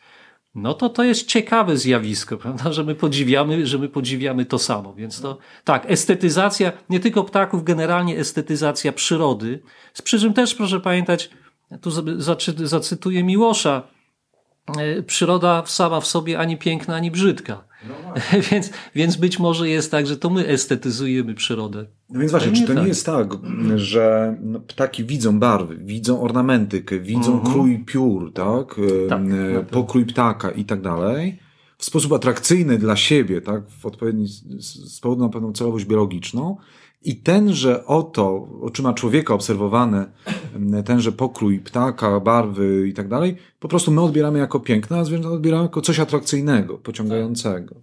no 0.55 0.75
to 0.75 0.89
to 0.89 1.05
jest 1.05 1.29
ciekawe 1.29 1.77
zjawisko, 1.77 2.37
prawda, 2.43 2.73
że 2.73 2.85
my 2.85 2.95
podziwiamy, 2.95 3.67
że 3.67 3.79
my 3.79 3.89
podziwiamy 3.89 4.45
to 4.45 4.59
samo. 4.59 4.95
Więc 4.95 5.21
to 5.21 5.39
tak, 5.65 5.91
estetyzacja 5.91 6.73
nie 6.91 7.01
tylko 7.01 7.25
ptaków, 7.25 7.65
generalnie 7.65 8.19
estetyzacja 8.19 8.93
przyrody. 8.93 9.63
Z 9.95 10.03
przy 10.03 10.21
czym 10.21 10.35
też 10.35 10.55
proszę 10.55 10.81
pamiętać, 10.81 11.31
tu 11.81 11.91
zacytuję 12.67 13.25
Miłosza, 13.25 13.96
przyroda 15.07 15.63
sama 15.67 16.01
w 16.01 16.07
sobie 16.07 16.39
ani 16.39 16.57
piękna, 16.57 16.95
ani 16.95 17.11
brzydka. 17.11 17.65
No 17.89 17.95
więc, 18.51 18.71
więc 18.95 19.17
być 19.17 19.39
może 19.39 19.69
jest 19.69 19.91
tak, 19.91 20.07
że 20.07 20.17
to 20.17 20.31
my 20.31 20.47
estetyzujemy 20.47 21.35
przyrodę. 21.35 21.87
No 22.11 22.21
więc 22.21 22.31
właśnie, 22.31 22.53
czy 22.53 22.63
to 22.63 22.75
tak. 22.75 22.83
nie 22.83 22.89
jest 22.89 23.07
tak, 23.07 23.29
że 23.77 24.37
no, 24.43 24.61
ptaki 24.61 25.05
widzą 25.05 25.39
barwy, 25.39 25.77
widzą 25.77 26.23
ornamentykę, 26.23 27.01
widzą 27.01 27.33
mhm. 27.33 27.55
krój 27.55 27.79
piór, 27.79 28.33
tak? 28.33 28.81
tak 29.09 29.21
no 29.25 29.63
Pokrój 29.71 30.07
ptaka 30.07 30.51
i 30.51 30.65
tak 30.65 30.81
dalej. 30.81 31.39
W 31.79 31.85
sposób 31.85 32.13
atrakcyjny 32.13 32.79
dla 32.79 32.97
siebie, 32.97 33.41
tak? 33.41 33.69
W 33.69 33.87
odpowiedni, 33.87 34.27
z 34.59 35.01
powodu 35.01 35.23
na 35.23 35.29
pewną 35.29 35.53
celowość 35.53 35.85
biologiczną. 35.85 36.57
I 37.07 37.17
tenże 37.17 37.87
oto, 37.87 38.49
oczyma 38.63 38.95
człowieka 38.95 39.35
obserwowane, 39.35 40.07
tenże 40.85 41.13
pokrój 41.13 41.61
ptaka, 41.61 42.21
barwy 42.21 42.89
i 42.89 42.93
tak 42.93 43.09
dalej, 43.09 43.37
po 43.59 43.69
prostu 43.69 43.91
my 43.91 44.01
odbieramy 44.01 44.39
jako 44.39 44.61
piękne, 44.61 44.99
a 44.99 45.05
zwierzęta 45.05 45.31
odbieramy 45.31 45.63
jako 45.63 45.81
coś 45.81 46.01
atrakcyjnego, 46.01 46.79
pociągającego. 46.79 47.75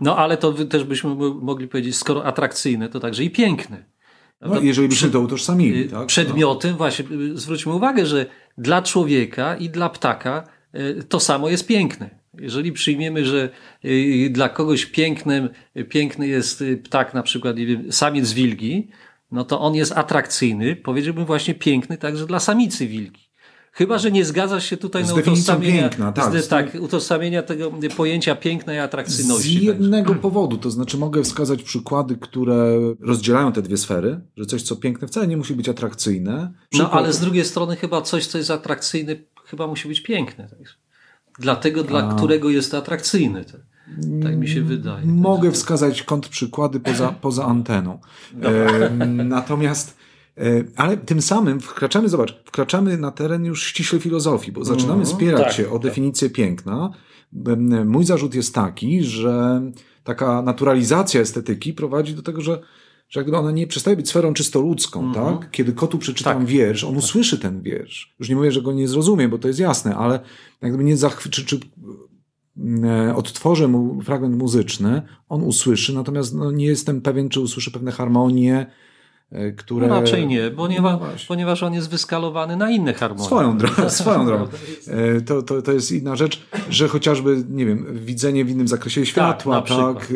No 0.00 0.16
ale 0.16 0.36
to 0.36 0.52
też 0.52 0.84
byśmy 0.84 1.14
mogli 1.42 1.68
powiedzieć, 1.68 1.96
skoro 1.96 2.24
atrakcyjne, 2.24 2.88
to 2.88 3.00
także 3.00 3.24
i 3.24 3.30
piękne. 3.30 3.84
No, 4.40 4.60
jeżeli 4.60 4.88
byśmy 4.88 5.10
to 5.10 5.20
utożsamili. 5.20 5.88
Tak? 5.88 6.06
Przedmiotem, 6.06 6.70
no. 6.70 6.76
właśnie, 6.76 7.04
zwróćmy 7.34 7.72
uwagę, 7.72 8.06
że 8.06 8.26
dla 8.58 8.82
człowieka 8.82 9.56
i 9.56 9.70
dla 9.70 9.88
ptaka 9.88 10.48
to 11.08 11.20
samo 11.20 11.48
jest 11.48 11.66
piękne. 11.66 12.23
Jeżeli 12.38 12.72
przyjmiemy, 12.72 13.24
że 13.24 13.50
y, 13.84 14.30
dla 14.30 14.48
kogoś 14.48 14.86
pięknym, 14.86 15.48
piękny 15.88 16.28
jest 16.28 16.62
y, 16.62 16.76
ptak, 16.76 17.14
na 17.14 17.22
przykład 17.22 17.56
nie 17.56 17.66
wiem, 17.66 17.92
samiec 17.92 18.32
wilgi, 18.32 18.88
no 19.30 19.44
to 19.44 19.60
on 19.60 19.74
jest 19.74 19.92
atrakcyjny, 19.92 20.76
powiedziałbym 20.76 21.24
właśnie 21.24 21.54
piękny 21.54 21.98
także 21.98 22.26
dla 22.26 22.40
samicy 22.40 22.86
wilki. 22.86 23.24
Chyba, 23.76 23.98
że 23.98 24.12
nie 24.12 24.24
zgadzasz 24.24 24.66
się 24.70 24.76
tutaj 24.76 25.04
z 25.04 25.08
na 25.08 25.14
utożsamienia, 25.14 25.88
piękna, 25.88 26.12
tak, 26.12 26.42
z, 26.42 26.48
tak, 26.48 26.76
utożsamienia 26.80 27.42
tego 27.42 27.72
pojęcia 27.96 28.36
pięknej 28.36 28.78
atrakcyjności. 28.78 29.58
Z 29.58 29.62
jednego 29.62 30.14
powodu, 30.28 30.58
to 30.58 30.70
znaczy 30.70 30.98
mogę 30.98 31.22
wskazać 31.22 31.62
przykłady, 31.62 32.16
które 32.16 32.78
rozdzielają 33.00 33.52
te 33.52 33.62
dwie 33.62 33.76
sfery, 33.76 34.20
że 34.36 34.46
coś, 34.46 34.62
co 34.62 34.76
piękne 34.76 35.08
wcale 35.08 35.26
nie 35.26 35.36
musi 35.36 35.54
być 35.54 35.68
atrakcyjne. 35.68 36.52
Przykład... 36.70 36.92
No 36.92 36.98
ale 36.98 37.12
z 37.12 37.20
drugiej 37.20 37.44
strony 37.44 37.76
chyba 37.76 38.02
coś, 38.02 38.26
co 38.26 38.38
jest 38.38 38.50
atrakcyjne, 38.50 39.16
chyba 39.46 39.66
musi 39.66 39.88
być 39.88 40.00
piękne. 40.00 40.48
Tak? 40.48 40.83
Dlatego, 41.38 41.84
dla 41.84 42.08
A... 42.08 42.14
którego 42.14 42.50
jest 42.50 42.74
atrakcyjny. 42.74 43.44
Tak 44.22 44.36
mi 44.36 44.48
się 44.48 44.62
wydaje. 44.62 45.06
Mogę 45.06 45.52
wskazać 45.52 46.02
kontrprzykłady 46.02 46.80
poza, 46.80 47.08
poza 47.20 47.44
anteną. 47.44 47.98
E, 48.42 48.90
natomiast 49.24 49.96
e, 50.38 50.42
ale 50.76 50.96
tym 50.96 51.22
samym 51.22 51.60
wkraczamy, 51.60 52.08
zobacz, 52.08 52.42
wkraczamy 52.44 52.98
na 52.98 53.10
teren 53.10 53.44
już 53.44 53.66
ściśle 53.66 54.00
filozofii, 54.00 54.52
bo 54.52 54.64
zaczynamy 54.64 55.02
mm, 55.02 55.06
spierać 55.06 55.44
tak, 55.44 55.52
się 55.52 55.70
o 55.70 55.72
tak. 55.72 55.82
definicję 55.82 56.28
tak. 56.28 56.36
piękna. 56.36 56.90
Mój 57.84 58.04
zarzut 58.04 58.34
jest 58.34 58.54
taki, 58.54 59.02
że 59.02 59.62
taka 60.04 60.42
naturalizacja 60.42 61.20
estetyki 61.20 61.72
prowadzi 61.72 62.14
do 62.14 62.22
tego, 62.22 62.40
że 62.40 62.60
że 63.14 63.20
jakby 63.20 63.36
ona 63.36 63.50
nie 63.50 63.66
przestaje 63.66 63.96
być 63.96 64.08
sferą 64.08 64.34
czysto 64.34 64.60
ludzką, 64.60 65.00
mm 65.00 65.12
-hmm. 65.12 65.38
tak? 65.38 65.50
Kiedy 65.50 65.72
kotu 65.72 65.98
przeczytam 65.98 66.38
tak. 66.38 66.46
wiersz, 66.46 66.84
on 66.84 66.96
usłyszy 66.96 67.38
ten 67.38 67.62
wiersz. 67.62 68.14
Już 68.20 68.28
nie 68.28 68.36
mówię, 68.36 68.52
że 68.52 68.62
go 68.62 68.72
nie 68.72 68.88
zrozumie, 68.88 69.28
bo 69.28 69.38
to 69.38 69.48
jest 69.48 69.60
jasne, 69.60 69.96
ale 69.96 70.20
jakby 70.62 70.84
nie 70.84 70.96
zachwyci, 70.96 71.44
czy, 71.44 71.60
e, 72.84 73.16
odtworzę 73.16 73.68
mu 73.68 74.02
fragment 74.02 74.36
muzyczny, 74.36 75.02
on 75.28 75.42
usłyszy, 75.42 75.94
natomiast 75.94 76.34
no, 76.34 76.50
nie 76.50 76.66
jestem 76.66 77.00
pewien, 77.00 77.28
czy 77.28 77.40
usłyszy 77.40 77.70
pewne 77.70 77.92
harmonie, 77.92 78.66
które... 79.56 79.86
No 79.86 80.00
raczej 80.00 80.26
nie, 80.26 80.50
ponieważ, 80.50 81.00
no 81.00 81.08
ponieważ 81.28 81.62
on 81.62 81.74
jest 81.74 81.90
wyskalowany 81.90 82.56
na 82.56 82.70
inne 82.70 82.94
harmonie. 82.94 83.26
Swoją 83.26 83.58
drogą, 83.58 83.90
swoją 84.00 84.26
drogą. 84.26 84.46
E, 84.86 85.20
to, 85.20 85.42
to, 85.42 85.62
to 85.62 85.72
jest 85.72 85.92
inna 85.92 86.16
rzecz, 86.16 86.46
że 86.70 86.88
chociażby, 86.88 87.44
nie 87.48 87.66
wiem, 87.66 87.86
widzenie 88.04 88.44
w 88.44 88.50
innym 88.50 88.68
zakresie 88.68 89.06
światła, 89.06 89.62
tak, 89.62 89.68
tak 89.68 90.12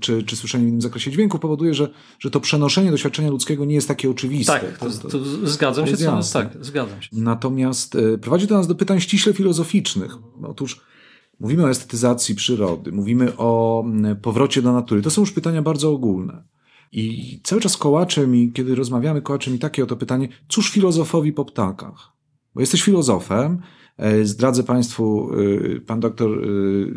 czy, 0.00 0.22
czy 0.22 0.36
słyszenie 0.36 0.64
w 0.64 0.68
innym 0.68 0.80
zakresie 0.80 1.10
dźwięku 1.10 1.38
powoduje, 1.38 1.74
że, 1.74 1.88
że 2.18 2.30
to 2.30 2.40
przenoszenie 2.40 2.90
doświadczenia 2.90 3.30
ludzkiego 3.30 3.64
nie 3.64 3.74
jest 3.74 3.88
takie 3.88 4.10
oczywiste. 4.10 4.52
Tak, 4.52 4.78
to, 4.78 4.90
to, 4.90 5.08
to 5.08 5.18
zgadzam 5.44 5.86
się, 5.86 5.96
co, 5.96 6.20
tak, 6.32 6.56
zgadzam 6.60 7.02
się. 7.02 7.08
Natomiast 7.12 7.96
prowadzi 8.20 8.46
to 8.46 8.54
nas 8.54 8.66
do 8.66 8.74
pytań 8.74 9.00
ściśle 9.00 9.32
filozoficznych. 9.32 10.16
Otóż 10.42 10.80
mówimy 11.40 11.64
o 11.64 11.70
estetyzacji 11.70 12.34
przyrody, 12.34 12.92
mówimy 12.92 13.36
o 13.36 13.84
powrocie 14.22 14.62
do 14.62 14.72
natury. 14.72 15.02
To 15.02 15.10
są 15.10 15.22
już 15.22 15.32
pytania 15.32 15.62
bardzo 15.62 15.90
ogólne. 15.90 16.44
I 16.92 17.40
cały 17.42 17.60
czas 17.60 17.76
kołacze 17.76 18.26
mi, 18.26 18.52
kiedy 18.52 18.74
rozmawiamy, 18.74 19.22
kołacze 19.22 19.50
mi 19.50 19.58
takie 19.58 19.84
oto 19.84 19.96
pytanie, 19.96 20.28
cóż 20.48 20.70
filozofowi 20.70 21.32
po 21.32 21.44
ptakach? 21.44 22.12
Bo 22.54 22.60
jesteś 22.60 22.82
filozofem, 22.82 23.60
e, 23.96 24.24
Zdradzę 24.24 24.62
Państwu, 24.62 25.30
e, 25.76 25.80
pan 25.80 26.00
doktor 26.00 26.30
e, 26.30 26.46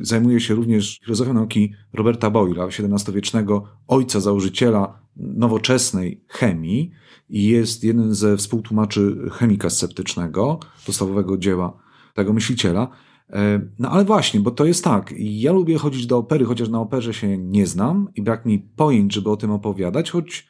zajmuje 0.02 0.40
się 0.40 0.56
również 0.56 1.00
filozofią 1.04 1.34
nauki 1.34 1.74
Roberta 1.94 2.30
Boyla, 2.30 2.66
XVII-wiecznego 2.66 3.64
ojca 3.88 4.20
założyciela 4.20 5.00
nowoczesnej 5.16 6.24
chemii 6.28 6.92
i 7.30 7.44
jest 7.48 7.84
jeden 7.84 8.14
ze 8.14 8.38
współtłumaczy 8.38 9.18
chemika 9.32 9.70
sceptycznego, 9.70 10.60
podstawowego 10.86 11.38
dzieła 11.38 11.78
tego 12.14 12.34
myśliciela. 12.34 12.88
E, 13.34 13.62
no 13.80 13.90
ale 13.90 14.06
właśnie, 14.06 14.40
bo 14.40 14.52
to 14.52 14.66
jest 14.66 14.84
tak. 14.84 15.14
Ja 15.18 15.52
lubię 15.52 15.78
chodzić 15.78 16.06
do 16.08 16.18
opery, 16.18 16.46
chociaż 16.46 16.70
na 16.70 16.80
operze 16.80 17.14
się 17.14 17.38
nie 17.38 17.68
znam 17.68 18.10
i 18.16 18.22
brak 18.22 18.46
mi 18.46 18.60
pojęć, 18.60 19.14
żeby 19.14 19.30
o 19.30 19.38
tym 19.38 19.52
opowiadać, 19.52 20.12
choć 20.12 20.48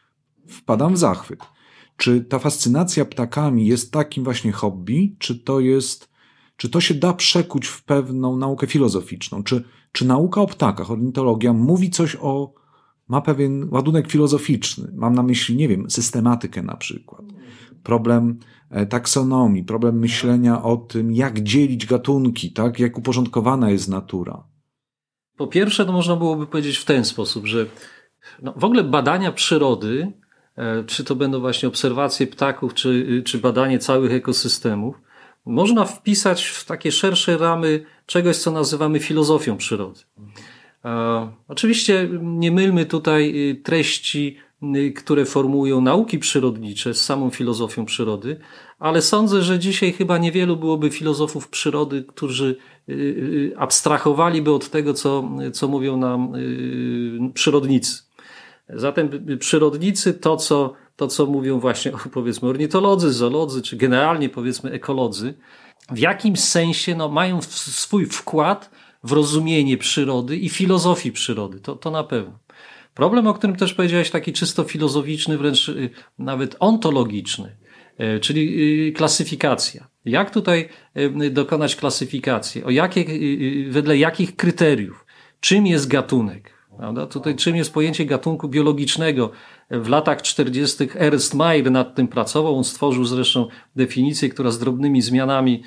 wpadam 0.48 0.94
w 0.94 0.98
zachwyt. 0.98 1.40
Czy 1.98 2.22
ta 2.22 2.40
fascynacja 2.40 3.06
ptakami 3.06 3.68
jest 3.68 3.92
takim 3.92 4.24
właśnie 4.24 4.52
hobby, 4.52 5.16
czy 5.20 5.40
to 5.40 5.60
jest, 5.60 6.10
czy 6.58 6.70
to 6.70 6.82
się 6.82 6.94
da 6.94 7.14
przekuć 7.14 7.68
w 7.68 7.84
pewną 7.84 8.38
naukę 8.38 8.68
filozoficzną? 8.68 9.44
Czy, 9.44 9.64
czy 9.92 10.06
nauka 10.08 10.42
o 10.42 10.48
ptakach, 10.48 10.92
ornitologia 10.92 11.54
mówi 11.54 11.90
coś 11.90 12.18
o, 12.22 12.54
ma 13.08 13.22
pewien 13.22 13.68
ładunek 13.72 14.12
filozoficzny? 14.12 14.92
Mam 14.96 15.16
na 15.16 15.24
myśli, 15.24 15.56
nie 15.56 15.68
wiem, 15.68 15.90
systematykę 15.90 16.64
na 16.64 16.78
przykład. 16.78 17.22
Problem 17.84 18.40
taksonomii, 18.90 19.64
problem 19.64 20.00
myślenia 20.00 20.64
o 20.64 20.78
tym, 20.78 21.12
jak 21.12 21.40
dzielić 21.40 21.86
gatunki, 21.86 22.52
tak? 22.52 22.80
jak 22.80 22.98
uporządkowana 22.98 23.70
jest 23.70 23.90
natura. 23.90 24.44
Po 25.38 25.48
pierwsze, 25.48 25.86
to 25.86 25.92
można 25.92 26.16
byłoby 26.16 26.48
powiedzieć 26.48 26.78
w 26.78 26.86
ten 26.86 27.06
sposób, 27.06 27.46
że 27.46 27.66
no, 28.42 28.54
w 28.58 28.64
ogóle 28.64 28.84
badania 28.84 29.32
przyrody, 29.32 30.12
e, 30.56 30.84
czy 30.84 31.04
to 31.04 31.16
będą 31.16 31.40
właśnie 31.40 31.70
obserwacje 31.70 32.28
ptaków, 32.28 32.74
czy, 32.74 33.22
czy 33.26 33.38
badanie 33.38 33.80
całych 33.80 34.12
ekosystemów, 34.12 34.96
można 35.46 35.86
wpisać 35.86 36.46
w 36.46 36.66
takie 36.66 36.92
szersze 36.92 37.38
ramy 37.38 37.86
czegoś, 38.06 38.38
co 38.38 38.52
nazywamy 38.52 39.00
filozofią 39.00 39.58
przyrody. 39.58 40.00
E, 40.86 41.32
oczywiście 41.48 42.10
nie 42.22 42.52
mylmy 42.52 42.86
tutaj 42.86 43.50
y, 43.52 43.56
treści 43.56 44.38
które 44.96 45.26
formułują 45.26 45.82
nauki 45.82 46.20
przyrodnicze 46.20 46.94
z 46.94 47.06
samą 47.06 47.30
filozofią 47.30 47.86
przyrody, 47.86 48.40
ale 48.80 49.02
sądzę, 49.02 49.42
że 49.42 49.60
dzisiaj 49.60 49.92
chyba 49.92 50.18
niewielu 50.18 50.58
byłoby 50.58 50.90
filozofów 50.90 51.48
przyrody, 51.48 52.04
którzy 52.04 52.58
y, 52.90 52.94
y, 52.94 53.54
abstrahowaliby 53.58 54.54
od 54.54 54.70
tego, 54.70 54.94
co, 54.94 55.30
co 55.54 55.68
mówią 55.68 55.98
nam 55.98 56.34
przyrodnicy. 57.34 58.04
Zatem 58.70 59.10
przyrodnicy 59.40 60.14
to, 60.14 60.38
co, 60.38 60.74
to, 60.96 61.08
co 61.08 61.26
mówią 61.26 61.60
właśnie, 61.60 61.92
powiedzmy, 62.14 62.50
ornitolodzy, 62.50 63.14
zoolodzy, 63.14 63.62
czy 63.62 63.78
generalnie 63.78 64.30
powiedzmy 64.30 64.72
ekolodzy, 64.72 65.34
w 65.92 66.00
jakimś 66.00 66.40
sensie 66.40 66.96
no, 66.96 67.10
mają 67.10 67.42
swój 67.42 68.06
wkład 68.06 68.70
w 69.04 69.12
rozumienie 69.12 69.78
przyrody 69.78 70.38
i 70.38 70.50
filozofii 70.50 71.12
przyrody. 71.12 71.60
To, 71.60 71.76
to 71.76 71.92
na 71.92 72.04
pewno. 72.04 72.40
Problem, 72.94 73.28
o 73.28 73.34
którym 73.34 73.56
też 73.56 73.74
powiedziałeś, 73.74 74.10
taki 74.10 74.34
czysto 74.34 74.64
filozoficzny, 74.64 75.38
wręcz 75.38 75.70
y, 75.70 75.90
nawet 76.20 76.56
ontologiczny, 76.60 77.56
y, 78.00 78.20
czyli 78.20 78.88
y, 78.88 78.92
klasyfikacja. 78.92 79.88
Jak 80.06 80.32
tutaj 80.32 80.70
dokonać 81.32 81.76
klasyfikacji? 81.76 82.64
O 82.64 82.70
jakie, 82.70 83.06
wedle 83.70 83.98
jakich 83.98 84.36
kryteriów? 84.36 85.06
Czym 85.40 85.68
jest 85.68 85.88
gatunek? 85.88 86.54
Prawda? 86.78 87.08
Tutaj 87.08 87.36
czym 87.36 87.56
jest 87.56 87.74
pojęcie 87.74 88.06
gatunku 88.06 88.50
biologicznego? 88.50 89.32
W 89.72 89.90
latach 89.90 90.22
40. 90.22 90.88
Ernst 90.96 91.34
Mayr 91.34 91.72
nad 91.72 91.96
tym 91.96 92.08
pracował. 92.08 92.58
On 92.58 92.64
stworzył 92.64 93.06
zresztą 93.06 93.48
definicję, 93.76 94.30
która 94.30 94.52
z 94.52 94.60
drobnymi 94.60 95.02
zmianami 95.02 95.64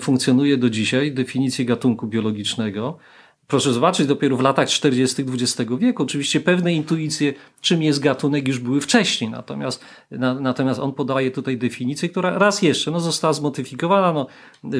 funkcjonuje 0.00 0.56
do 0.56 0.70
dzisiaj, 0.70 1.12
definicję 1.12 1.64
gatunku 1.64 2.06
biologicznego 2.06 2.98
proszę 3.46 3.72
zobaczyć, 3.72 4.06
dopiero 4.06 4.36
w 4.36 4.40
latach 4.40 4.68
40. 4.68 5.22
XX 5.22 5.70
wieku. 5.78 6.02
Oczywiście 6.02 6.40
pewne 6.40 6.74
intuicje, 6.74 7.34
czym 7.60 7.82
jest 7.82 8.00
gatunek, 8.00 8.48
już 8.48 8.58
były 8.58 8.80
wcześniej, 8.80 9.30
natomiast, 9.30 9.84
na, 10.10 10.40
natomiast 10.40 10.80
on 10.80 10.92
podaje 10.92 11.30
tutaj 11.30 11.58
definicję, 11.58 12.08
która 12.08 12.38
raz 12.38 12.62
jeszcze 12.62 12.90
no, 12.90 13.00
została 13.00 13.32
zmodyfikowana, 13.32 14.12
no, 14.12 14.26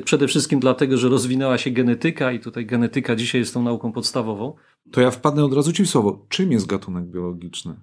przede 0.05 0.29
wszystkim 0.29 0.61
dlatego, 0.61 0.96
że 0.96 1.09
rozwinęła 1.09 1.59
się 1.59 1.70
genetyka 1.70 2.33
i 2.33 2.40
tutaj 2.40 2.66
genetyka 2.66 3.16
dzisiaj 3.16 3.40
jest 3.40 3.55
tą 3.55 3.62
nauką 3.62 3.92
podstawową. 3.92 4.55
To 4.90 5.00
ja 5.00 5.11
wpadnę 5.11 5.44
od 5.44 5.53
razu 5.53 5.72
ci 5.72 5.85
w 5.85 5.90
słowo. 5.90 6.27
Czym 6.29 6.53
jest 6.53 6.66
gatunek 6.66 7.05
biologiczny? 7.05 7.74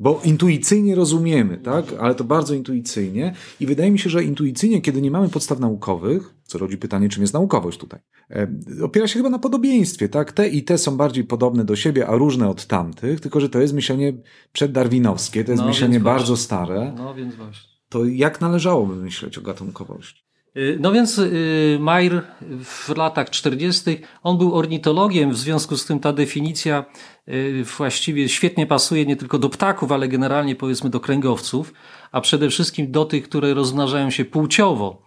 Bo 0.00 0.20
intuicyjnie 0.24 0.94
rozumiemy, 0.94 1.58
tak? 1.58 1.84
Ale 2.00 2.14
to 2.14 2.24
bardzo 2.24 2.54
intuicyjnie. 2.54 3.34
I 3.60 3.66
wydaje 3.66 3.90
mi 3.90 3.98
się, 3.98 4.10
że 4.10 4.24
intuicyjnie, 4.24 4.80
kiedy 4.80 5.02
nie 5.02 5.10
mamy 5.10 5.28
podstaw 5.28 5.60
naukowych, 5.60 6.33
co 6.44 6.58
rodzi 6.58 6.78
pytanie, 6.78 7.08
czym 7.08 7.22
jest 7.22 7.34
naukowość 7.34 7.78
tutaj, 7.78 8.00
e, 8.30 8.48
opiera 8.82 9.08
się 9.08 9.18
chyba 9.18 9.30
na 9.30 9.38
podobieństwie, 9.38 10.08
tak? 10.08 10.32
Te 10.32 10.48
i 10.48 10.62
te 10.62 10.78
są 10.78 10.96
bardziej 10.96 11.24
podobne 11.24 11.64
do 11.64 11.76
siebie, 11.76 12.06
a 12.06 12.16
różne 12.16 12.48
od 12.48 12.66
tamtych, 12.66 13.20
tylko 13.20 13.40
że 13.40 13.48
to 13.48 13.60
jest 13.60 13.74
myślenie 13.74 14.12
przeddarwinowskie, 14.52 15.44
to 15.44 15.50
jest 15.50 15.62
no, 15.62 15.68
myślenie 15.68 16.00
bardzo 16.00 16.36
stare. 16.36 16.92
No 16.96 17.14
więc 17.14 17.34
właśnie. 17.34 17.74
To 17.88 18.04
jak 18.04 18.40
należałoby 18.40 18.96
myśleć 18.96 19.38
o 19.38 19.40
gatunkowości? 19.40 20.24
Y, 20.56 20.78
no 20.80 20.92
więc 20.92 21.18
y, 21.18 21.78
Mayer 21.80 22.22
w 22.64 22.88
latach 22.96 23.30
40. 23.30 23.98
on 24.22 24.38
był 24.38 24.54
ornitologiem, 24.54 25.30
w 25.30 25.36
związku 25.36 25.76
z 25.76 25.86
tym 25.86 26.00
ta 26.00 26.12
definicja 26.12 26.84
y, 27.28 27.64
właściwie 27.76 28.28
świetnie 28.28 28.66
pasuje 28.66 29.06
nie 29.06 29.16
tylko 29.16 29.38
do 29.38 29.48
ptaków, 29.48 29.92
ale 29.92 30.08
generalnie 30.08 30.56
powiedzmy 30.56 30.90
do 30.90 31.00
kręgowców, 31.00 31.72
a 32.12 32.20
przede 32.20 32.50
wszystkim 32.50 32.92
do 32.92 33.04
tych, 33.04 33.24
które 33.24 33.54
rozmnażają 33.54 34.10
się 34.10 34.24
płciowo. 34.24 35.02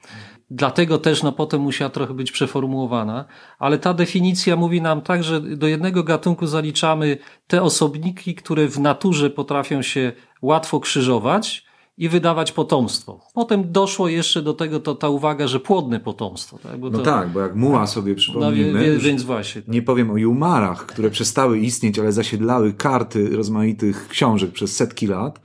Dlatego 0.50 0.98
też 0.98 1.24
no, 1.24 1.32
potem 1.32 1.62
musiała 1.62 1.90
trochę 1.90 2.14
być 2.14 2.32
przeformułowana, 2.32 3.26
ale 3.60 3.78
ta 3.78 3.94
definicja 3.94 4.56
mówi 4.56 4.82
nam 4.82 5.02
tak, 5.02 5.24
że 5.24 5.42
do 5.42 5.68
jednego 5.68 6.04
gatunku 6.04 6.48
zaliczamy 6.48 7.18
te 7.48 7.64
osobniki, 7.64 8.36
które 8.36 8.68
w 8.68 8.80
naturze 8.80 9.30
potrafią 9.30 9.82
się 9.82 10.12
łatwo 10.42 10.80
krzyżować, 10.80 11.68
i 11.98 12.10
wydawać 12.10 12.52
potomstwo. 12.52 13.20
Potem 13.34 13.72
doszło 13.72 14.08
jeszcze 14.08 14.42
do 14.42 14.54
tego 14.54 14.80
to, 14.80 14.96
ta 14.96 15.10
uwaga, 15.10 15.48
że 15.48 15.60
płodne 15.60 16.00
potomstwo. 16.00 16.58
Tak? 16.58 16.80
Bo 16.80 16.90
no 16.90 16.98
to, 16.98 17.04
tak, 17.04 17.30
bo 17.30 17.40
jak 17.40 17.56
muła 17.56 17.88
sobie 17.88 18.16
przypomnimy, 18.16 18.74
no, 18.74 18.80
wie, 18.80 18.98
więc 18.98 19.24
właśnie. 19.24 19.62
Nie 19.68 19.82
powiem 19.82 20.12
o 20.12 20.18
jumarach, 20.18 20.86
które 20.86 21.10
przestały 21.10 21.60
istnieć, 21.60 22.00
ale 22.00 22.12
zasiedlały 22.12 22.74
karty 22.74 23.30
rozmaitych 23.30 24.08
książek 24.08 24.52
przez 24.52 24.76
setki 24.76 25.08
lat, 25.08 25.42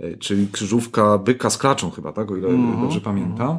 e, 0.00 0.16
czyli 0.16 0.48
krzyżówka 0.48 1.18
byka 1.18 1.50
z 1.50 1.58
klaczą 1.58 1.90
chyba, 1.90 2.12
tak, 2.12 2.30
o 2.30 2.36
ile 2.36 2.48
mm 2.48 2.76
-hmm. 2.76 2.80
dobrze 2.80 3.00
pamiętam. 3.00 3.58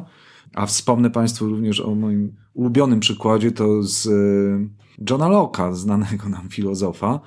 A 0.56 0.66
wspomnę 0.66 1.10
Państwu 1.10 1.48
również 1.48 1.80
o 1.80 1.94
moim 1.94 2.36
ulubionym 2.54 3.00
przykładzie, 3.00 3.52
to 3.52 3.82
z 3.82 4.06
e, 4.06 4.10
Johna 5.10 5.28
Locke'a, 5.28 5.74
znanego 5.74 6.28
nam 6.28 6.48
filozofa, 6.48 7.20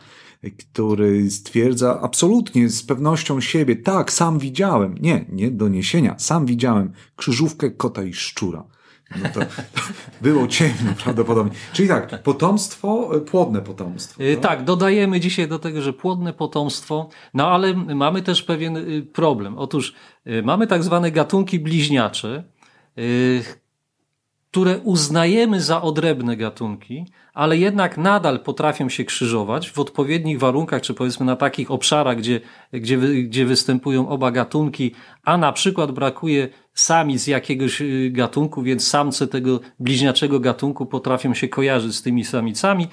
który 0.57 1.31
stwierdza 1.31 2.01
absolutnie 2.01 2.69
z 2.69 2.83
pewnością 2.83 3.41
siebie, 3.41 3.75
tak, 3.75 4.11
sam 4.13 4.39
widziałem, 4.39 4.95
nie, 5.01 5.25
nie 5.29 5.51
doniesienia, 5.51 6.15
sam 6.17 6.45
widziałem 6.45 6.91
krzyżówkę 7.15 7.71
kota 7.71 8.03
i 8.03 8.13
szczura. 8.13 8.63
No 9.23 9.29
to, 9.33 9.39
to 9.39 9.81
było 10.21 10.47
ciemno 10.47 10.93
prawdopodobnie. 11.03 11.51
Czyli 11.73 11.87
tak, 11.87 12.23
potomstwo, 12.23 13.09
płodne 13.31 13.61
potomstwo. 13.61 14.23
Tak? 14.33 14.41
tak, 14.41 14.63
dodajemy 14.63 15.19
dzisiaj 15.19 15.47
do 15.47 15.59
tego, 15.59 15.81
że 15.81 15.93
płodne 15.93 16.33
potomstwo, 16.33 17.09
no 17.33 17.47
ale 17.47 17.73
mamy 17.73 18.21
też 18.21 18.43
pewien 18.43 18.77
y, 18.77 19.01
problem. 19.13 19.57
Otóż 19.57 19.93
y, 20.27 20.43
mamy 20.43 20.67
tak 20.67 20.83
zwane 20.83 21.11
gatunki 21.11 21.59
bliźniacze, 21.59 22.43
które 24.51 24.77
uznajemy 24.77 25.61
za 25.61 25.81
odrębne 25.81 26.37
gatunki, 26.37 27.05
ale 27.33 27.57
jednak 27.57 27.97
nadal 27.97 28.39
potrafią 28.39 28.89
się 28.89 29.03
krzyżować 29.03 29.71
w 29.71 29.79
odpowiednich 29.79 30.39
warunkach, 30.39 30.81
czy 30.81 30.93
powiedzmy 30.93 31.25
na 31.25 31.35
takich 31.35 31.71
obszarach, 31.71 32.17
gdzie, 32.17 32.41
gdzie, 32.73 32.97
gdzie 32.97 33.45
występują 33.45 34.09
oba 34.09 34.31
gatunki, 34.31 34.91
a 35.23 35.37
na 35.37 35.51
przykład 35.51 35.91
brakuje 35.91 36.49
samic 36.73 37.27
jakiegoś 37.27 37.81
y, 37.81 38.09
gatunku, 38.13 38.61
więc 38.63 38.87
samce 38.87 39.27
tego 39.27 39.59
bliźniaczego 39.79 40.39
gatunku 40.39 40.85
potrafią 40.85 41.33
się 41.33 41.47
kojarzyć 41.47 41.95
z 41.95 42.01
tymi 42.01 42.25
samicami. 42.25 42.87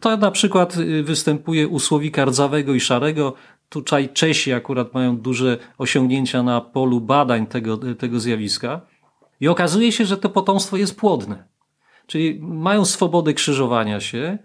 To 0.00 0.16
na 0.16 0.30
przykład 0.30 0.76
y, 0.76 1.02
występuje 1.02 1.68
u 1.68 1.78
słowika 1.78 2.24
rdzawego 2.24 2.74
i 2.74 2.80
szarego. 2.80 3.34
Tutaj 3.68 4.08
Czesi 4.08 4.52
akurat 4.52 4.94
mają 4.94 5.16
duże 5.16 5.58
osiągnięcia 5.78 6.42
na 6.42 6.60
polu 6.60 7.00
badań 7.00 7.46
tego, 7.46 7.76
tego 7.98 8.20
zjawiska. 8.20 8.89
I 9.40 9.48
okazuje 9.48 9.92
się, 9.92 10.04
że 10.04 10.16
to 10.16 10.28
potomstwo 10.28 10.76
jest 10.76 10.96
płodne. 10.96 11.44
Czyli 12.06 12.40
mają 12.42 12.84
swobodę 12.84 13.34
krzyżowania 13.34 14.00
się, 14.00 14.38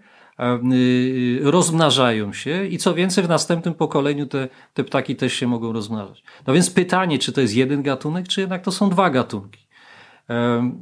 y, 0.72 1.40
rozmnażają 1.42 2.32
się 2.32 2.66
i 2.66 2.78
co 2.78 2.94
więcej, 2.94 3.24
w 3.24 3.28
następnym 3.28 3.74
pokoleniu 3.74 4.26
te, 4.26 4.48
te 4.74 4.84
ptaki 4.84 5.16
też 5.16 5.32
się 5.32 5.46
mogą 5.46 5.72
rozmnażać. 5.72 6.22
No 6.46 6.54
więc 6.54 6.70
pytanie, 6.70 7.18
czy 7.18 7.32
to 7.32 7.40
jest 7.40 7.54
jeden 7.54 7.82
gatunek, 7.82 8.28
czy 8.28 8.40
jednak 8.40 8.62
to 8.62 8.72
są 8.72 8.90
dwa 8.90 9.10
gatunki. 9.10 9.66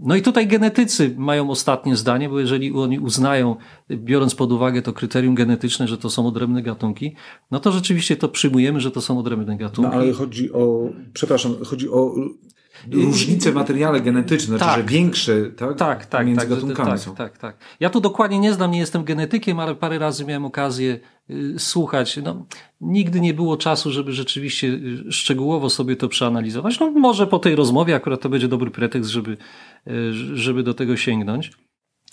No 0.02 0.16
i 0.16 0.22
tutaj 0.22 0.46
genetycy 0.46 1.14
mają 1.18 1.50
ostatnie 1.50 1.96
zdanie, 1.96 2.28
bo 2.28 2.40
jeżeli 2.40 2.72
oni 2.72 2.98
uznają, 2.98 3.56
biorąc 3.90 4.34
pod 4.34 4.52
uwagę 4.52 4.82
to 4.82 4.92
kryterium 4.92 5.34
genetyczne, 5.34 5.88
że 5.88 5.98
to 5.98 6.10
są 6.10 6.26
odrębne 6.26 6.62
gatunki, 6.62 7.16
no 7.50 7.60
to 7.60 7.72
rzeczywiście 7.72 8.16
to 8.16 8.28
przyjmujemy, 8.28 8.80
że 8.80 8.90
to 8.90 9.00
są 9.00 9.18
odrębne 9.18 9.56
gatunki. 9.56 9.90
No 9.90 10.02
ale 10.02 10.12
chodzi 10.12 10.52
o, 10.52 10.88
przepraszam, 11.12 11.54
chodzi 11.64 11.88
o 11.88 12.14
różnice 12.92 13.52
w 13.52 13.54
materiale 13.54 14.00
genetycznym, 14.00 14.58
tak, 14.58 14.68
znaczy, 14.68 14.80
że 14.80 14.86
większe 14.86 15.42
tak, 15.50 15.76
tak, 15.78 16.06
tak, 16.06 16.26
między 16.26 16.40
tak, 16.40 16.48
gatunkami 16.48 16.90
tak, 16.90 17.00
są. 17.00 17.14
Tak, 17.14 17.38
tak. 17.38 17.56
Ja 17.80 17.90
tu 17.90 18.00
dokładnie 18.00 18.38
nie 18.38 18.52
znam, 18.52 18.70
nie 18.70 18.78
jestem 18.78 19.04
genetykiem, 19.04 19.60
ale 19.60 19.74
parę 19.74 19.98
razy 19.98 20.24
miałem 20.24 20.44
okazję 20.44 21.00
y, 21.30 21.54
słuchać. 21.58 22.16
No, 22.16 22.46
nigdy 22.80 23.20
nie 23.20 23.34
było 23.34 23.56
czasu, 23.56 23.90
żeby 23.90 24.12
rzeczywiście 24.12 24.68
y, 24.68 25.12
szczegółowo 25.12 25.70
sobie 25.70 25.96
to 25.96 26.08
przeanalizować. 26.08 26.80
No, 26.80 26.90
może 26.90 27.26
po 27.26 27.38
tej 27.38 27.54
rozmowie 27.54 27.94
akurat 27.94 28.20
to 28.20 28.28
będzie 28.28 28.48
dobry 28.48 28.70
pretekst, 28.70 29.10
żeby, 29.10 29.36
y, 29.88 30.12
żeby 30.36 30.62
do 30.62 30.74
tego 30.74 30.96
sięgnąć. 30.96 31.50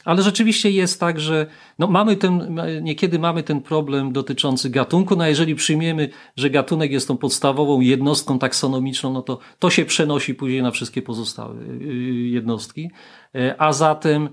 Ale 0.06 0.24
rzeczywiście 0.24 0.72
jest 0.72 1.00
tak, 1.00 1.20
że 1.20 1.48
no 1.80 1.88
mamy 1.88 2.16
ten, 2.16 2.60
niekiedy 2.82 3.20
mamy 3.20 3.44
ten 3.44 3.62
problem 3.62 4.14
dotyczący 4.14 4.70
gatunku, 4.70 5.16
no 5.16 5.24
a 5.24 5.28
jeżeli 5.28 5.56
przyjmiemy, 5.56 6.10
że 6.36 6.50
gatunek 6.50 6.92
jest 6.92 7.08
tą 7.08 7.18
podstawową 7.18 7.82
jednostką 7.82 8.40
taksonomiczną, 8.40 9.14
no 9.14 9.22
to 9.22 9.40
to 9.60 9.70
się 9.70 9.86
przenosi 9.86 10.36
później 10.36 10.62
na 10.62 10.72
wszystkie 10.72 11.02
pozostałe 11.02 11.56
y, 11.56 11.60
y, 11.60 12.28
jednostki. 12.28 12.92
E, 13.36 13.62
a 13.62 13.74
zatem, 13.74 14.30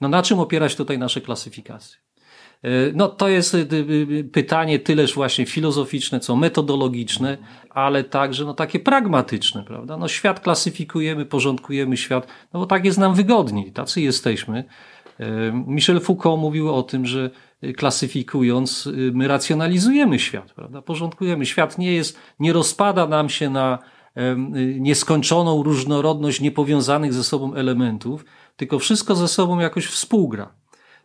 no 0.00 0.08
na 0.08 0.22
czym 0.22 0.38
opierać 0.38 0.76
tutaj 0.76 0.98
nasze 0.98 1.20
klasyfikacje? 1.20 1.96
E, 2.62 2.68
no 2.94 3.08
to 3.08 3.28
jest 3.28 3.54
y, 3.54 4.28
pytanie 4.32 4.78
tyleż 4.78 5.14
właśnie 5.14 5.46
filozoficzne, 5.46 6.20
co 6.20 6.36
metodologiczne, 6.36 7.38
ale 7.70 8.04
także 8.04 8.44
no 8.44 8.54
takie 8.54 8.80
pragmatyczne, 8.80 9.64
prawda? 9.64 9.96
No 9.96 10.08
świat 10.08 10.40
klasyfikujemy, 10.40 11.26
porządkujemy 11.26 11.96
świat, 11.96 12.26
no 12.52 12.60
bo 12.60 12.66
tak 12.66 12.84
jest 12.84 12.98
nam 12.98 13.14
wygodniej, 13.14 13.72
tacy 13.72 14.00
jesteśmy. 14.00 14.64
Michel 15.66 16.00
Foucault 16.00 16.40
mówił 16.40 16.74
o 16.74 16.82
tym, 16.82 17.06
że 17.06 17.30
klasyfikując, 17.76 18.86
y, 18.86 19.10
my 19.14 19.28
racjonalizujemy 19.28 20.18
świat, 20.18 20.52
prawda? 20.52 20.82
Porządkujemy. 20.82 21.46
Świat 21.46 21.78
nie 21.78 21.92
jest, 21.92 22.18
nie 22.40 22.52
rozpada 22.52 23.06
nam 23.06 23.28
się 23.28 23.50
na 23.50 23.78
y, 24.16 24.36
nieskończoną 24.80 25.62
różnorodność 25.62 26.40
niepowiązanych 26.40 27.12
ze 27.12 27.24
sobą 27.24 27.54
elementów, 27.54 28.24
tylko 28.56 28.78
wszystko 28.78 29.14
ze 29.14 29.28
sobą 29.28 29.58
jakoś 29.58 29.86
współgra. 29.86 30.61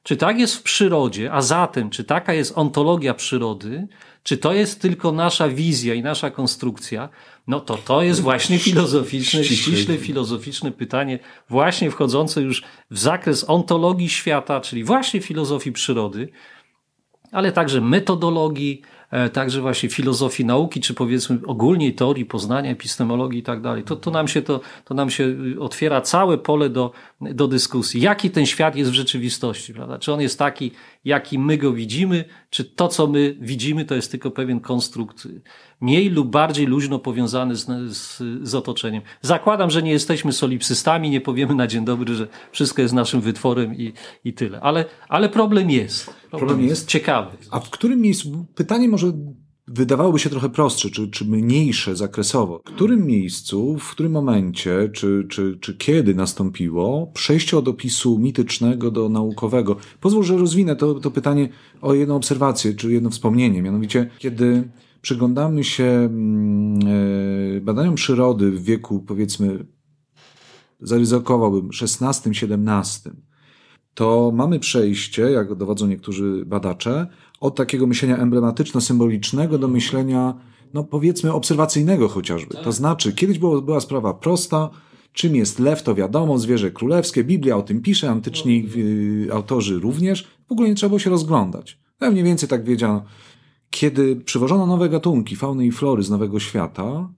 Czy 0.08 0.18
tak 0.18 0.40
jest 0.40 0.56
w 0.56 0.64
przyrodzie, 0.64 1.34
a 1.34 1.42
zatem, 1.42 1.90
czy 1.90 2.04
taka 2.04 2.34
jest 2.34 2.58
ontologia 2.58 3.14
przyrody, 3.14 3.88
czy 4.24 4.38
to 4.38 4.54
jest 4.54 4.82
tylko 4.82 5.12
nasza 5.12 5.50
wizja 5.50 5.94
i 5.94 6.04
nasza 6.04 6.32
konstrukcja, 6.32 7.10
no 7.48 7.60
to 7.60 7.78
to 7.78 8.02
jest 8.02 8.22
właśnie 8.22 8.60
filozoficzne, 8.60 9.44
ściśle 9.44 9.98
filozoficzne 9.98 10.72
pytanie, 10.72 11.20
właśnie 11.50 11.92
wchodzące 11.92 12.42
już 12.42 12.64
w 12.92 13.00
zakres 13.00 13.50
ontologii 13.50 14.10
świata, 14.10 14.62
czyli 14.62 14.84
właśnie 14.84 15.22
filozofii 15.22 15.72
przyrody, 15.72 16.30
ale 17.32 17.52
także 17.52 17.82
metodologii, 17.82 18.82
E, 19.12 19.30
także 19.30 19.62
właśnie 19.62 19.90
filozofii 19.90 20.46
nauki, 20.46 20.82
czy 20.82 20.94
powiedzmy 20.94 21.40
ogólnie 21.46 21.94
teorii 21.94 22.26
poznania, 22.26 22.72
epistemologii 22.72 23.40
i 23.40 23.44
tak 23.44 23.62
dalej. 23.62 23.84
To, 23.84 23.96
to, 23.96 24.12
nam 24.12 24.28
się 24.28 24.42
to, 24.42 24.60
to 24.86 24.94
nam 24.94 25.10
się 25.10 25.24
y, 25.24 25.60
otwiera 25.60 26.02
całe 26.02 26.38
pole 26.38 26.70
do, 26.70 26.92
do 27.22 27.48
dyskusji. 27.48 28.02
Jaki 28.02 28.30
ten 28.30 28.46
świat 28.46 28.76
jest 28.76 28.92
w 28.92 28.94
rzeczywistości, 28.94 29.74
prawda? 29.74 30.00
Czy 30.00 30.14
on 30.14 30.22
jest 30.22 30.40
taki, 30.40 30.72
jaki 31.06 31.40
my 31.40 31.58
go 31.58 31.74
widzimy, 31.74 32.26
czy 32.50 32.66
to, 32.66 32.88
co 32.88 33.08
my 33.08 33.38
widzimy, 33.42 33.86
to 33.86 33.96
jest 33.96 34.12
tylko 34.12 34.32
pewien 34.32 34.60
konstrukt 34.60 35.28
mniej 35.82 36.10
lub 36.10 36.30
bardziej 36.30 36.66
luźno 36.66 37.00
powiązany 37.00 37.56
z, 37.56 37.66
z, 37.98 38.24
z 38.48 38.56
otoczeniem. 38.56 39.02
Zakładam, 39.22 39.72
że 39.72 39.84
nie 39.84 39.92
jesteśmy 39.92 40.34
solipsystami, 40.34 41.10
nie 41.10 41.22
powiemy 41.22 41.56
na 41.56 41.68
dzień 41.68 41.86
dobry, 41.86 42.16
że 42.16 42.28
wszystko 42.52 42.82
jest 42.82 42.94
naszym 42.94 43.22
wytworem 43.22 43.76
i, 43.76 43.94
i 44.24 44.34
tyle. 44.34 44.62
Ale, 44.62 44.86
ale 45.10 45.30
problem 45.30 45.70
jest. 45.70 46.06
Problem, 46.06 46.30
problem 46.30 46.68
jest 46.68 46.88
ciekawy. 46.88 47.38
A 47.52 47.60
w 47.60 47.70
którym 47.70 48.02
miejscu, 48.02 48.46
pytanie 48.56 48.88
może 48.88 49.14
wydawałoby 49.68 50.20
się 50.20 50.30
trochę 50.30 50.50
prostsze, 50.50 50.90
czy, 50.90 51.08
czy 51.08 51.26
mniejsze 51.26 51.96
zakresowo. 51.96 52.60
W 52.60 52.64
którym 52.64 53.06
miejscu, 53.06 53.78
w 53.80 53.92
którym 53.92 54.12
momencie, 54.12 54.90
czy, 54.94 55.26
czy, 55.30 55.58
czy 55.62 55.78
kiedy 55.78 56.16
nastąpiło 56.16 57.12
przejście 57.14 57.58
od 57.58 57.68
opisu 57.68 58.20
mitycznego 58.20 58.92
do 58.92 59.10
naukowego? 59.10 59.76
Pozwól, 60.02 60.24
że 60.24 60.38
rozwinę 60.38 60.76
to, 60.76 60.94
to 60.94 61.12
pytanie 61.12 61.50
o 61.82 61.94
jedną 61.94 62.16
obserwację, 62.16 62.74
czy 62.74 62.92
jedno 62.92 63.10
wspomnienie. 63.10 63.62
Mianowicie, 63.62 64.10
kiedy 64.20 64.70
przyglądamy 65.02 65.64
się 65.64 65.84
mm, 65.84 66.80
e, 67.58 67.62
badaniom 67.62 67.96
przyrody 67.96 68.52
w 68.52 68.64
wieku, 68.64 69.04
powiedzmy, 69.08 69.66
zaryzykowałbym 70.80 71.70
XVI-XVII, 71.82 73.12
to 73.98 74.32
mamy 74.36 74.60
przejście, 74.60 75.22
jak 75.22 75.56
dowodzą 75.56 75.88
niektórzy 75.88 76.44
badacze, 76.46 77.08
od 77.40 77.56
takiego 77.56 77.88
myślenia 77.88 78.18
emblematyczno-symbolicznego 78.18 79.58
do 79.58 79.68
myślenia, 79.68 80.34
no 80.74 80.84
powiedzmy, 80.84 81.34
obserwacyjnego 81.34 82.08
chociażby. 82.08 82.56
To 82.64 82.72
znaczy, 82.72 83.14
kiedyś 83.14 83.40
było, 83.40 83.62
była 83.62 83.80
sprawa 83.80 84.14
prosta, 84.14 84.70
czym 85.14 85.36
jest 85.36 85.60
lew, 85.60 85.84
to 85.84 85.96
wiadomo, 85.96 86.40
zwierzę 86.40 86.72
królewskie, 86.72 87.24
Biblia 87.24 87.58
o 87.58 87.62
tym 87.62 87.82
pisze, 87.82 88.10
antyczni 88.10 88.70
y, 89.28 89.34
autorzy 89.34 89.80
również, 89.80 90.28
w 90.48 90.52
ogóle 90.52 90.70
nie 90.70 90.76
trzeba 90.76 90.90
było 90.90 91.00
się 91.00 91.10
rozglądać. 91.10 91.80
No, 92.02 92.12
mniej 92.12 92.24
więcej 92.24 92.50
tak 92.50 92.66
wiedziano. 92.66 93.04
Kiedy 93.70 94.16
przywożono 94.16 94.66
nowe 94.66 94.90
gatunki 94.90 95.36
fauny 95.36 95.66
i 95.66 95.72
flory 95.72 96.04
z 96.04 96.10
Nowego 96.10 96.40
Świata, 96.40 97.10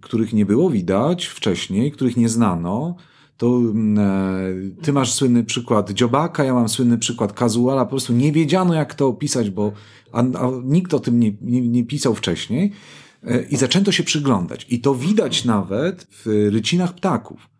których 0.00 0.32
nie 0.32 0.46
było 0.46 0.70
widać 0.70 1.26
wcześniej, 1.26 1.92
których 1.92 2.16
nie 2.16 2.28
znano, 2.28 2.96
to 3.36 3.46
mm, 3.46 3.98
e, 3.98 4.61
ty 4.82 4.92
masz 4.92 5.12
słynny 5.12 5.44
przykład 5.44 5.90
dziobaka, 5.90 6.44
ja 6.44 6.54
mam 6.54 6.68
słynny 6.68 6.98
przykład 6.98 7.32
kazuala, 7.32 7.84
po 7.84 7.90
prostu 7.90 8.12
nie 8.12 8.32
wiedziano 8.32 8.74
jak 8.74 8.94
to 8.94 9.06
opisać, 9.06 9.50
bo 9.50 9.72
a, 10.12 10.18
a 10.18 10.50
nikt 10.64 10.94
o 10.94 11.00
tym 11.00 11.20
nie, 11.20 11.32
nie, 11.40 11.68
nie 11.68 11.84
pisał 11.84 12.14
wcześniej 12.14 12.72
e, 13.24 13.42
i 13.42 13.56
zaczęto 13.56 13.92
się 13.92 14.02
przyglądać. 14.02 14.66
I 14.68 14.80
to 14.80 14.94
widać 14.94 15.44
nawet 15.44 16.06
w 16.10 16.48
rycinach 16.52 16.94
ptaków 16.94 17.52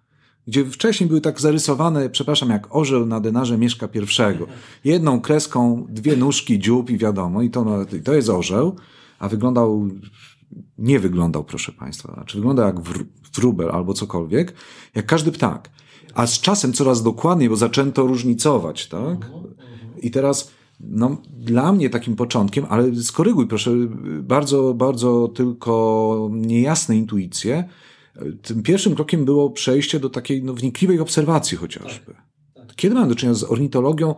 gdzie 0.47 0.65
wcześniej 0.65 1.09
były 1.09 1.21
tak 1.21 1.41
zarysowane, 1.41 2.11
przepraszam, 2.11 2.51
jak 2.51 2.77
orzeł 2.77 3.07
na 3.07 3.21
denarze 3.21 3.59
Mieszka 3.59 3.89
pierwszego. 3.89 4.47
Jedną 4.85 5.21
kreską, 5.21 5.87
dwie 5.89 6.17
nóżki, 6.17 6.59
dziób 6.59 6.91
i 6.91 6.99
wiadomo, 6.99 7.43
i 7.43 7.51
to, 7.51 7.87
to 8.05 8.15
jest 8.15 8.29
orzeł, 8.29 8.77
a 9.19 9.29
wyglądał 9.29 9.89
nie 10.79 11.01
wyglądał, 11.01 11.45
proszę 11.45 11.73
Państwa. 11.73 12.13
Znaczy 12.15 12.37
wygląda 12.37 12.67
jak 12.67 12.77
wróbel 13.35 13.71
albo 13.71 13.95
cokolwiek, 13.95 14.55
jak 14.95 15.07
każdy 15.07 15.33
ptak. 15.33 15.71
A 16.15 16.27
z 16.27 16.41
czasem 16.41 16.73
coraz 16.73 17.03
dokładniej, 17.03 17.49
bo 17.49 17.57
zaczęto 17.57 18.07
różnicować, 18.07 18.89
tak? 18.89 19.31
I 20.03 20.11
teraz 20.11 20.51
no, 20.81 21.17
dla 21.39 21.73
mnie 21.73 21.91
takim 21.91 22.17
początkiem, 22.17 22.67
ale 22.69 22.95
skoryguj 22.95 23.47
proszę, 23.47 23.71
bardzo, 24.23 24.75
bardzo 24.75 25.29
tylko 25.29 26.29
niejasne 26.33 26.97
intuicje. 26.97 27.65
Tym 28.43 28.63
pierwszym 28.63 28.95
krokiem 28.95 29.25
było 29.25 29.51
przejście 29.51 30.01
do 30.01 30.11
takiej 30.11 30.45
no, 30.45 30.55
wnikliwej 30.55 31.01
obserwacji 31.01 31.59
chociażby. 31.59 32.15
Tak, 32.55 32.67
tak. 32.67 32.77
Kiedy 32.77 32.95
mamy 32.95 33.09
do 33.09 33.15
czynienia 33.15 33.35
z 33.35 33.45
ornitologią 33.45 34.15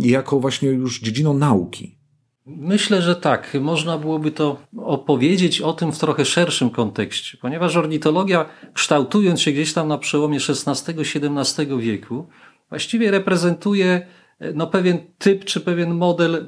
jako 0.00 0.40
właśnie 0.40 0.68
już 0.68 1.00
dziedziną 1.00 1.38
nauki? 1.38 1.98
Myślę, 2.46 3.02
że 3.02 3.16
tak. 3.16 3.56
Można 3.60 3.98
byłoby 3.98 4.30
to 4.30 4.56
opowiedzieć 4.76 5.60
o 5.60 5.72
tym 5.72 5.92
w 5.92 5.98
trochę 5.98 6.24
szerszym 6.24 6.70
kontekście, 6.70 7.38
ponieważ 7.40 7.76
ornitologia, 7.76 8.46
kształtując 8.74 9.40
się 9.40 9.52
gdzieś 9.52 9.72
tam 9.72 9.88
na 9.88 9.98
przełomie 9.98 10.38
XVI-XVII 10.48 11.78
wieku, 11.78 12.28
właściwie 12.68 13.10
reprezentuje 13.10 14.06
no, 14.54 14.66
pewien 14.66 14.98
typ 15.18 15.44
czy 15.44 15.60
pewien 15.60 15.94
model 15.94 16.46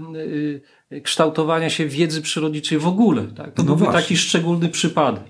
y, 0.93 1.01
kształtowania 1.03 1.71
się 1.71 1.87
wiedzy 1.87 2.23
przyrodniczej 2.23 2.79
w 2.79 2.87
ogóle. 2.87 3.23
Tak? 3.23 3.55
To 3.55 3.63
no 3.63 3.77
właśnie. 3.77 4.01
taki 4.01 4.17
szczególny 4.17 4.69
przypadek. 4.69 5.25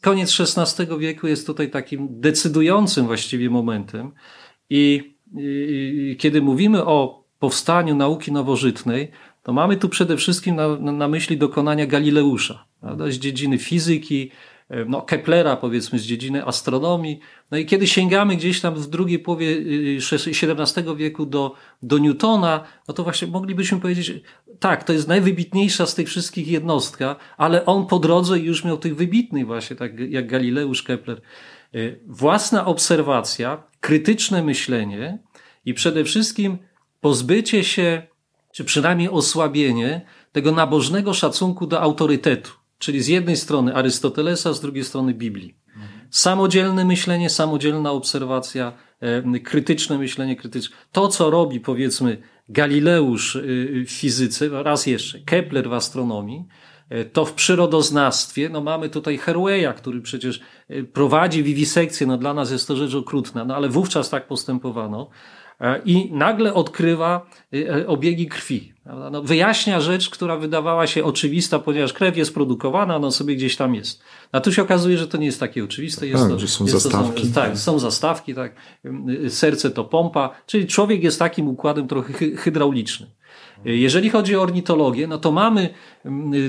Koniec 0.00 0.40
XVI 0.40 0.98
wieku 0.98 1.26
jest 1.26 1.46
tutaj 1.46 1.70
takim 1.70 2.20
decydującym 2.20 3.06
właściwie 3.06 3.50
momentem 3.50 4.12
i, 4.70 5.14
i 5.36 6.16
kiedy 6.18 6.42
mówimy 6.42 6.84
o 6.84 7.24
powstaniu 7.38 7.96
nauki 7.96 8.32
nowożytnej, 8.32 9.10
to 9.44 9.52
mamy 9.52 9.76
tu 9.76 9.88
przede 9.88 10.16
wszystkim 10.16 10.56
na, 10.56 10.68
na 10.76 11.08
myśli 11.08 11.38
dokonania 11.38 11.86
Galileusza, 11.86 12.64
prawda? 12.80 13.10
z 13.10 13.14
dziedziny 13.14 13.58
fizyki, 13.58 14.30
e, 14.68 14.84
no, 14.84 15.02
Keplera, 15.02 15.56
powiedzmy, 15.56 15.98
z 15.98 16.02
dziedziny 16.02 16.44
astronomii. 16.44 17.20
No 17.50 17.58
i 17.58 17.66
kiedy 17.66 17.86
sięgamy 17.86 18.36
gdzieś 18.36 18.60
tam 18.60 18.74
w 18.74 18.86
drugiej 18.86 19.18
połowie 19.18 19.56
XVII 19.96 20.90
y, 20.90 20.96
wieku 20.96 21.26
do, 21.26 21.54
do 21.82 21.98
Newtona, 21.98 22.64
no 22.88 22.94
to 22.94 23.02
właśnie 23.02 23.28
moglibyśmy 23.28 23.80
powiedzieć, 23.80 24.12
tak, 24.60 24.84
to 24.84 24.92
jest 24.92 25.08
najwybitniejsza 25.08 25.86
z 25.86 25.94
tych 25.94 26.08
wszystkich 26.08 26.48
jednostka, 26.48 27.16
ale 27.36 27.66
on 27.66 27.86
po 27.86 27.98
drodze 27.98 28.38
już 28.38 28.64
miał 28.64 28.78
tych 28.78 28.96
wybitnych 28.96 29.46
właśnie, 29.46 29.76
tak 29.76 30.00
jak 30.00 30.26
Galileusz, 30.26 30.82
Kepler. 30.82 31.20
E, 31.74 31.78
własna 32.06 32.66
obserwacja, 32.66 33.62
krytyczne 33.80 34.42
myślenie 34.42 35.18
i 35.64 35.74
przede 35.74 36.04
wszystkim 36.04 36.58
pozbycie 37.00 37.64
się 37.64 38.13
czy 38.54 38.64
przynajmniej 38.64 39.08
osłabienie 39.08 40.00
tego 40.32 40.52
nabożnego 40.52 41.14
szacunku 41.14 41.66
do 41.66 41.80
autorytetu. 41.80 42.50
Czyli 42.78 43.02
z 43.02 43.08
jednej 43.08 43.36
strony 43.36 43.74
Arystotelesa, 43.74 44.52
z 44.52 44.60
drugiej 44.60 44.84
strony 44.84 45.14
Biblii. 45.14 45.54
Samodzielne 46.10 46.84
myślenie, 46.84 47.30
samodzielna 47.30 47.92
obserwacja, 47.92 48.72
e, 49.00 49.40
krytyczne 49.40 49.98
myślenie, 49.98 50.36
krytyczne. 50.36 50.76
To, 50.92 51.08
co 51.08 51.30
robi, 51.30 51.60
powiedzmy, 51.60 52.22
Galileusz 52.48 53.36
y, 53.36 53.84
w 53.86 53.90
fizyce, 53.90 54.62
raz 54.62 54.86
jeszcze, 54.86 55.20
Kepler 55.20 55.68
w 55.68 55.72
astronomii, 55.72 56.44
e, 56.88 57.04
to 57.04 57.24
w 57.24 57.32
przyrodoznawstwie, 57.32 58.48
no 58.48 58.60
mamy 58.60 58.88
tutaj 58.88 59.18
Herweya, 59.18 59.74
który 59.76 60.00
przecież 60.00 60.40
e, 60.68 60.82
prowadzi 60.82 61.42
wiwisekcję, 61.42 62.06
no 62.06 62.18
dla 62.18 62.34
nas 62.34 62.50
jest 62.50 62.68
to 62.68 62.76
rzecz 62.76 62.94
okrutna, 62.94 63.44
no 63.44 63.56
ale 63.56 63.68
wówczas 63.68 64.10
tak 64.10 64.26
postępowano. 64.26 65.10
E, 65.60 65.82
i 65.84 66.12
nagle 66.12 66.54
odkrywa 66.54 67.26
e, 67.52 67.76
e, 67.76 67.86
obiegi 67.86 68.26
krwi. 68.26 68.74
No, 69.10 69.22
wyjaśnia 69.22 69.80
rzecz, 69.80 70.10
która 70.10 70.36
wydawała 70.36 70.86
się 70.86 71.04
oczywista, 71.04 71.58
ponieważ 71.58 71.92
krew 71.92 72.16
jest 72.16 72.34
produkowana, 72.34 72.98
no 72.98 73.10
sobie 73.10 73.36
gdzieś 73.36 73.56
tam 73.56 73.74
jest. 73.74 74.02
A 74.32 74.40
tu 74.40 74.52
się 74.52 74.62
okazuje, 74.62 74.98
że 74.98 75.08
to 75.08 75.18
nie 75.18 75.26
jest 75.26 75.40
takie 75.40 75.64
oczywiste. 75.64 76.06
Jest 76.06 76.22
tak, 76.22 76.32
to, 76.32 76.38
że 76.38 76.48
są 76.48 76.64
jest 76.64 76.78
zastawki. 76.78 77.28
To, 77.28 77.34
tak, 77.34 77.58
są 77.58 77.78
zastawki, 77.78 78.34
tak. 78.34 78.54
Serce 79.28 79.70
to 79.70 79.84
pompa, 79.84 80.30
czyli 80.46 80.66
człowiek 80.66 81.02
jest 81.02 81.18
takim 81.18 81.48
układem 81.48 81.88
trochę 81.88 82.12
hydraulicznym. 82.36 83.08
Jeżeli 83.64 84.10
chodzi 84.10 84.36
o 84.36 84.42
ornitologię, 84.42 85.06
no 85.06 85.18
to 85.18 85.32
mamy 85.32 85.68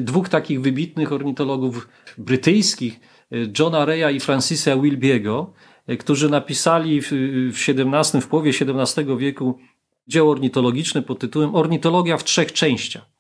dwóch 0.01 0.29
takich 0.29 0.61
wybitnych 0.61 1.13
ornitologów 1.13 1.87
brytyjskich, 2.17 2.99
Johna 3.59 3.85
Reya 3.85 4.15
i 4.15 4.19
Francisa 4.19 4.77
Wilbiego, 4.77 5.53
którzy 5.99 6.29
napisali 6.29 7.01
w, 7.01 7.11
XVII, 7.67 8.21
w 8.21 8.27
połowie 8.27 8.51
XVII 8.61 9.17
wieku 9.17 9.59
dzieło 10.07 10.31
ornitologiczne 10.31 11.01
pod 11.01 11.19
tytułem 11.19 11.55
Ornitologia 11.55 12.17
w 12.17 12.23
trzech 12.23 12.53
częściach. 12.53 13.14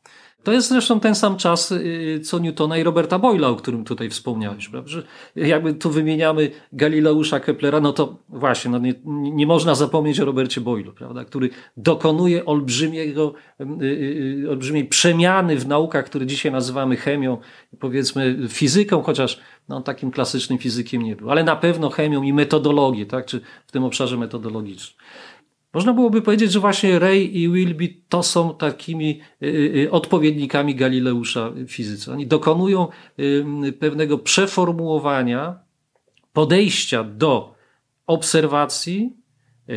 To 0.45 0.51
jest 0.51 0.69
zresztą 0.69 0.99
ten 0.99 1.15
sam 1.15 1.37
czas, 1.37 1.71
y, 1.71 2.19
co 2.23 2.39
Newtona 2.39 2.77
i 2.77 2.83
Roberta 2.83 3.19
Boyla, 3.19 3.47
o 3.47 3.55
którym 3.55 3.83
tutaj 3.83 4.09
wspomniałeś. 4.09 4.69
Prawda? 4.69 4.89
Że 4.89 5.03
jakby 5.35 5.73
tu 5.73 5.89
wymieniamy 5.89 6.51
Galileusza 6.73 7.39
Keplera, 7.39 7.79
no 7.81 7.93
to 7.93 8.17
właśnie, 8.29 8.71
no 8.71 8.77
nie, 8.77 8.93
nie 9.05 9.47
można 9.47 9.75
zapomnieć 9.75 10.19
o 10.19 10.25
Robercie 10.25 10.61
Boylu, 10.61 10.93
prawda? 10.93 11.25
który 11.25 11.49
dokonuje 11.77 12.45
olbrzymiego, 12.45 13.33
y, 13.81 13.85
y, 14.43 14.49
olbrzymiej 14.49 14.85
przemiany 14.85 15.57
w 15.57 15.67
naukach, 15.67 16.05
które 16.05 16.25
dzisiaj 16.25 16.51
nazywamy 16.51 16.97
chemią, 16.97 17.37
powiedzmy 17.79 18.37
fizyką, 18.49 19.01
chociaż 19.01 19.39
no, 19.69 19.81
takim 19.81 20.11
klasycznym 20.11 20.59
fizykiem 20.59 21.01
nie 21.01 21.15
był, 21.15 21.31
ale 21.31 21.43
na 21.43 21.55
pewno 21.55 21.89
chemią 21.89 22.23
i 22.23 22.33
metodologię, 22.33 23.05
tak? 23.05 23.25
czy 23.25 23.41
w 23.67 23.71
tym 23.71 23.83
obszarze 23.83 24.17
metodologicznym. 24.17 24.97
Można 25.75 25.93
byłoby 25.93 26.21
powiedzieć, 26.21 26.51
że 26.51 26.59
właśnie 26.59 26.99
Ray 26.99 27.37
i 27.37 27.49
Wilby 27.49 27.93
to 28.09 28.23
są 28.23 28.53
takimi 28.53 29.21
y, 29.43 29.47
y, 29.47 29.91
odpowiednikami 29.91 30.75
Galileusza 30.75 31.49
w 31.49 31.67
fizyce. 31.67 32.11
Oni 32.11 32.27
dokonują 32.27 32.87
y, 33.19 33.73
pewnego 33.79 34.17
przeformułowania 34.17 35.59
podejścia 36.33 37.03
do 37.03 37.55
obserwacji, 38.07 39.13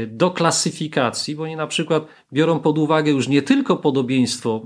do 0.07 0.30
klasyfikacji, 0.30 1.34
bo 1.36 1.42
oni 1.42 1.57
na 1.57 1.66
przykład 1.66 2.07
biorą 2.32 2.61
pod 2.61 2.78
uwagę 2.78 3.11
już 3.11 3.28
nie 3.28 3.42
tylko 3.42 3.76
podobieństwo 3.76 4.62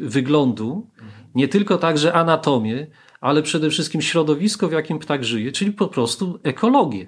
wyglądu, 0.00 0.86
nie 1.34 1.48
tylko 1.48 1.78
także 1.78 2.12
anatomię, 2.12 2.86
ale 3.20 3.42
przede 3.42 3.70
wszystkim 3.70 4.02
środowisko, 4.02 4.68
w 4.68 4.72
jakim 4.72 4.98
ptak 4.98 5.24
żyje, 5.24 5.52
czyli 5.52 5.72
po 5.72 5.88
prostu 5.88 6.38
ekologię. 6.42 7.06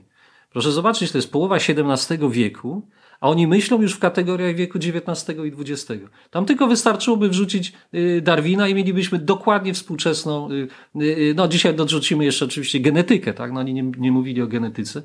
Proszę 0.52 0.72
zobaczyć, 0.72 1.12
to 1.12 1.18
jest 1.18 1.32
połowa 1.32 1.56
XVII 1.56 2.30
wieku, 2.30 2.82
a 3.20 3.28
oni 3.28 3.46
myślą 3.46 3.82
już 3.82 3.94
w 3.94 3.98
kategoriach 3.98 4.56
wieku 4.56 4.78
XIX 4.78 5.38
i 5.38 5.70
XX. 5.70 6.02
Tam 6.30 6.46
tylko 6.46 6.66
wystarczyłoby 6.66 7.28
wrzucić 7.28 7.72
y, 7.94 8.20
Darwina 8.20 8.68
i 8.68 8.74
mielibyśmy 8.74 9.18
dokładnie 9.18 9.74
współczesną, 9.74 10.48
y, 10.50 10.68
y, 11.02 11.34
no 11.36 11.48
dzisiaj 11.48 11.74
dorzucimy 11.74 12.24
jeszcze 12.24 12.44
oczywiście 12.44 12.80
genetykę, 12.80 13.34
tak, 13.34 13.52
no 13.52 13.60
oni 13.60 13.74
nie, 13.74 13.82
nie 13.82 14.12
mówili 14.12 14.42
o 14.42 14.46
genetyce, 14.46 15.02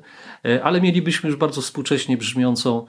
ale 0.62 0.80
mielibyśmy 0.80 1.28
już 1.28 1.38
bardzo 1.38 1.60
współcześnie 1.60 2.16
brzmiącą 2.16 2.86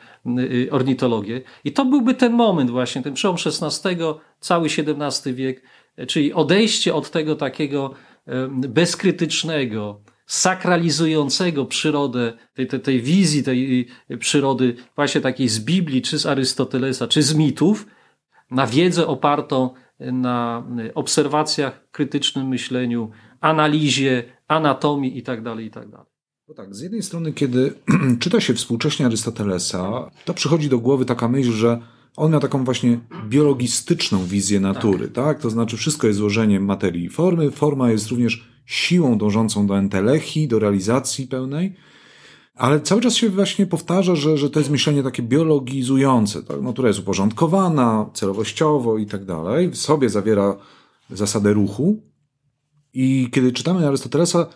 ornitologię 0.71 1.41
i 1.63 1.71
to 1.71 1.85
byłby 1.85 2.13
ten 2.13 2.33
moment 2.33 2.71
właśnie, 2.71 3.03
ten 3.03 3.13
przełom 3.13 3.37
XVI, 3.45 3.97
cały 4.39 4.67
XVII 4.67 5.33
wiek, 5.33 5.61
czyli 6.07 6.33
odejście 6.33 6.93
od 6.93 7.11
tego 7.11 7.35
takiego 7.35 7.93
bezkrytycznego, 8.49 10.01
sakralizującego 10.27 11.65
przyrodę, 11.65 12.33
tej, 12.53 12.67
tej, 12.67 12.79
tej 12.79 13.01
wizji 13.01 13.43
tej 13.43 13.87
przyrody, 14.19 14.75
właśnie 14.95 15.21
takiej 15.21 15.49
z 15.49 15.59
Biblii, 15.59 16.01
czy 16.01 16.19
z 16.19 16.25
Arystotelesa, 16.25 17.07
czy 17.07 17.23
z 17.23 17.33
mitów, 17.33 17.85
na 18.51 18.67
wiedzę 18.67 19.07
opartą 19.07 19.69
na 19.99 20.67
obserwacjach, 20.95 21.87
krytycznym 21.91 22.47
myśleniu, 22.47 23.09
analizie, 23.41 24.23
anatomii 24.47 25.15
itd. 25.15 25.43
Tak 25.43 25.59
itd. 25.59 25.97
Tak 25.97 26.05
no 26.47 26.53
tak, 26.53 26.75
z 26.75 26.81
jednej 26.81 27.03
strony, 27.03 27.33
kiedy 27.33 27.73
czyta 28.19 28.39
się 28.39 28.53
współcześnie 28.53 29.05
Arystotelesa, 29.05 30.11
to 30.25 30.33
przychodzi 30.33 30.69
do 30.69 30.79
głowy 30.79 31.05
taka 31.05 31.27
myśl, 31.27 31.51
że 31.51 31.79
on 32.17 32.31
miał 32.31 32.39
taką 32.39 32.63
właśnie 32.63 32.99
biologistyczną 33.29 34.25
wizję 34.25 34.59
natury, 34.59 35.07
tak? 35.07 35.25
tak? 35.25 35.39
To 35.39 35.49
znaczy 35.49 35.77
wszystko 35.77 36.07
jest 36.07 36.19
złożeniem 36.19 36.65
materii 36.65 37.05
i 37.05 37.09
formy, 37.09 37.51
forma 37.51 37.91
jest 37.91 38.07
również 38.07 38.56
siłą 38.67 39.17
dążącą 39.17 39.67
do 39.67 39.77
entelechii, 39.77 40.47
do 40.47 40.59
realizacji 40.59 41.27
pełnej, 41.27 41.75
ale 42.55 42.81
cały 42.81 43.01
czas 43.01 43.15
się 43.15 43.29
właśnie 43.29 43.65
powtarza, 43.65 44.15
że, 44.15 44.37
że 44.37 44.49
to 44.49 44.59
jest 44.59 44.69
myślenie 44.69 45.03
takie 45.03 45.23
biologizujące, 45.23 46.43
tak? 46.43 46.61
natura 46.61 46.85
no, 46.85 46.87
jest 46.87 46.99
uporządkowana 46.99 48.09
celowościowo 48.13 48.97
i 48.97 49.05
tak 49.05 49.25
dalej, 49.25 49.69
w 49.69 49.77
sobie 49.77 50.09
zawiera 50.09 50.57
zasadę 51.09 51.53
ruchu 51.53 52.01
i 52.93 53.29
kiedy 53.31 53.51
czytamy 53.51 53.87
Arystotelesa, 53.87 54.47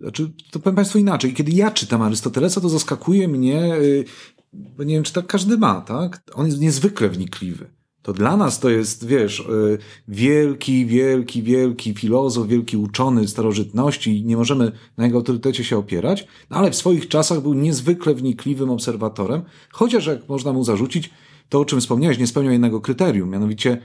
znaczy, 0.00 0.32
to 0.50 0.58
powiem 0.58 0.76
Państwu 0.76 0.98
inaczej. 0.98 1.34
Kiedy 1.34 1.52
ja 1.52 1.70
czytam 1.70 2.02
Arystotelesa, 2.02 2.60
to 2.60 2.68
zaskakuje 2.68 3.28
mnie, 3.28 3.74
y, 3.74 4.04
bo 4.52 4.84
nie 4.84 4.94
wiem, 4.94 5.04
czy 5.04 5.12
tak 5.12 5.26
każdy 5.26 5.58
ma, 5.58 5.80
tak? 5.80 6.22
On 6.34 6.46
jest 6.46 6.60
niezwykle 6.60 7.08
wnikliwy 7.08 7.70
to 8.04 8.12
dla 8.12 8.36
nas 8.36 8.60
to 8.60 8.70
jest, 8.70 9.06
wiesz, 9.06 9.40
y, 9.40 9.78
wielki, 10.08 10.86
wielki, 10.86 11.42
wielki 11.42 11.94
filozof, 11.94 12.46
wielki 12.48 12.76
uczony 12.76 13.28
starożytności 13.28 14.18
i 14.18 14.24
nie 14.24 14.36
możemy 14.36 14.72
na 14.96 15.04
jego 15.04 15.18
autorytecie 15.18 15.64
się 15.64 15.78
opierać, 15.78 16.26
no 16.50 16.56
ale 16.56 16.70
w 16.70 16.76
swoich 16.76 17.08
czasach 17.08 17.40
był 17.40 17.54
niezwykle 17.54 18.14
wnikliwym 18.14 18.70
obserwatorem, 18.70 19.42
chociaż 19.72 20.06
jak 20.06 20.28
można 20.28 20.52
mu 20.52 20.64
zarzucić, 20.64 21.10
to 21.48 21.60
o 21.60 21.64
czym 21.64 21.80
wspomniałeś, 21.80 22.18
nie 22.18 22.26
spełniał 22.26 22.52
jednego 22.52 22.80
kryterium, 22.80 23.30
mianowicie 23.30 23.78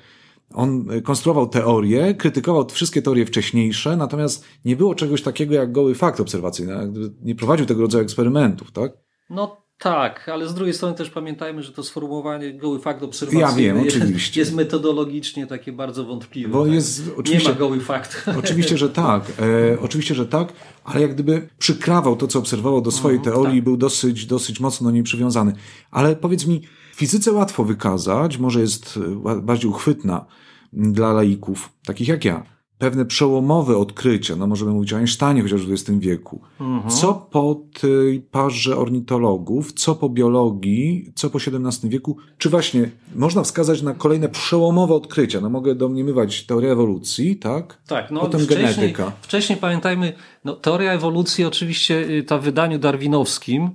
On 0.53 0.87
konstruował 1.03 1.49
teorie, 1.49 2.13
krytykował 2.13 2.69
wszystkie 2.69 3.01
teorie 3.01 3.25
wcześniejsze, 3.25 3.97
natomiast 3.97 4.45
nie 4.65 4.75
było 4.75 4.95
czegoś 4.95 5.21
takiego 5.21 5.55
jak 5.55 5.71
goły 5.71 5.95
fakt 5.95 6.19
obserwacyjny. 6.19 6.91
Nie 7.21 7.35
prowadził 7.35 7.65
tego 7.65 7.81
rodzaju 7.81 8.03
eksperymentów, 8.03 8.71
tak? 8.71 8.91
No 9.29 9.68
tak, 9.79 10.29
ale 10.29 10.47
z 10.47 10.53
drugiej 10.53 10.73
strony 10.73 10.95
też 10.95 11.09
pamiętajmy, 11.09 11.63
że 11.63 11.71
to 11.71 11.83
sformułowanie 11.83 12.53
goły 12.53 12.79
fakt 12.79 13.03
obserwacyjny 13.03 13.63
ja 13.63 13.73
wiem, 13.73 13.83
oczywiście. 13.87 14.39
jest 14.39 14.53
metodologicznie 14.53 15.47
takie 15.47 15.71
bardzo 15.71 16.03
wątpliwe. 16.05 16.49
Bo 16.49 16.63
tak? 16.63 16.73
jest, 16.73 17.01
oczywiście, 17.17 17.47
Nie 17.47 17.53
ma 17.53 17.59
goły 17.59 17.79
fakt. 17.79 18.25
Oczywiście, 18.39 18.77
że 18.77 18.89
tak. 18.89 19.23
E, 19.39 19.79
oczywiście, 19.79 20.15
że 20.15 20.25
tak, 20.25 20.53
ale 20.83 21.01
jak 21.01 21.13
gdyby 21.13 21.49
przykrawał 21.59 22.15
to, 22.15 22.27
co 22.27 22.39
obserwował 22.39 22.81
do 22.81 22.91
swojej 22.91 23.19
mm, 23.19 23.31
teorii 23.31 23.55
i 23.55 23.59
tak. 23.59 23.63
był 23.63 23.77
dosyć, 23.77 24.25
dosyć 24.25 24.59
mocno 24.59 24.85
do 24.85 24.91
niej 24.91 25.03
przywiązany. 25.03 25.53
Ale 25.91 26.15
powiedz 26.15 26.45
mi, 26.45 26.61
fizyce 26.95 27.31
łatwo 27.31 27.63
wykazać, 27.63 28.37
może 28.37 28.61
jest 28.61 28.99
bardziej 29.41 29.69
uchwytna 29.69 30.25
dla 30.73 31.13
laików, 31.13 31.69
takich 31.85 32.07
jak 32.07 32.25
ja 32.25 32.58
pewne 32.79 33.05
przełomowe 33.05 33.77
odkrycia, 33.77 34.35
no 34.35 34.47
możemy 34.47 34.71
mówić 34.71 34.93
o 34.93 34.97
Einsteinie 34.97 35.41
chociaż 35.41 35.65
w 35.65 35.71
XX 35.71 35.99
wieku. 35.99 36.41
Mhm. 36.59 36.89
Co 36.89 37.13
po 37.13 37.61
tej 37.81 38.21
parze 38.21 38.77
ornitologów, 38.77 39.73
co 39.73 39.95
po 39.95 40.09
biologii, 40.09 41.11
co 41.15 41.29
po 41.29 41.37
XVII 41.37 41.89
wieku, 41.89 42.17
czy 42.37 42.49
właśnie 42.49 42.89
można 43.15 43.43
wskazać 43.43 43.81
na 43.81 43.93
kolejne 43.93 44.29
przełomowe 44.29 44.93
odkrycia? 44.93 45.41
No 45.41 45.49
mogę 45.49 45.75
domniemywać 45.75 46.45
teorię 46.45 46.71
ewolucji, 46.71 47.35
tak? 47.35 47.77
Tak, 47.87 48.11
no 48.11 48.21
Potem 48.21 48.41
wcześniej, 48.41 48.75
genetyka. 48.75 49.11
Wcześniej 49.21 49.57
pamiętajmy, 49.57 50.13
no, 50.45 50.55
teoria 50.55 50.91
ewolucji 50.93 51.45
oczywiście 51.45 52.09
y, 52.09 52.23
ta 52.23 52.37
w 52.37 52.43
wydaniu 52.43 52.79
darwinowskim, 52.79 53.69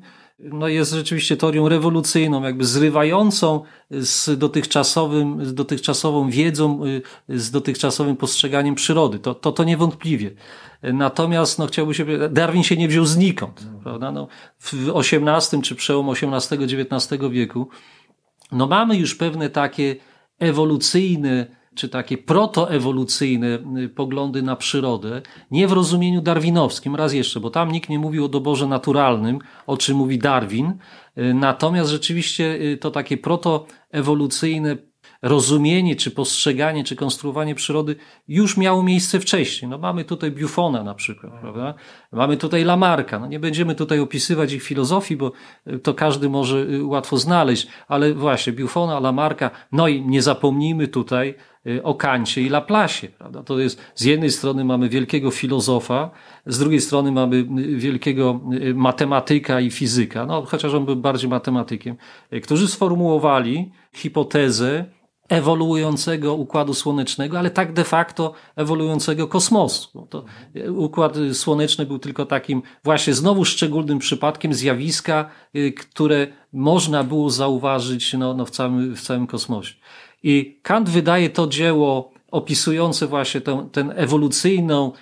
no 0.53 0.68
jest 0.68 0.92
rzeczywiście 0.92 1.36
teorią 1.36 1.68
rewolucyjną, 1.68 2.42
jakby 2.42 2.64
zrywającą 2.64 3.62
z 3.90 4.38
dotychczasowym, 4.38 5.45
z 5.45 5.55
dotychczasową 5.55 6.30
wiedzą, 6.30 6.84
y, 6.84 7.03
z 7.28 7.51
dotychczasowym 7.51 8.16
postrzeganiem 8.16 8.74
przyrody. 8.74 9.18
To, 9.18 9.34
to, 9.34 9.53
to 9.53 9.64
niewątpliwie. 9.64 10.30
Natomiast, 10.82 11.59
no 11.59 11.66
chciałbym 11.66 11.95
się, 11.95 12.07
Darwin 12.30 12.62
się 12.62 12.76
nie 12.76 12.88
wziął 12.88 13.05
znikąd, 13.05 13.66
prawda? 13.82 14.12
No, 14.12 14.28
w 14.59 14.74
XVIII 14.95 15.62
czy 15.62 15.74
przełom 15.74 16.11
XVIII-XIX 16.11 17.30
wieku, 17.30 17.68
no 18.53 18.66
mamy 18.66 18.97
już 18.97 19.14
pewne 19.14 19.51
takie 19.51 19.97
ewolucyjne 20.38 21.47
czy 21.75 21.89
takie 21.89 22.18
protoewolucyjne 22.18 23.59
y, 23.79 23.89
poglądy 23.89 24.43
na 24.43 24.57
przyrodę, 24.57 25.22
nie 25.51 25.68
w 25.68 25.72
rozumieniu 25.72 26.22
darwinowskim, 26.22 26.97
raz 26.97 27.12
jeszcze, 27.12 27.41
bo 27.41 27.51
tam 27.51 27.72
nikt 27.72 27.89
nie 27.89 27.99
mówił 27.99 28.25
o 28.25 28.29
doborze 28.29 28.66
naturalnym, 28.66 29.39
o 29.66 29.77
czym 29.77 29.97
mówi 29.97 30.18
Darwin, 30.18 30.72
y, 31.18 31.35
natomiast 31.35 31.91
rzeczywiście 31.91 32.55
y, 32.61 32.77
to 32.77 32.91
takie 32.91 33.18
protoewolucyjne 33.18 34.77
rozumienie, 35.22 35.97
czy 35.97 36.11
postrzeganie, 36.11 36.85
czy 36.85 36.97
konstruowanie 36.97 37.55
przyrody 37.55 37.97
już 38.29 38.57
miało 38.57 38.83
miejsce 38.83 39.20
wcześniej. 39.20 39.70
No 39.70 39.79
mamy 39.79 40.05
tutaj 40.05 40.31
Buffona 40.31 40.83
na 40.83 40.95
przykład, 40.95 41.33
prawda? 41.41 41.75
Mamy 42.12 42.37
tutaj 42.37 42.64
Lamarka. 42.64 43.18
No 43.18 43.27
nie 43.27 43.41
będziemy 43.41 43.75
tutaj 43.75 44.01
opisywać 44.01 44.53
ich 44.53 44.62
filozofii, 44.62 45.16
bo 45.16 45.33
to 45.83 45.95
każdy 45.95 46.29
może 46.29 46.66
łatwo 46.83 47.16
znaleźć, 47.16 47.66
ale 47.89 48.14
właśnie 48.14 48.53
Buffona, 48.53 49.01
Lamarka, 49.01 49.51
no 49.72 49.89
i 49.89 50.03
nie 50.03 50.22
zapomnijmy 50.22 50.89
tutaj 50.89 51.35
o 51.82 51.94
Kancie 51.94 52.42
i 52.42 52.48
Laplacie. 52.48 53.08
Prawda? 53.08 53.42
To 53.42 53.58
jest, 53.58 53.80
z 53.94 54.04
jednej 54.04 54.30
strony 54.30 54.64
mamy 54.64 54.88
wielkiego 54.88 55.30
filozofa, 55.30 56.10
z 56.46 56.58
drugiej 56.58 56.80
strony 56.80 57.12
mamy 57.12 57.36
y, 57.36 57.76
wielkiego 57.76 58.40
y, 58.52 58.74
matematyka 58.74 59.60
i 59.60 59.70
fizyka, 59.70 60.26
no, 60.26 60.42
chociaż 60.42 60.74
on 60.74 60.84
był 60.84 60.96
bardziej 60.96 61.30
matematykiem, 61.30 61.96
którzy 62.42 62.68
sformułowali 62.68 63.72
hipotezę 63.92 64.84
ewoluującego 65.28 66.34
układu 66.34 66.74
słonecznego, 66.74 67.38
ale 67.38 67.50
tak 67.50 67.72
de 67.72 67.84
facto 67.84 68.32
ewoluującego 68.56 69.28
kosmosu. 69.28 70.06
To 70.10 70.24
układ 70.68 71.16
słoneczny 71.32 71.86
był 71.86 71.98
tylko 71.98 72.26
takim 72.26 72.62
właśnie 72.84 73.14
znowu 73.14 73.44
szczególnym 73.44 73.98
przypadkiem 73.98 74.54
zjawiska, 74.54 75.30
które 75.90 76.26
można 76.52 77.04
było 77.04 77.30
zauważyć 77.30 78.12
no, 78.12 78.34
no 78.34 78.44
w, 78.44 78.50
całym, 78.50 78.96
w 78.96 79.00
całym 79.00 79.26
kosmosie. 79.26 79.74
I 80.25 80.61
Kant 80.62 80.91
wydaje 80.91 81.31
to 81.31 81.47
dzieło 81.47 82.14
opisujące 82.31 83.07
właśnie 83.07 83.41
ten, 83.41 83.70
ten 83.70 83.93
ewolucyjną, 83.97 84.93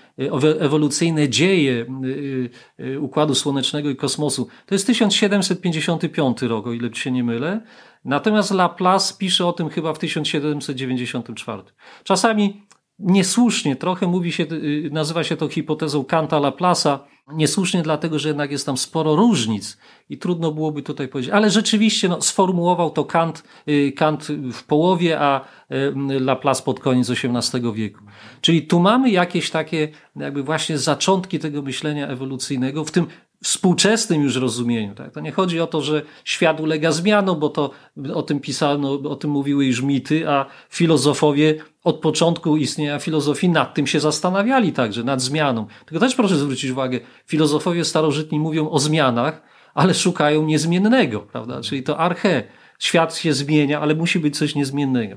ewolucyjne 0.61 1.29
dzieje 1.29 1.87
y, 2.05 2.51
y, 2.81 3.01
Układu 3.01 3.35
Słonecznego 3.35 3.91
i 3.91 3.97
kosmosu. 3.97 4.49
To 4.67 4.75
jest 4.75 4.87
1755 4.87 6.43
rok, 6.43 6.67
o 6.67 6.73
ile 6.73 6.95
się 6.95 7.11
nie 7.11 7.25
mylę. 7.25 7.61
Natomiast 8.05 8.51
Laplace 8.51 9.15
pisze 9.19 9.47
o 9.47 9.53
tym 9.53 9.69
chyba 9.69 9.95
w 9.95 9.99
1794. 9.99 11.63
Czasami 12.05 12.67
niesłusznie, 12.99 13.77
trochę 13.77 14.07
mówi 14.07 14.33
się, 14.33 14.43
y, 14.43 14.91
nazywa 14.93 15.25
się 15.25 15.37
to 15.37 15.49
hipotezą 15.49 16.05
Kanta 16.05 16.41
Laplace'a, 16.41 16.99
niesłusznie 17.29 17.83
dlatego, 17.83 18.19
że 18.19 18.29
jednak 18.29 18.51
jest 18.51 18.67
tam 18.67 18.77
sporo 18.77 19.17
różnic 19.17 19.79
i 20.09 20.19
trudno 20.19 20.53
byłoby 20.53 20.83
tutaj 20.83 21.09
powiedzieć, 21.09 21.33
ale 21.33 21.51
rzeczywiście 21.51 22.09
no, 22.09 22.23
sformułował 22.23 22.91
to 22.91 23.05
Kant, 23.05 23.45
y, 23.69 23.93
Kant 23.93 24.29
w 24.53 24.65
połowie, 24.65 25.21
a 25.21 25.45
y, 25.73 26.21
Laplace 26.21 26.63
pod 26.63 26.81
koniec 26.81 27.11
XVIII 27.11 27.73
wieku. 27.73 28.01
Czyli 28.41 28.67
tu 28.67 28.81
mamy 28.81 29.11
jakieś 29.11 29.51
takie 29.51 29.89
jakby 30.17 30.43
właśnie 30.43 30.79
zaczątki 30.79 31.39
tego 31.39 31.63
myślenia 31.63 32.09
ewolucyjnego, 32.09 32.85
w 32.85 32.91
tym 32.91 33.07
współczesnym 33.43 34.23
już 34.23 34.37
rozumieniu. 34.37 34.95
Tak? 34.95 35.15
To 35.15 35.21
nie 35.21 35.33
chodzi 35.33 35.61
o 35.61 35.67
to, 35.67 35.81
że 35.81 36.03
świat 36.25 36.61
ulega 36.61 36.93
zmianom, 36.93 37.41
bo 37.41 37.49
to 37.49 37.71
o 38.15 38.23
tym 38.23 38.41
pisano, 38.41 38.93
o 38.93 39.17
tym 39.17 39.31
mówiły 39.31 39.67
już 39.67 39.83
mity, 39.83 40.29
a 40.29 40.47
filozofowie 40.71 41.55
od 41.85 42.01
początku 42.01 42.57
istnienia 42.57 42.99
filozofii 42.99 43.49
nad 43.49 43.75
tym 43.75 43.87
się 43.87 44.01
zastanawiali 44.01 44.73
także, 44.73 45.05
nad 45.05 45.21
zmianą. 45.21 45.67
Tylko 45.87 46.01
też 46.01 46.15
proszę 46.15 46.37
zwrócić 46.37 46.71
uwagę, 46.71 47.01
filozofowie 47.27 47.85
starożytni 47.85 48.41
mówią 48.41 48.71
o 48.71 48.79
zmianach, 48.79 49.43
ale 49.75 49.95
szukają 49.95 50.45
niezmiennego, 50.45 51.21
prawda? 51.21 51.61
Czyli 51.61 51.83
to 51.83 51.99
arche. 51.99 52.43
Świat 52.79 53.17
się 53.17 53.33
zmienia, 53.33 53.81
ale 53.81 53.95
musi 53.95 54.19
być 54.19 54.39
coś 54.39 54.55
niezmiennego. 54.55 55.17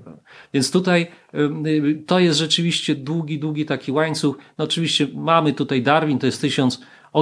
Więc 0.54 0.72
tutaj 0.72 1.08
to 2.08 2.20
jest 2.20 2.40
rzeczywiście 2.40 2.96
długi, 2.96 3.40
długi 3.40 3.66
taki 3.66 3.92
łańcuch. 3.92 4.38
No 4.58 4.66
oczywiście 4.66 5.08
mamy 5.14 5.54
tutaj 5.54 5.82
Darwin, 5.82 6.20
to 6.20 6.26
jest 6.26 6.42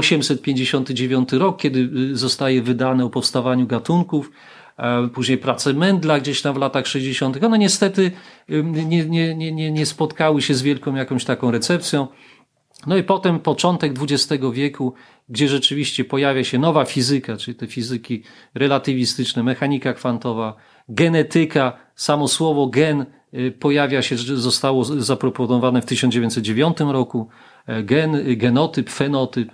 1859 0.02 1.34
rok, 1.34 1.62
kiedy 1.62 1.90
y, 2.12 2.18
zostaje 2.18 2.62
wydane 2.62 3.06
o 3.06 3.10
powstawaniu 3.10 3.68
gatunków. 3.68 4.32
E, 4.78 5.08
później 5.08 5.38
prace 5.38 5.74
Mendla 5.74 6.20
gdzieś 6.20 6.42
tam 6.42 6.56
w 6.56 6.58
latach 6.58 6.88
60. 6.88 7.44
One 7.44 7.58
niestety 7.58 8.12
nie, 8.50 9.06
nie, 9.06 9.36
nie, 9.36 9.72
nie 9.72 9.86
spotkały 9.86 10.42
się 10.42 10.54
z 10.54 10.62
wielką 10.62 10.96
jakąś 10.96 11.26
taką 11.26 11.52
recepcją. 11.52 12.08
No 12.88 12.98
i 12.98 13.04
potem 13.04 13.40
początek 13.40 13.94
XX 14.02 14.44
wieku, 14.54 14.94
gdzie 15.30 15.48
rzeczywiście 15.48 16.06
pojawia 16.06 16.44
się 16.44 16.60
nowa 16.60 16.86
fizyka, 16.86 17.38
czyli 17.38 17.58
te 17.58 17.68
fizyki 17.68 18.24
relatywistyczne, 18.54 19.44
mechanika 19.44 19.94
kwantowa, 19.94 20.56
genetyka, 20.90 21.78
samo 21.96 22.28
słowo 22.28 22.68
gen 22.68 23.06
y, 23.34 23.52
pojawia 23.60 24.02
się, 24.02 24.18
zostało 24.18 24.84
zaproponowane 24.84 25.82
w 25.82 25.86
1909 25.86 26.78
roku, 26.80 27.28
e, 27.68 27.84
gen, 27.84 28.38
genotyp, 28.38 28.90
fenotyp, 28.90 29.52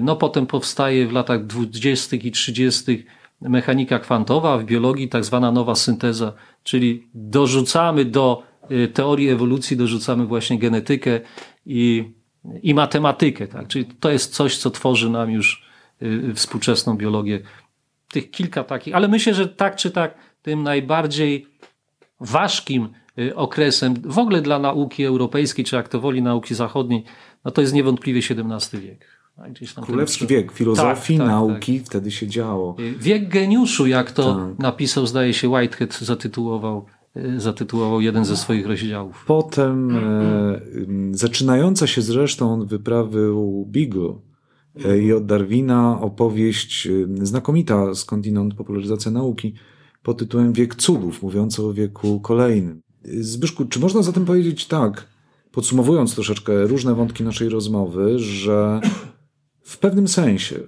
no 0.00 0.16
potem 0.16 0.46
powstaje 0.46 1.06
w 1.06 1.12
latach 1.12 1.46
20. 1.46 2.16
i 2.16 2.30
30 2.30 3.04
mechanika 3.48 3.98
kwantowa, 3.98 4.58
w 4.58 4.64
biologii 4.64 5.08
tak 5.08 5.24
zwana 5.24 5.52
nowa 5.52 5.74
synteza, 5.74 6.32
czyli 6.62 7.08
dorzucamy 7.14 8.04
do 8.04 8.42
y, 8.70 8.88
teorii 8.88 9.28
ewolucji, 9.28 9.76
dorzucamy 9.76 10.26
właśnie 10.26 10.58
genetykę 10.58 11.20
i, 11.66 12.04
i 12.62 12.74
matematykę. 12.74 13.48
Tak? 13.48 13.68
Czyli 13.68 13.84
to 13.84 14.10
jest 14.10 14.34
coś, 14.34 14.56
co 14.56 14.70
tworzy 14.70 15.10
nam 15.10 15.30
już 15.30 15.66
y, 16.02 16.34
współczesną 16.34 16.96
biologię. 16.96 17.40
Tych 18.12 18.30
kilka 18.30 18.64
takich, 18.64 18.94
ale 18.94 19.08
myślę, 19.08 19.34
że 19.34 19.48
tak 19.48 19.76
czy 19.76 19.90
tak, 19.90 20.14
tym 20.42 20.62
najbardziej 20.62 21.46
ważkim 22.20 22.88
y, 23.18 23.36
okresem 23.36 23.94
w 24.04 24.18
ogóle 24.18 24.42
dla 24.42 24.58
nauki 24.58 25.04
europejskiej, 25.04 25.64
czy 25.64 25.76
jak 25.76 25.88
to 25.88 26.00
woli 26.00 26.22
nauki 26.22 26.54
zachodniej, 26.54 27.04
no 27.44 27.50
to 27.50 27.60
jest 27.60 27.74
niewątpliwie 27.74 28.20
XVII 28.20 28.80
wiek. 28.80 29.11
Królewski 29.82 30.26
wiek 30.26 30.52
filozofii, 30.52 31.18
tak, 31.18 31.26
tak, 31.26 31.36
nauki, 31.36 31.78
tak. 31.78 31.86
wtedy 31.86 32.10
się 32.10 32.26
działo. 32.26 32.76
Wiek 32.98 33.28
geniuszu, 33.28 33.86
jak 33.86 34.12
to 34.12 34.34
tak. 34.34 34.58
napisał, 34.58 35.06
zdaje 35.06 35.34
się, 35.34 35.48
Whitehead 35.48 35.98
zatytułował, 35.98 36.86
e, 37.16 37.40
zatytułował 37.40 38.00
jeden 38.00 38.24
ze 38.24 38.36
swoich 38.36 38.66
rozdziałów. 38.66 39.24
Potem 39.26 39.96
e, 39.96 40.60
zaczynająca 41.10 41.86
się 41.86 42.02
zresztą 42.02 42.60
od 42.60 42.68
wyprawy 42.68 43.32
u 43.32 43.66
Beagle 43.66 44.14
e, 44.84 44.98
i 44.98 45.12
od 45.12 45.26
Darwina 45.26 46.00
opowieść 46.00 46.86
e, 46.86 47.26
znakomita 47.26 47.94
skądinąd 47.94 48.54
popularyzacja 48.54 49.10
nauki 49.10 49.54
pod 50.02 50.18
tytułem 50.18 50.52
Wiek 50.52 50.74
cudów, 50.74 51.22
mówiąca 51.22 51.62
o 51.62 51.72
wieku 51.72 52.20
kolejnym. 52.20 52.80
Zbyszku, 53.20 53.64
czy 53.64 53.80
można 53.80 54.02
zatem 54.02 54.24
powiedzieć 54.24 54.66
tak, 54.66 55.06
podsumowując 55.52 56.14
troszeczkę 56.14 56.66
różne 56.66 56.94
wątki 56.94 57.24
naszej 57.24 57.48
rozmowy, 57.48 58.18
że 58.18 58.80
w 59.62 59.78
pewnym 59.78 60.08
sensie 60.08 60.60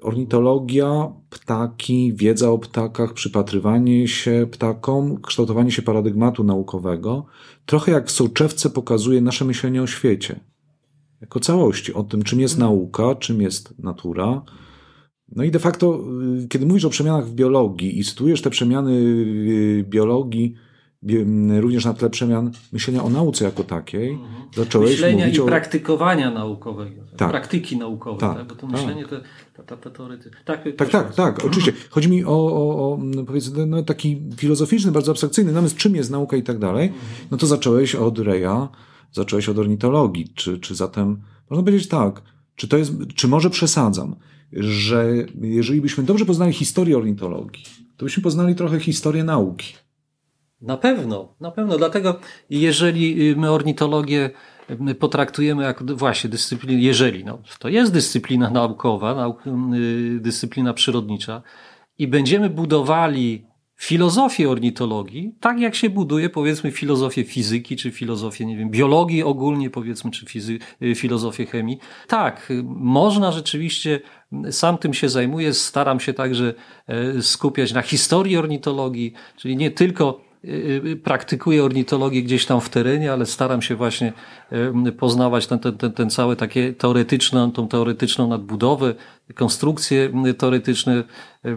ornitologia, 0.00 1.12
ptaki, 1.30 2.12
wiedza 2.14 2.50
o 2.50 2.58
ptakach, 2.58 3.12
przypatrywanie 3.12 4.08
się 4.08 4.46
ptakom, 4.50 5.20
kształtowanie 5.22 5.70
się 5.70 5.82
paradygmatu 5.82 6.44
naukowego, 6.44 7.26
trochę 7.66 7.92
jak 7.92 8.06
w 8.06 8.10
soczewce 8.10 8.70
pokazuje 8.70 9.20
nasze 9.20 9.44
myślenie 9.44 9.82
o 9.82 9.86
świecie. 9.86 10.40
Jako 11.20 11.40
całości, 11.40 11.94
o 11.94 12.02
tym, 12.02 12.22
czym 12.22 12.40
jest 12.40 12.58
nauka, 12.58 13.14
czym 13.14 13.42
jest 13.42 13.78
natura. 13.78 14.42
No 15.28 15.44
i 15.44 15.50
de 15.50 15.58
facto, 15.58 16.04
y, 16.44 16.48
kiedy 16.48 16.66
mówisz 16.66 16.84
o 16.84 16.90
przemianach 16.90 17.26
w 17.26 17.34
biologii 17.34 17.98
i 17.98 18.04
sytuujesz 18.04 18.42
te 18.42 18.50
przemiany 18.50 18.92
y, 18.92 19.84
biologii 19.88 20.54
również 21.60 21.84
na 21.84 21.94
tle 21.94 22.10
przemian 22.10 22.50
myślenia 22.72 23.02
o 23.02 23.10
nauce 23.10 23.44
jako 23.44 23.64
takiej, 23.64 24.10
mhm. 24.10 24.30
zacząłeś 24.54 24.90
Myślenia 24.90 25.24
mówić 25.24 25.38
i 25.38 25.40
o... 25.40 25.46
praktykowania 25.46 26.30
naukowego, 26.30 27.02
tak. 27.16 27.30
praktyki 27.30 27.76
naukowej, 27.76 28.20
tak. 28.20 28.36
tak. 28.36 28.46
bo 28.46 28.54
to 28.54 28.60
tak. 28.60 28.70
myślenie 28.70 29.04
to, 29.04 29.16
to, 29.56 29.62
to, 29.62 29.76
to 29.76 29.90
teorety... 29.90 30.30
Tak, 30.44 30.64
tak, 30.76 30.88
tak, 30.88 31.14
tak, 31.14 31.44
oczywiście. 31.44 31.72
Chodzi 31.90 32.10
mi 32.10 32.24
o, 32.24 32.30
o, 32.30 32.92
o 32.92 32.98
no 33.02 33.24
powiedzmy, 33.24 33.66
no, 33.66 33.82
taki 33.82 34.22
filozoficzny, 34.36 34.92
bardzo 34.92 35.12
abstrakcyjny 35.12 35.52
namysł, 35.52 35.76
czym 35.76 35.96
jest 35.96 36.10
nauka 36.10 36.36
i 36.36 36.42
tak 36.42 36.58
dalej, 36.58 36.86
mhm. 36.86 37.04
no 37.30 37.36
to 37.36 37.46
zacząłeś 37.46 37.94
od 37.94 38.18
Reja, 38.18 38.68
zacząłeś 39.12 39.48
od 39.48 39.58
ornitologii, 39.58 40.28
czy, 40.34 40.58
czy 40.58 40.74
zatem, 40.74 41.22
można 41.50 41.64
powiedzieć 41.64 41.88
tak, 41.88 42.22
czy 42.56 42.68
to 42.68 42.76
jest, 42.76 42.92
czy 43.14 43.28
może 43.28 43.50
przesadzam, 43.50 44.16
że 44.52 45.14
jeżeli 45.40 45.80
byśmy 45.80 46.04
dobrze 46.04 46.24
poznali 46.24 46.52
historię 46.52 46.96
ornitologii, 46.96 47.64
to 47.96 48.04
byśmy 48.04 48.22
poznali 48.22 48.54
trochę 48.54 48.80
historię 48.80 49.24
nauki. 49.24 49.74
Na 50.60 50.76
pewno, 50.76 51.34
na 51.40 51.50
pewno. 51.50 51.78
Dlatego, 51.78 52.20
jeżeli 52.50 53.36
my 53.36 53.50
ornitologię 53.50 54.30
potraktujemy 54.98 55.62
jako 55.62 55.84
właśnie 55.84 56.30
dyscyplinę, 56.30 56.82
jeżeli, 56.82 57.24
no, 57.24 57.38
to 57.58 57.68
jest 57.68 57.92
dyscyplina 57.92 58.50
naukowa, 58.50 59.14
nauk, 59.14 59.46
y, 59.46 60.20
dyscyplina 60.20 60.74
przyrodnicza 60.74 61.42
i 61.98 62.08
będziemy 62.08 62.50
budowali 62.50 63.46
filozofię 63.76 64.50
ornitologii, 64.50 65.34
tak 65.40 65.60
jak 65.60 65.74
się 65.74 65.90
buduje 65.90 66.30
powiedzmy 66.30 66.70
filozofię 66.70 67.24
fizyki, 67.24 67.76
czy 67.76 67.90
filozofię, 67.90 68.46
nie 68.46 68.56
wiem, 68.56 68.70
biologii 68.70 69.22
ogólnie 69.22 69.70
powiedzmy, 69.70 70.10
czy 70.10 70.26
fizy, 70.26 70.58
y, 70.82 70.94
filozofię 70.94 71.46
chemii. 71.46 71.78
Tak, 72.08 72.52
można 72.64 73.32
rzeczywiście, 73.32 74.00
sam 74.50 74.78
tym 74.78 74.94
się 74.94 75.08
zajmuję, 75.08 75.54
staram 75.54 76.00
się 76.00 76.14
także 76.14 76.54
e, 76.86 77.22
skupiać 77.22 77.72
na 77.72 77.82
historii 77.82 78.36
ornitologii, 78.36 79.12
czyli 79.36 79.56
nie 79.56 79.70
tylko 79.70 80.25
Y, 80.25 80.25
y, 80.25 80.25
praktykuję 81.04 81.64
ornitologię 81.64 82.22
gdzieś 82.22 82.46
tam 82.46 82.60
w 82.60 82.68
terenie, 82.68 83.12
ale 83.12 83.26
staram 83.26 83.62
się 83.62 83.76
właśnie 83.76 84.12
y, 84.86 84.92
poznawać 84.92 85.46
ten, 85.46 85.58
ten, 85.58 85.76
ten, 85.76 85.92
ten 85.92 86.10
całe 86.10 86.36
takie 86.36 86.72
teoretyczną, 86.72 87.52
tą 87.52 87.68
teoretyczną 87.68 88.28
nadbudowę, 88.28 88.94
konstrukcje 89.34 90.12
teoretyczne 90.38 91.04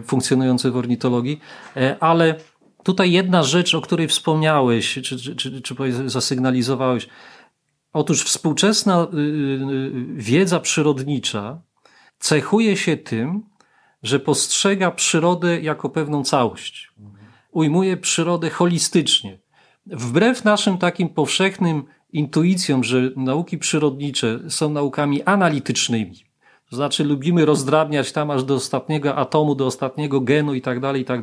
funkcjonujące 0.04 0.70
w 0.70 0.76
ornitologii, 0.76 1.40
e, 1.76 1.96
ale 2.00 2.34
tutaj 2.82 3.12
jedna 3.12 3.42
rzecz, 3.42 3.74
o 3.74 3.80
której 3.80 4.08
wspomniałeś, 4.08 4.94
czy, 4.94 5.02
czy, 5.02 5.36
czy, 5.36 5.62
czy 5.62 5.74
zasygnalizowałeś. 6.06 7.08
Otóż 7.92 8.24
współczesna 8.24 9.06
wiedza 10.14 10.60
przyrodnicza 10.60 11.62
cechuje 12.18 12.76
się 12.76 12.96
tym, 12.96 13.42
że 14.02 14.20
postrzega 14.20 14.90
przyrodę 14.90 15.60
jako 15.60 15.88
pewną 15.88 16.24
całość 16.24 16.92
ujmuje 17.52 17.96
przyrodę 17.96 18.50
holistycznie. 18.50 19.38
Wbrew 19.86 20.44
naszym 20.44 20.78
takim 20.78 21.08
powszechnym 21.08 21.84
intuicjom, 22.12 22.84
że 22.84 23.10
nauki 23.16 23.58
przyrodnicze 23.58 24.40
są 24.48 24.70
naukami 24.70 25.22
analitycznymi, 25.22 26.24
to 26.70 26.76
znaczy 26.76 27.04
lubimy 27.04 27.44
rozdrabniać 27.44 28.12
tam 28.12 28.30
aż 28.30 28.44
do 28.44 28.54
ostatniego 28.54 29.16
atomu, 29.16 29.54
do 29.54 29.66
ostatniego 29.66 30.20
genu 30.20 30.54
i 30.54 30.62
tak 30.62 30.80
dalej, 30.80 31.02
i 31.02 31.04
tak 31.04 31.22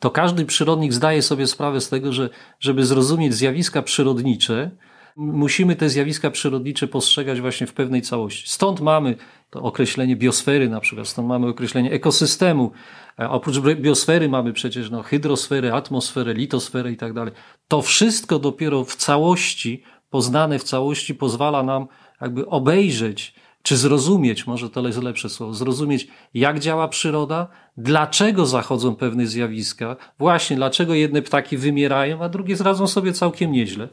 to 0.00 0.10
każdy 0.10 0.44
przyrodnik 0.44 0.92
zdaje 0.92 1.22
sobie 1.22 1.46
sprawę 1.46 1.80
z 1.80 1.88
tego, 1.88 2.12
że 2.12 2.30
żeby 2.60 2.86
zrozumieć 2.86 3.34
zjawiska 3.34 3.82
przyrodnicze, 3.82 4.70
musimy 5.16 5.76
te 5.76 5.88
zjawiska 5.88 6.30
przyrodnicze 6.30 6.88
postrzegać 6.88 7.40
właśnie 7.40 7.66
w 7.66 7.72
pewnej 7.72 8.02
całości. 8.02 8.48
Stąd 8.48 8.80
mamy 8.80 9.16
to 9.50 9.62
określenie 9.62 10.16
biosfery 10.16 10.68
na 10.68 10.80
przykład, 10.80 11.08
stąd 11.08 11.28
mamy 11.28 11.46
określenie 11.46 11.92
ekosystemu. 11.92 12.70
A 13.16 13.30
oprócz 13.30 13.58
biosfery 13.58 14.28
mamy 14.28 14.52
przecież 14.52 14.90
no, 14.90 15.02
hydrosferę, 15.02 15.74
atmosferę, 15.74 16.34
litosferę 16.34 16.92
i 16.92 16.96
tak 16.96 17.12
dalej. 17.12 17.34
To 17.68 17.82
wszystko 17.82 18.38
dopiero 18.38 18.84
w 18.84 18.96
całości, 18.96 19.82
poznane 20.10 20.58
w 20.58 20.64
całości 20.64 21.14
pozwala 21.14 21.62
nam 21.62 21.86
jakby 22.20 22.46
obejrzeć, 22.46 23.34
czy 23.62 23.76
zrozumieć, 23.76 24.46
może 24.46 24.70
to 24.70 24.86
jest 24.86 25.02
lepsze 25.02 25.28
słowo, 25.28 25.54
zrozumieć, 25.54 26.08
jak 26.34 26.58
działa 26.58 26.88
przyroda, 26.88 27.48
dlaczego 27.76 28.46
zachodzą 28.46 28.96
pewne 28.96 29.26
zjawiska, 29.26 29.96
właśnie 30.18 30.56
dlaczego 30.56 30.94
jedne 30.94 31.22
ptaki 31.22 31.56
wymierają, 31.56 32.22
a 32.22 32.28
drugie 32.28 32.56
zradzą 32.56 32.86
sobie 32.86 33.12
całkiem 33.12 33.52
nieźle. 33.52 33.88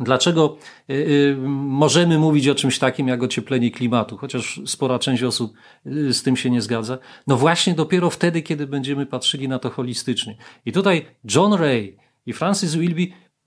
Dlaczego 0.00 0.56
y, 0.90 0.94
y, 0.94 1.36
możemy 1.48 2.18
mówić 2.18 2.48
o 2.48 2.54
czymś 2.54 2.78
takim 2.78 3.08
jak 3.08 3.22
ocieplenie 3.22 3.70
klimatu, 3.70 4.16
chociaż 4.16 4.60
spora 4.66 4.98
część 4.98 5.22
osób 5.22 5.52
y, 5.86 6.14
z 6.14 6.22
tym 6.22 6.36
się 6.36 6.50
nie 6.50 6.62
zgadza? 6.62 6.98
No 7.26 7.36
właśnie 7.36 7.74
dopiero 7.74 8.10
wtedy, 8.10 8.42
kiedy 8.42 8.66
będziemy 8.66 9.06
patrzyli 9.06 9.48
na 9.48 9.58
to 9.58 9.70
holistycznie. 9.70 10.36
I 10.66 10.72
tutaj 10.72 11.06
John 11.34 11.52
Ray 11.52 11.96
i 12.26 12.32
Francis 12.32 12.74
Wilby 12.74 13.06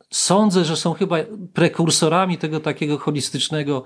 sądzę, 0.10 0.66
że 0.66 0.76
są 0.76 0.94
chyba 0.94 1.18
prekursorami 1.54 2.38
tego 2.38 2.60
takiego 2.60 2.98
holistycznego, 2.98 3.84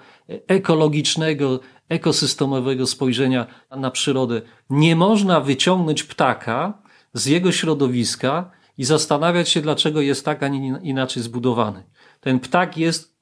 ekologicznego, 0.48 1.60
ekosystemowego 1.90 2.88
spojrzenia 2.88 3.48
na 3.78 3.92
przyrodę. 3.92 4.42
Nie 4.70 4.96
można 4.96 5.40
wyciągnąć 5.40 6.04
ptaka 6.04 6.82
z 7.14 7.26
jego 7.26 7.52
środowiska 7.52 8.52
i 8.78 8.84
zastanawiać 8.84 9.50
się, 9.50 9.62
dlaczego 9.62 10.02
jest 10.02 10.26
tak, 10.26 10.44
a 10.44 10.48
nie 10.48 10.80
inaczej 10.84 11.24
zbudowany 11.24 11.84
ten 12.22 12.40
ptak 12.40 12.78
jest 12.78 13.16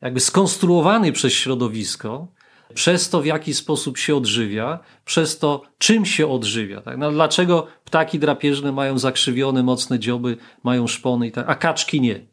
jakby 0.00 0.20
skonstruowany 0.20 1.12
przez 1.12 1.32
środowisko, 1.32 2.28
przez 2.74 3.10
to, 3.10 3.20
w 3.20 3.26
jaki 3.26 3.54
sposób 3.54 3.98
się 3.98 4.16
odżywia, 4.16 4.78
przez 5.04 5.38
to, 5.38 5.62
czym 5.78 6.06
się 6.06 6.26
odżywia. 6.30 6.80
Tak? 6.80 6.98
No, 6.98 7.10
dlaczego 7.10 7.66
ptaki 7.84 8.18
drapieżne 8.18 8.72
mają 8.72 8.98
zakrzywione, 8.98 9.62
mocne 9.62 9.98
dzioby, 9.98 10.36
mają 10.62 10.86
szpony, 10.86 11.26
i 11.26 11.32
tak, 11.32 11.48
a 11.48 11.54
kaczki 11.54 12.00
nie? 12.00 12.30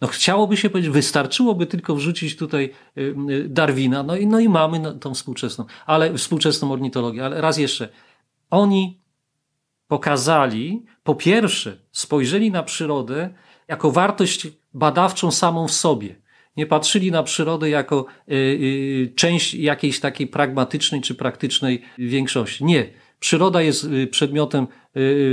No, 0.00 0.08
chciałoby 0.08 0.56
się 0.56 0.70
powiedzieć, 0.70 0.92
wystarczyłoby 0.92 1.66
tylko 1.66 1.94
wrzucić 1.94 2.36
tutaj 2.36 2.70
y, 2.98 3.14
y, 3.30 3.48
Darwina, 3.48 4.02
no 4.02 4.16
i, 4.16 4.26
no 4.26 4.40
i 4.40 4.48
mamy 4.48 4.78
no, 4.78 4.92
tą 4.92 5.14
współczesną, 5.14 5.64
ale 5.86 6.14
współczesną 6.14 6.72
ornitologię. 6.72 7.24
Ale 7.24 7.40
raz 7.40 7.58
jeszcze, 7.58 7.88
oni 8.50 9.00
pokazali, 9.88 10.84
po 11.02 11.14
pierwsze, 11.14 11.76
spojrzeli 11.92 12.50
na 12.50 12.62
przyrodę 12.62 13.34
jako 13.68 13.90
wartość 13.90 14.46
badawczą 14.74 15.30
samą 15.30 15.68
w 15.68 15.72
sobie. 15.72 16.16
Nie 16.56 16.66
patrzyli 16.66 17.10
na 17.10 17.22
przyrodę 17.22 17.70
jako 17.70 18.06
y, 18.28 18.34
y, 18.34 19.12
część 19.16 19.54
jakiejś 19.54 20.00
takiej 20.00 20.26
pragmatycznej 20.26 21.00
czy 21.00 21.14
praktycznej 21.14 21.82
większości. 21.98 22.64
Nie. 22.64 22.90
Przyroda 23.20 23.62
jest 23.62 23.84
y, 23.84 24.06
przedmiotem 24.06 24.66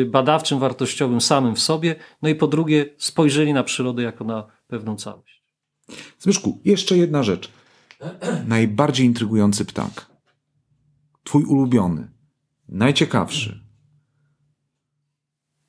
badawczym, 0.07 0.59
wartościowym 0.59 1.21
samym 1.21 1.55
w 1.55 1.59
sobie. 1.59 1.95
No 2.21 2.29
i 2.29 2.35
po 2.35 2.47
drugie, 2.47 2.85
spojrzeli 2.97 3.53
na 3.53 3.63
przyrodę 3.63 4.03
jako 4.03 4.23
na 4.23 4.47
pewną 4.67 4.95
całość. 4.95 5.43
Zbyszku, 6.19 6.61
jeszcze 6.65 6.97
jedna 6.97 7.23
rzecz. 7.23 7.51
Najbardziej 8.47 9.05
intrygujący 9.05 9.65
ptak. 9.65 10.05
Twój 11.23 11.43
ulubiony. 11.43 12.11
Najciekawszy 12.69 13.70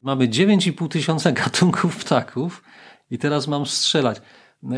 Mamy 0.02 0.28
9,5 0.28 0.88
tysiąca 0.88 1.32
gatunków 1.42 2.04
ptaków 2.04 2.62
i 3.10 3.18
teraz 3.18 3.48
mam 3.48 3.66
strzelać. 3.66 4.22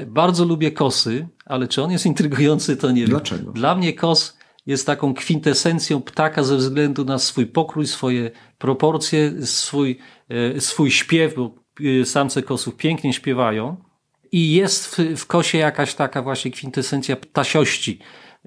Bardzo 0.07 0.45
lubię 0.45 0.73
kosy, 0.73 1.29
ale 1.47 1.69
czy 1.69 1.83
on 1.83 1.91
jest 1.91 2.07
intrygujący, 2.07 2.77
to 2.77 2.91
nie 2.91 3.01
wiem. 3.01 3.11
Dlaczego? 3.11 3.53
Dla 3.53 3.75
mnie 3.75 3.93
kos 3.93 4.39
jest 4.67 4.87
taką 4.87 5.15
kwintesencją 5.15 6.03
ptaka 6.03 6.45
ze 6.45 6.57
względu 6.57 7.05
na 7.05 7.19
swój 7.19 7.47
pokrój, 7.47 7.87
swoje 7.87 8.31
proporcje, 8.59 9.47
swój, 9.47 9.99
e, 10.29 10.61
swój 10.61 10.91
śpiew, 10.91 11.35
bo 11.35 11.55
e, 12.01 12.05
samce 12.05 12.43
kosów 12.43 12.77
pięknie 12.77 13.13
śpiewają. 13.13 13.77
I 14.33 14.53
jest 14.53 14.87
w, 14.87 14.99
w 15.17 15.27
kosie 15.27 15.59
jakaś 15.59 15.95
taka 15.95 16.23
właśnie 16.23 16.51
kwintesencja 16.51 17.17
ptasiości. 17.17 17.99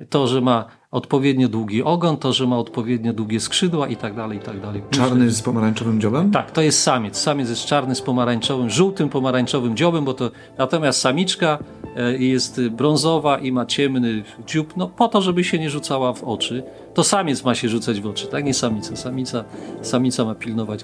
To, 0.09 0.27
że 0.27 0.41
ma 0.41 0.65
odpowiednio 0.91 1.47
długi 1.47 1.83
ogon, 1.83 2.17
to, 2.17 2.33
że 2.33 2.47
ma 2.47 2.57
odpowiednio 2.57 3.13
długie 3.13 3.39
skrzydła 3.39 3.87
i 3.87 3.95
tak 3.95 4.15
dalej, 4.15 4.37
i 4.37 4.41
tak 4.41 4.61
dalej. 4.61 4.81
Czarny 4.89 5.31
z 5.31 5.41
pomarańczowym 5.41 6.01
dziobem? 6.01 6.31
Tak, 6.31 6.51
to 6.51 6.61
jest 6.61 6.81
samiec. 6.81 7.17
Samiec 7.17 7.49
jest 7.49 7.65
czarny 7.65 7.95
z 7.95 8.01
pomarańczowym, 8.01 8.69
żółtym 8.69 9.09
pomarańczowym 9.09 9.77
dziobem, 9.77 10.05
bo 10.05 10.13
to 10.13 10.31
natomiast 10.57 10.99
samiczka 10.99 11.59
e, 11.95 12.17
jest 12.17 12.61
brązowa 12.67 13.37
i 13.37 13.51
ma 13.51 13.65
ciemny 13.65 14.23
dziób, 14.47 14.73
no 14.77 14.87
po 14.87 15.07
to, 15.07 15.21
żeby 15.21 15.43
się 15.43 15.59
nie 15.59 15.69
rzucała 15.69 16.13
w 16.13 16.23
oczy. 16.23 16.63
To 16.93 17.03
samiec 17.03 17.43
ma 17.43 17.55
się 17.55 17.69
rzucać 17.69 18.01
w 18.01 18.07
oczy, 18.07 18.27
tak? 18.27 18.45
Nie 18.45 18.53
samica. 18.53 18.95
Samica, 18.95 19.43
samica 19.81 20.25
ma 20.25 20.35
pilnować 20.35 20.83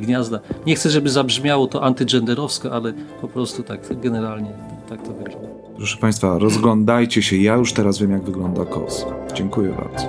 gniazda. 0.00 0.40
Nie 0.66 0.74
chcę, 0.74 0.90
żeby 0.90 1.10
zabrzmiało 1.10 1.66
to 1.66 1.82
antygenderowsko, 1.82 2.72
ale 2.72 2.92
po 3.20 3.28
prostu 3.28 3.62
tak 3.62 4.00
generalnie 4.00 4.50
tak 4.88 5.02
to 5.02 5.12
wygląda. 5.12 5.45
Proszę 5.76 5.96
Państwa, 5.96 6.38
rozglądajcie 6.38 7.22
się. 7.22 7.36
Ja 7.36 7.54
już 7.54 7.72
teraz 7.72 7.98
wiem, 7.98 8.10
jak 8.10 8.22
wygląda 8.22 8.64
kos. 8.64 9.06
Dziękuję 9.34 9.72
bardzo. 9.72 10.06